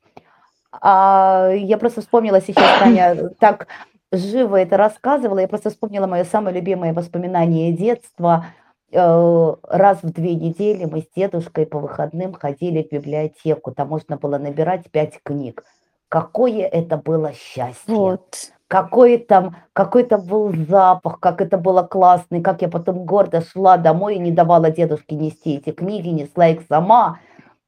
А, 0.80 1.50
я 1.54 1.76
просто 1.78 2.00
вспомнила 2.00 2.40
сейчас, 2.40 2.78
Таня, 2.78 3.30
так 3.38 3.66
живо 4.10 4.56
это 4.56 4.76
рассказывала, 4.76 5.38
я 5.38 5.48
просто 5.48 5.70
вспомнила 5.70 6.06
мое 6.06 6.24
самое 6.24 6.54
любимое 6.56 6.92
воспоминание 6.92 7.72
детства. 7.72 8.46
Э, 8.92 9.54
раз 9.68 10.02
в 10.02 10.12
две 10.12 10.34
недели 10.34 10.84
мы 10.84 11.00
с 11.00 11.06
дедушкой 11.16 11.66
по 11.66 11.78
выходным 11.78 12.34
ходили 12.34 12.82
в 12.82 12.92
библиотеку. 12.92 13.72
Там 13.72 13.88
можно 13.88 14.16
было 14.18 14.38
набирать 14.38 14.90
пять 14.90 15.18
книг. 15.22 15.64
Какое 16.08 16.66
это 16.66 16.98
было 16.98 17.32
счастье! 17.32 17.94
Вот. 17.94 18.52
Какой 18.68 19.18
там, 19.18 19.56
какой 19.74 20.02
то 20.04 20.16
был 20.16 20.52
запах, 20.68 21.20
как 21.20 21.42
это 21.42 21.58
было 21.58 21.82
классно, 21.82 22.36
и 22.36 22.40
как 22.40 22.62
я 22.62 22.68
потом 22.68 23.04
гордо 23.04 23.42
шла 23.42 23.76
домой 23.76 24.16
и 24.16 24.18
не 24.18 24.30
давала 24.30 24.70
дедушке 24.70 25.14
нести 25.14 25.56
эти 25.56 25.72
книги, 25.72 26.08
несла 26.08 26.48
их 26.48 26.62
сама. 26.68 27.18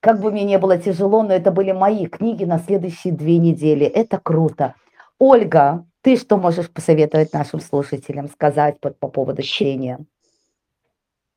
Как 0.05 0.21
бы 0.21 0.31
мне 0.31 0.45
не 0.45 0.59
было 0.59 0.77
тяжело, 0.77 1.23
но 1.23 1.33
это 1.33 1.51
были 1.51 1.73
мои 1.73 2.07
книги 2.09 2.45
на 2.45 2.59
следующие 2.59 3.11
две 3.15 3.39
недели. 3.39 3.87
Это 3.87 4.19
круто. 4.19 4.75
Ольга, 5.19 5.87
ты 6.03 6.19
что 6.19 6.37
можешь 6.37 6.71
посоветовать 6.71 7.33
нашим 7.33 7.59
слушателям 7.59 8.29
сказать 8.29 8.79
по, 8.81 8.91
по 8.91 9.09
поводу 9.09 9.41
чтения? 9.41 9.99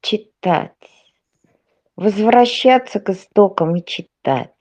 Читать. 0.01 0.73
возвращаться 1.95 2.99
к 2.99 3.09
истокам 3.11 3.77
и 3.77 3.85
читать. 3.85 4.51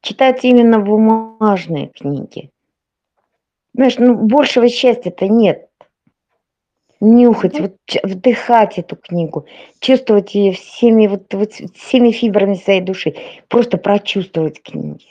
Читать 0.00 0.44
именно 0.44 0.78
бумажные 0.78 1.88
книги. 1.88 2.52
Знаешь, 3.74 3.98
ну 3.98 4.14
большего 4.14 4.68
счастья-то 4.68 5.26
нет. 5.26 5.68
Нюхать, 7.00 7.58
вот, 7.58 7.76
вдыхать 8.02 8.78
эту 8.78 8.94
книгу, 8.96 9.46
чувствовать 9.80 10.34
ее 10.34 10.52
всеми, 10.52 11.06
вот, 11.06 11.32
вот, 11.32 11.52
всеми 11.74 12.10
фибрами 12.10 12.54
своей 12.54 12.82
души, 12.82 13.14
просто 13.48 13.78
прочувствовать 13.78 14.62
книги. 14.62 15.06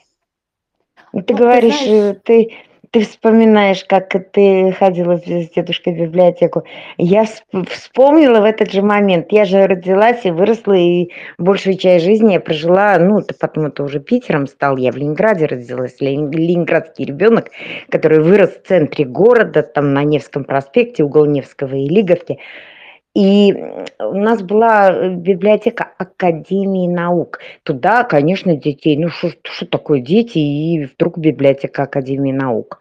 Ты 1.12 1.34
ну, 1.34 1.38
говоришь, 1.38 1.78
ты, 1.80 1.86
знаешь... 1.86 2.18
ты 2.24 2.54
ты 2.92 3.02
вспоминаешь, 3.02 3.84
как 3.86 4.14
ты 4.32 4.72
ходила 4.72 5.18
с 5.18 5.50
дедушкой 5.50 5.94
в 5.94 6.02
библиотеку. 6.02 6.64
Я 6.98 7.26
вспомнила 7.70 8.42
в 8.42 8.46
этот 8.46 8.72
же 8.72 8.82
момент. 8.82 9.32
Я 9.32 9.46
же 9.46 9.68
родилась 9.68 10.26
и 10.26 10.32
выросла, 10.32 10.74
и 10.74 11.10
большую 11.38 11.78
часть 11.78 12.06
жизни 12.06 12.34
я 12.34 12.40
прожила, 12.40 12.98
ну, 12.98 13.22
ты 13.22 13.34
потом 13.34 13.68
это 13.68 13.84
уже 13.84 14.00
Питером 14.00 14.48
стал, 14.48 14.78
я 14.78 14.92
в 14.92 14.98
Ленинграде 14.98 15.46
родилась, 15.46 15.98
ленинградский 16.00 17.06
ребенок, 17.06 17.52
который 17.90 18.20
вырос 18.20 18.52
в 18.52 18.68
центре 18.68 19.06
города, 19.06 19.62
там 19.62 19.94
на 19.94 20.04
Невском 20.04 20.44
проспекте, 20.44 21.04
угол 21.04 21.26
Невского 21.26 21.76
и 21.76 21.88
Лиговки. 21.88 22.40
И 23.20 23.53
у 23.99 24.17
нас 24.17 24.41
была 24.41 24.91
э, 24.91 25.09
библиотека 25.09 25.91
Академии 25.97 26.88
наук. 26.88 27.39
Туда, 27.63 28.05
конечно, 28.05 28.55
детей, 28.55 28.95
ну 28.97 29.09
что 29.09 29.65
такое 29.65 29.99
дети, 29.99 30.38
и 30.38 30.86
вдруг 30.86 31.17
библиотека 31.17 31.84
Академии 31.84 32.32
наук. 32.32 32.80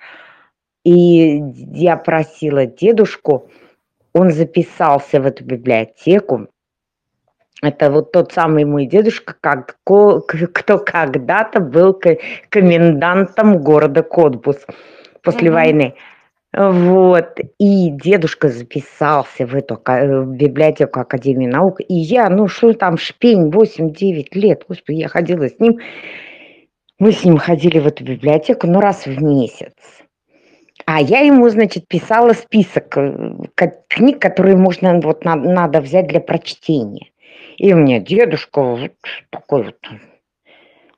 И 0.85 1.43
я 1.75 1.97
просила 1.97 2.67
дедушку, 2.67 3.51
он 4.13 4.31
записался 4.31 5.21
в 5.21 5.27
эту 5.27 5.45
библиотеку. 5.45 6.47
Это 7.61 7.91
вот 7.91 8.13
тот 8.13 8.31
самый 8.31 8.65
мой 8.65 8.87
дедушка, 8.87 9.35
как, 9.41 9.77
кто 9.83 10.79
когда-то 10.79 11.59
был 11.59 12.01
комендантом 12.49 13.59
города 13.61 14.05
Котбус 14.05 14.65
после 15.21 15.49
mm-hmm. 15.49 15.53
войны. 15.53 15.95
Вот, 16.57 17.39
и 17.59 17.91
дедушка 17.91 18.49
записался 18.49 19.47
в 19.47 19.55
эту 19.55 19.75
в 19.77 20.35
библиотеку 20.35 21.01
Академии 21.01 21.47
наук, 21.47 21.81
и 21.81 21.95
я, 21.95 22.31
ну 22.31 22.49
что 22.49 22.73
там, 22.73 22.97
шпень, 22.97 23.51
8-9 23.51 24.29
лет, 24.33 24.65
господи, 24.67 24.97
я 24.97 25.09
ходила 25.09 25.49
с 25.49 25.61
ним, 25.61 25.79
мы 26.99 27.13
с 27.13 27.23
ним 27.23 27.37
ходили 27.37 27.79
в 27.79 27.87
эту 27.87 28.03
библиотеку, 28.03 28.67
ну, 28.67 28.81
раз 28.81 29.05
в 29.05 29.23
месяц. 29.23 29.75
А 30.87 31.03
я 31.03 31.21
ему, 31.21 31.49
значит, 31.51 31.87
писала 31.87 32.33
список 32.33 32.97
э, 32.97 33.35
книг, 33.89 34.21
которые 34.21 34.57
можно, 34.57 34.99
вот, 35.01 35.25
надо, 35.27 35.51
надо 35.51 35.81
взять 35.83 36.07
для 36.07 36.21
прочтения. 36.21 37.11
И 37.59 37.75
у 37.75 37.77
меня 37.77 38.01
дедушка 38.01 38.63
вот 38.63 38.93
такой 39.29 39.65
вот, 39.65 39.77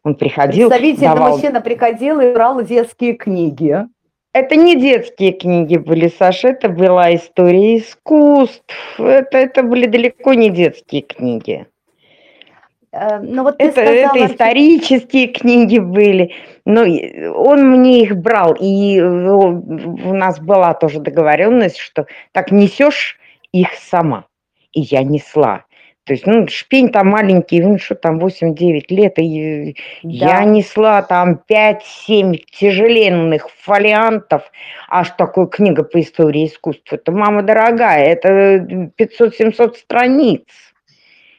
он 0.04 0.14
приходил. 0.14 0.68
Представительно, 0.68 1.14
давал... 1.16 1.32
мужчина 1.32 1.60
приходил 1.60 2.20
и 2.20 2.32
брал 2.32 2.62
детские 2.62 3.14
книги. 3.14 3.84
Это 4.32 4.54
не 4.54 4.76
детские 4.76 5.32
книги 5.32 5.76
были, 5.76 6.08
Саша, 6.08 6.48
это 6.48 6.68
была 6.68 7.14
история 7.14 7.78
искусств. 7.78 8.74
Это, 8.98 9.38
это 9.38 9.62
были 9.64 9.86
далеко 9.86 10.34
не 10.34 10.50
детские 10.50 11.02
книги. 11.02 11.66
Э, 12.92 13.18
ну, 13.18 13.42
вот 13.42 13.56
это, 13.58 13.72
сказала... 13.72 14.16
это 14.16 14.26
исторические 14.26 15.28
книги 15.28 15.78
были, 15.78 16.32
но 16.64 16.82
он 16.82 17.70
мне 17.70 18.02
их 18.02 18.16
брал, 18.16 18.56
и 18.58 19.00
у 19.00 20.14
нас 20.14 20.38
была 20.38 20.74
тоже 20.74 21.00
договоренность, 21.00 21.78
что 21.78 22.06
так 22.32 22.52
несешь 22.52 23.18
их 23.52 23.72
сама, 23.74 24.26
и 24.72 24.80
я 24.80 25.02
несла. 25.02 25.64
То 26.10 26.14
есть, 26.14 26.26
ну, 26.26 26.44
шпень 26.48 26.88
там 26.88 27.06
маленький, 27.06 27.60
ну, 27.60 27.78
что 27.78 27.94
там, 27.94 28.18
8-9 28.18 28.86
лет, 28.88 29.16
и 29.20 29.76
да. 30.02 30.40
я 30.40 30.44
несла 30.44 31.02
там 31.02 31.40
5-7 31.48 32.36
тяжеленных 32.50 33.48
фолиантов, 33.60 34.42
аж 34.88 35.10
такой 35.10 35.48
книга 35.48 35.84
по 35.84 36.00
истории 36.00 36.48
искусства. 36.48 36.96
Это, 36.96 37.12
мама 37.12 37.44
дорогая, 37.44 38.06
это 38.06 38.88
500-700 38.98 39.76
страниц. 39.76 40.42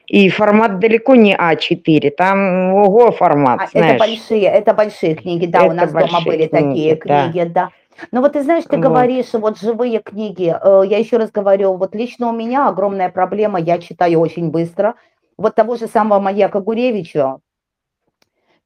И 0.06 0.30
формат 0.30 0.78
далеко 0.78 1.16
не 1.16 1.36
А4, 1.36 2.08
там 2.12 2.72
ого 2.72 3.12
формат, 3.12 3.60
а, 3.64 3.66
знаешь. 3.66 3.96
Это 3.96 3.98
большие, 3.98 4.44
это 4.44 4.72
большие 4.72 5.14
книги, 5.16 5.44
да, 5.44 5.66
это 5.66 5.68
у 5.68 5.74
нас 5.74 5.92
дома 5.92 6.22
были 6.24 6.46
книги, 6.46 6.48
такие 6.48 6.96
книги, 6.96 7.44
да. 7.44 7.68
Ну 8.10 8.20
вот 8.20 8.32
ты 8.32 8.42
знаешь, 8.42 8.64
ты 8.64 8.76
вот. 8.76 8.82
говоришь, 8.82 9.32
вот 9.32 9.58
живые 9.58 10.00
книги, 10.00 10.54
э, 10.60 10.82
я 10.86 10.98
еще 10.98 11.18
раз 11.18 11.30
говорю, 11.30 11.74
вот 11.74 11.94
лично 11.94 12.28
у 12.28 12.32
меня 12.32 12.68
огромная 12.68 13.08
проблема, 13.08 13.60
я 13.60 13.78
читаю 13.78 14.20
очень 14.20 14.50
быстро. 14.50 14.94
Вот 15.38 15.54
того 15.54 15.76
же 15.76 15.86
самого 15.86 16.20
Маяка 16.20 16.60
Гуревича 16.60 17.38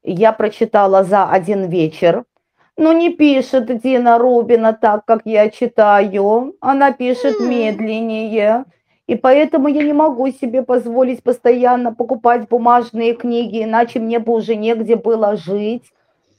я 0.03 0.31
прочитала 0.31 1.03
за 1.03 1.29
один 1.29 1.69
вечер, 1.69 2.23
но 2.77 2.93
не 2.93 3.09
пишет 3.09 3.81
Дина 3.81 4.17
Рубина 4.17 4.73
так, 4.73 5.05
как 5.05 5.21
я 5.25 5.49
читаю, 5.49 6.55
она 6.61 6.91
пишет 6.91 7.39
медленнее. 7.39 8.65
И 9.07 9.15
поэтому 9.15 9.69
я 9.69 9.83
не 9.83 9.93
могу 9.93 10.29
себе 10.31 10.63
позволить 10.63 11.23
постоянно 11.23 11.93
покупать 11.93 12.49
бумажные 12.49 13.13
книги, 13.13 13.63
иначе 13.63 13.99
мне 13.99 14.19
бы 14.19 14.33
уже 14.33 14.55
негде 14.55 14.97
было 14.97 15.37
жить. 15.37 15.93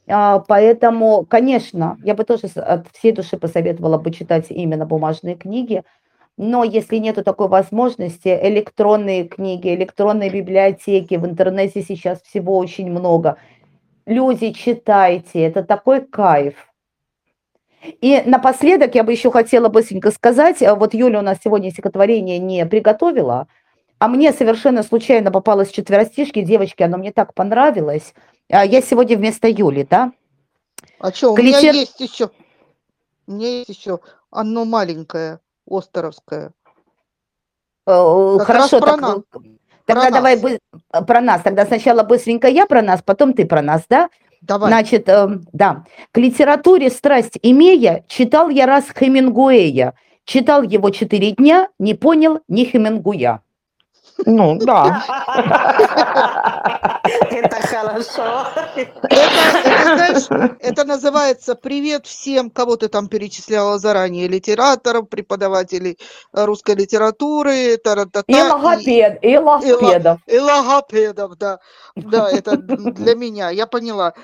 А, 0.09 0.41
поэтому, 0.41 1.27
конечно, 1.29 1.99
я 2.03 2.15
бы 2.15 2.25
тоже 2.25 2.47
от 2.57 2.87
всей 2.93 3.13
души 3.13 3.37
посоветовала 3.37 3.99
бы 3.99 4.11
читать 4.11 4.47
именно 4.49 4.87
бумажные 4.87 5.37
книги, 5.37 5.83
но 6.37 6.65
если 6.65 6.97
нет 6.97 7.23
такой 7.25 7.49
возможности, 7.49 8.29
электронные 8.29 9.25
книги, 9.25 9.75
электронные 9.75 10.31
библиотеки, 10.31 11.17
в 11.17 11.27
интернете 11.27 11.83
сейчас 11.83 12.23
всего 12.23 12.57
очень 12.57 12.91
много. 12.91 13.37
Люди, 14.07 14.53
читайте, 14.53 15.41
это 15.41 15.63
такой 15.63 16.01
кайф. 16.01 16.55
И 18.01 18.23
напоследок 18.25 18.95
я 18.95 19.05
бы 19.05 19.13
еще 19.13 19.31
хотела 19.31 19.69
быстренько 19.69 20.11
сказать, 20.11 20.59
вот 20.61 20.95
Юля 20.95 21.19
у 21.19 21.23
нас 21.23 21.39
сегодня 21.45 21.71
стихотворение 21.71 22.39
не 22.39 22.65
приготовила, 22.67 23.47
а 23.99 24.09
мне 24.09 24.33
совершенно 24.33 24.83
случайно 24.83 25.31
попалось 25.31 25.71
четверостишки, 25.71 26.41
девочки, 26.41 26.83
оно 26.83 26.97
мне 26.97 27.13
так 27.13 27.35
понравилось– 27.35 28.15
а 28.25 28.38
я 28.49 28.81
сегодня 28.83 29.17
вместо 29.17 29.49
Юли, 29.49 29.87
да? 29.89 30.13
А 30.99 31.13
что, 31.13 31.33
у 31.33 31.37
Кличер... 31.37 31.61
меня 31.61 31.73
есть 31.73 32.01
еще, 32.01 32.31
у 33.27 33.33
меня 33.33 33.49
есть 33.49 33.69
еще 33.69 34.01
одно 34.31 34.65
маленькое, 34.65 35.41
Остеровское. 35.71 36.53
Э, 37.87 38.37
как 38.39 38.47
Хорошо, 38.47 38.81
так, 38.81 39.01
нас. 39.01 39.19
тогда 39.87 40.03
про 40.05 40.11
давай 40.11 40.41
нас. 40.41 41.07
про 41.07 41.21
нас. 41.21 41.43
Тогда 41.43 41.67
сначала 41.67 42.03
быстренько 42.03 42.49
я 42.49 42.67
про 42.67 42.83
нас, 42.83 43.03
потом 43.03 43.33
ты 43.33 43.47
про 43.47 43.63
нас, 43.63 43.83
да? 43.89 44.11
Давай. 44.41 44.71
Значит, 44.71 45.09
э, 45.09 45.29
да. 45.53 45.85
К 46.13 46.19
литературе 46.19 46.91
страсть 46.91 47.39
имея, 47.43 48.05
читал 48.09 48.49
я 48.49 48.67
раз 48.67 48.87
Хемингуэя. 48.97 49.95
Читал 50.25 50.63
его 50.63 50.91
четыре 50.91 51.33
дня, 51.33 51.69
не 51.79 51.95
понял 51.95 52.41
ни 52.49 52.65
Хемингуя. 52.65 53.43
Ну, 54.27 54.59
да. 54.59 55.03
Это 57.03 57.57
хорошо. 57.67 58.49
Это, 58.75 59.09
знаешь, 59.83 60.57
это 60.61 60.85
называется 60.85 61.55
«Привет 61.55 62.07
всем, 62.07 62.51
кого 62.51 62.77
ты 62.77 62.89
там 62.89 63.09
перечисляла 63.09 63.79
заранее, 63.79 64.29
литераторов, 64.29 65.09
преподавателей 65.09 65.99
русской 66.33 66.75
литературы, 66.75 67.77
таратата, 67.77 68.25
и 68.27 68.35
логопед, 68.35 69.19
и, 69.23 69.29
и 69.29 69.37
логопедов. 69.39 70.21
И, 70.27 70.35
и 70.35 70.39
логопедов, 70.39 71.37
да. 71.37 71.59
Да, 71.97 72.31
это 72.31 72.57
для 72.57 73.15
меня, 73.15 73.51
я 73.51 73.67
поняла. 73.67 74.15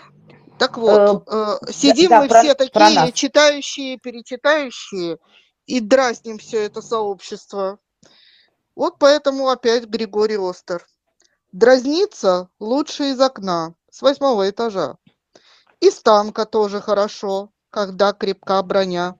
Так 0.58 0.78
вот, 0.78 1.24
э, 1.26 1.56
э 1.66 1.72
сидим 1.72 2.10
да, 2.10 2.22
мы 2.22 2.28
про, 2.28 2.42
все 2.42 2.54
такие 2.54 3.12
читающие, 3.12 3.98
перечитающие, 3.98 5.18
и 5.66 5.80
дразним 5.80 6.38
все 6.38 6.64
это 6.64 6.80
сообщество. 6.80 7.78
Вот 8.76 8.96
поэтому 8.98 9.48
опять 9.48 9.86
Григорий 9.86 10.38
Остер. 10.38 10.84
Дразниться 11.54 12.48
лучше 12.58 13.10
из 13.10 13.20
окна, 13.20 13.74
с 13.88 14.02
восьмого 14.02 14.50
этажа. 14.50 14.96
Из 15.78 16.02
танка 16.02 16.46
тоже 16.46 16.80
хорошо, 16.80 17.50
когда 17.70 18.12
крепка 18.12 18.60
броня. 18.64 19.14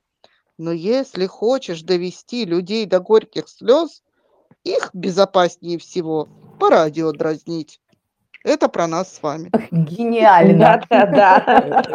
Но 0.59 0.73
если 0.73 1.27
хочешь 1.27 1.83
довести 1.83 2.45
людей 2.45 2.87
до 2.87 2.99
горьких 2.99 3.49
слез, 3.49 4.03
их 4.65 4.91
безопаснее 4.93 5.79
всего 5.79 6.29
по 6.59 6.71
радио 6.71 7.13
дразнить. 7.13 7.81
Это 8.43 8.69
про 8.69 8.89
нас 8.89 9.15
с 9.15 9.23
вами. 9.23 9.53
Гениально. 9.71 10.83
Да, 10.91 11.07
да, 11.07 11.39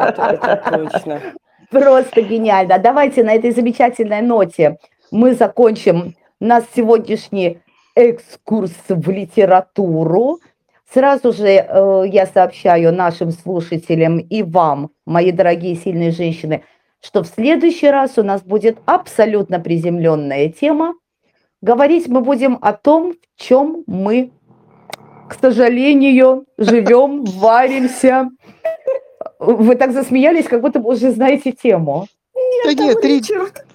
Это 0.05 0.71
точно. 0.71 1.21
Просто 1.69 2.21
гениально. 2.21 2.79
Давайте 2.79 3.25
на 3.25 3.33
этой 3.33 3.51
замечательной 3.51 4.21
ноте 4.21 4.77
мы 5.11 5.33
закончим 5.33 6.15
наш 6.39 6.63
сегодняшний 6.73 7.59
экскурс 7.99 8.71
в 8.87 9.09
литературу. 9.09 10.39
Сразу 10.91 11.33
же 11.33 11.47
э, 11.47 12.03
я 12.07 12.25
сообщаю 12.25 12.93
нашим 12.93 13.31
слушателям 13.31 14.19
и 14.19 14.41
вам, 14.41 14.91
мои 15.05 15.31
дорогие 15.31 15.75
сильные 15.75 16.11
женщины, 16.11 16.63
что 17.03 17.23
в 17.23 17.27
следующий 17.27 17.89
раз 17.89 18.17
у 18.17 18.23
нас 18.23 18.41
будет 18.41 18.77
абсолютно 18.85 19.59
приземленная 19.59 20.49
тема. 20.49 20.95
Говорить 21.61 22.07
мы 22.07 22.21
будем 22.21 22.57
о 22.61 22.73
том, 22.73 23.13
в 23.13 23.41
чем 23.41 23.83
мы 23.85 24.31
к 25.29 25.37
сожалению, 25.39 26.45
живем, 26.57 27.23
варимся. 27.39 28.29
Вы 29.37 29.75
так 29.75 29.93
засмеялись, 29.93 30.45
как 30.45 30.61
будто 30.61 30.79
бы 30.79 30.89
уже 30.89 31.11
знаете 31.11 31.51
тему. 31.51 32.07
Да 32.65 32.73
нет, 32.73 33.68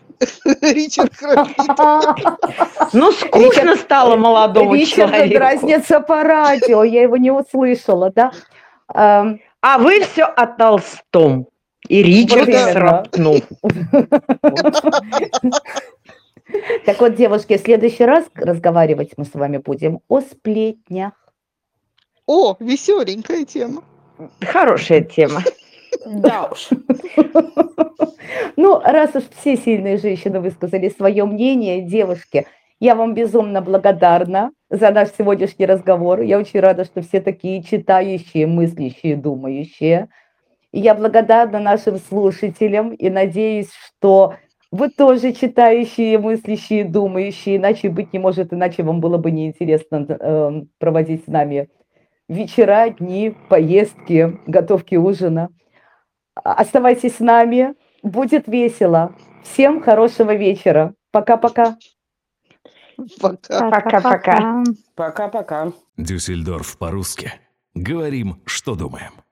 Ричард. 0.60 1.12
Ричард 1.20 2.92
Ну, 2.92 3.12
скучно 3.12 3.76
стало 3.76 4.16
молодому 4.16 4.74
Ричард 4.74 5.10
человеку. 5.10 5.34
дразнится 5.34 6.00
по 6.00 6.22
радио, 6.22 6.84
я 6.84 7.02
его 7.02 7.16
не 7.16 7.30
услышала, 7.30 8.10
да? 8.10 8.32
Эм, 8.92 9.40
А 9.60 9.78
вы 9.78 10.00
все 10.00 10.24
о 10.24 10.46
Толстом. 10.46 11.46
И 11.88 12.02
Ричард 12.02 12.72
срапнул. 12.72 13.40
Так 16.86 17.00
вот, 17.00 17.14
девушки, 17.16 17.56
в 17.56 17.60
следующий 17.60 18.04
раз 18.04 18.24
разговаривать 18.34 19.12
мы 19.16 19.24
с 19.24 19.34
вами 19.34 19.58
будем 19.58 20.00
о 20.08 20.20
сплетнях. 20.20 21.12
О, 22.26 22.56
веселенькая 22.60 23.44
тема. 23.44 23.82
Хорошая 24.40 25.00
тема. 25.00 25.42
Да 26.06 26.50
уж. 26.50 26.68
Ну, 28.56 28.80
раз 28.80 29.14
уж 29.14 29.24
все 29.36 29.56
сильные 29.56 29.98
женщины 29.98 30.40
высказали 30.40 30.88
свое 30.88 31.24
мнение, 31.24 31.82
девушки, 31.82 32.46
я 32.80 32.94
вам 32.94 33.14
безумно 33.14 33.62
благодарна 33.62 34.50
за 34.70 34.90
наш 34.90 35.08
сегодняшний 35.16 35.66
разговор. 35.66 36.20
Я 36.20 36.38
очень 36.38 36.60
рада, 36.60 36.84
что 36.84 37.02
все 37.02 37.20
такие 37.20 37.62
читающие, 37.62 38.46
мыслящие, 38.46 39.16
думающие. 39.16 40.08
Я 40.72 40.94
благодарна 40.94 41.60
нашим 41.60 41.98
слушателям 41.98 42.92
и 42.92 43.08
надеюсь, 43.10 43.70
что 43.72 44.34
вы 44.72 44.90
тоже 44.90 45.32
читающие, 45.32 46.18
мыслящие, 46.18 46.84
думающие, 46.84 47.56
иначе 47.56 47.88
быть 47.90 48.12
не 48.12 48.18
может, 48.18 48.52
иначе 48.52 48.82
вам 48.82 49.00
было 49.00 49.18
бы 49.18 49.30
неинтересно 49.30 50.06
э, 50.08 50.62
проводить 50.78 51.24
с 51.24 51.26
нами 51.28 51.68
вечера, 52.28 52.88
дни, 52.88 53.34
поездки, 53.48 54.38
готовки 54.46 54.96
ужина. 54.96 55.50
Оставайтесь 56.34 57.16
с 57.16 57.20
нами, 57.20 57.74
будет 58.02 58.48
весело. 58.48 59.14
Всем 59.42 59.82
хорошего 59.82 60.34
вечера. 60.34 60.94
Пока-пока. 61.10 61.76
Пока. 63.20 63.70
Пока-пока. 63.70 64.64
Пока-пока. 64.94 65.72
Дюссельдорф 65.96 66.78
по-русски. 66.78 67.32
Говорим, 67.74 68.40
что 68.46 68.74
думаем. 68.74 69.23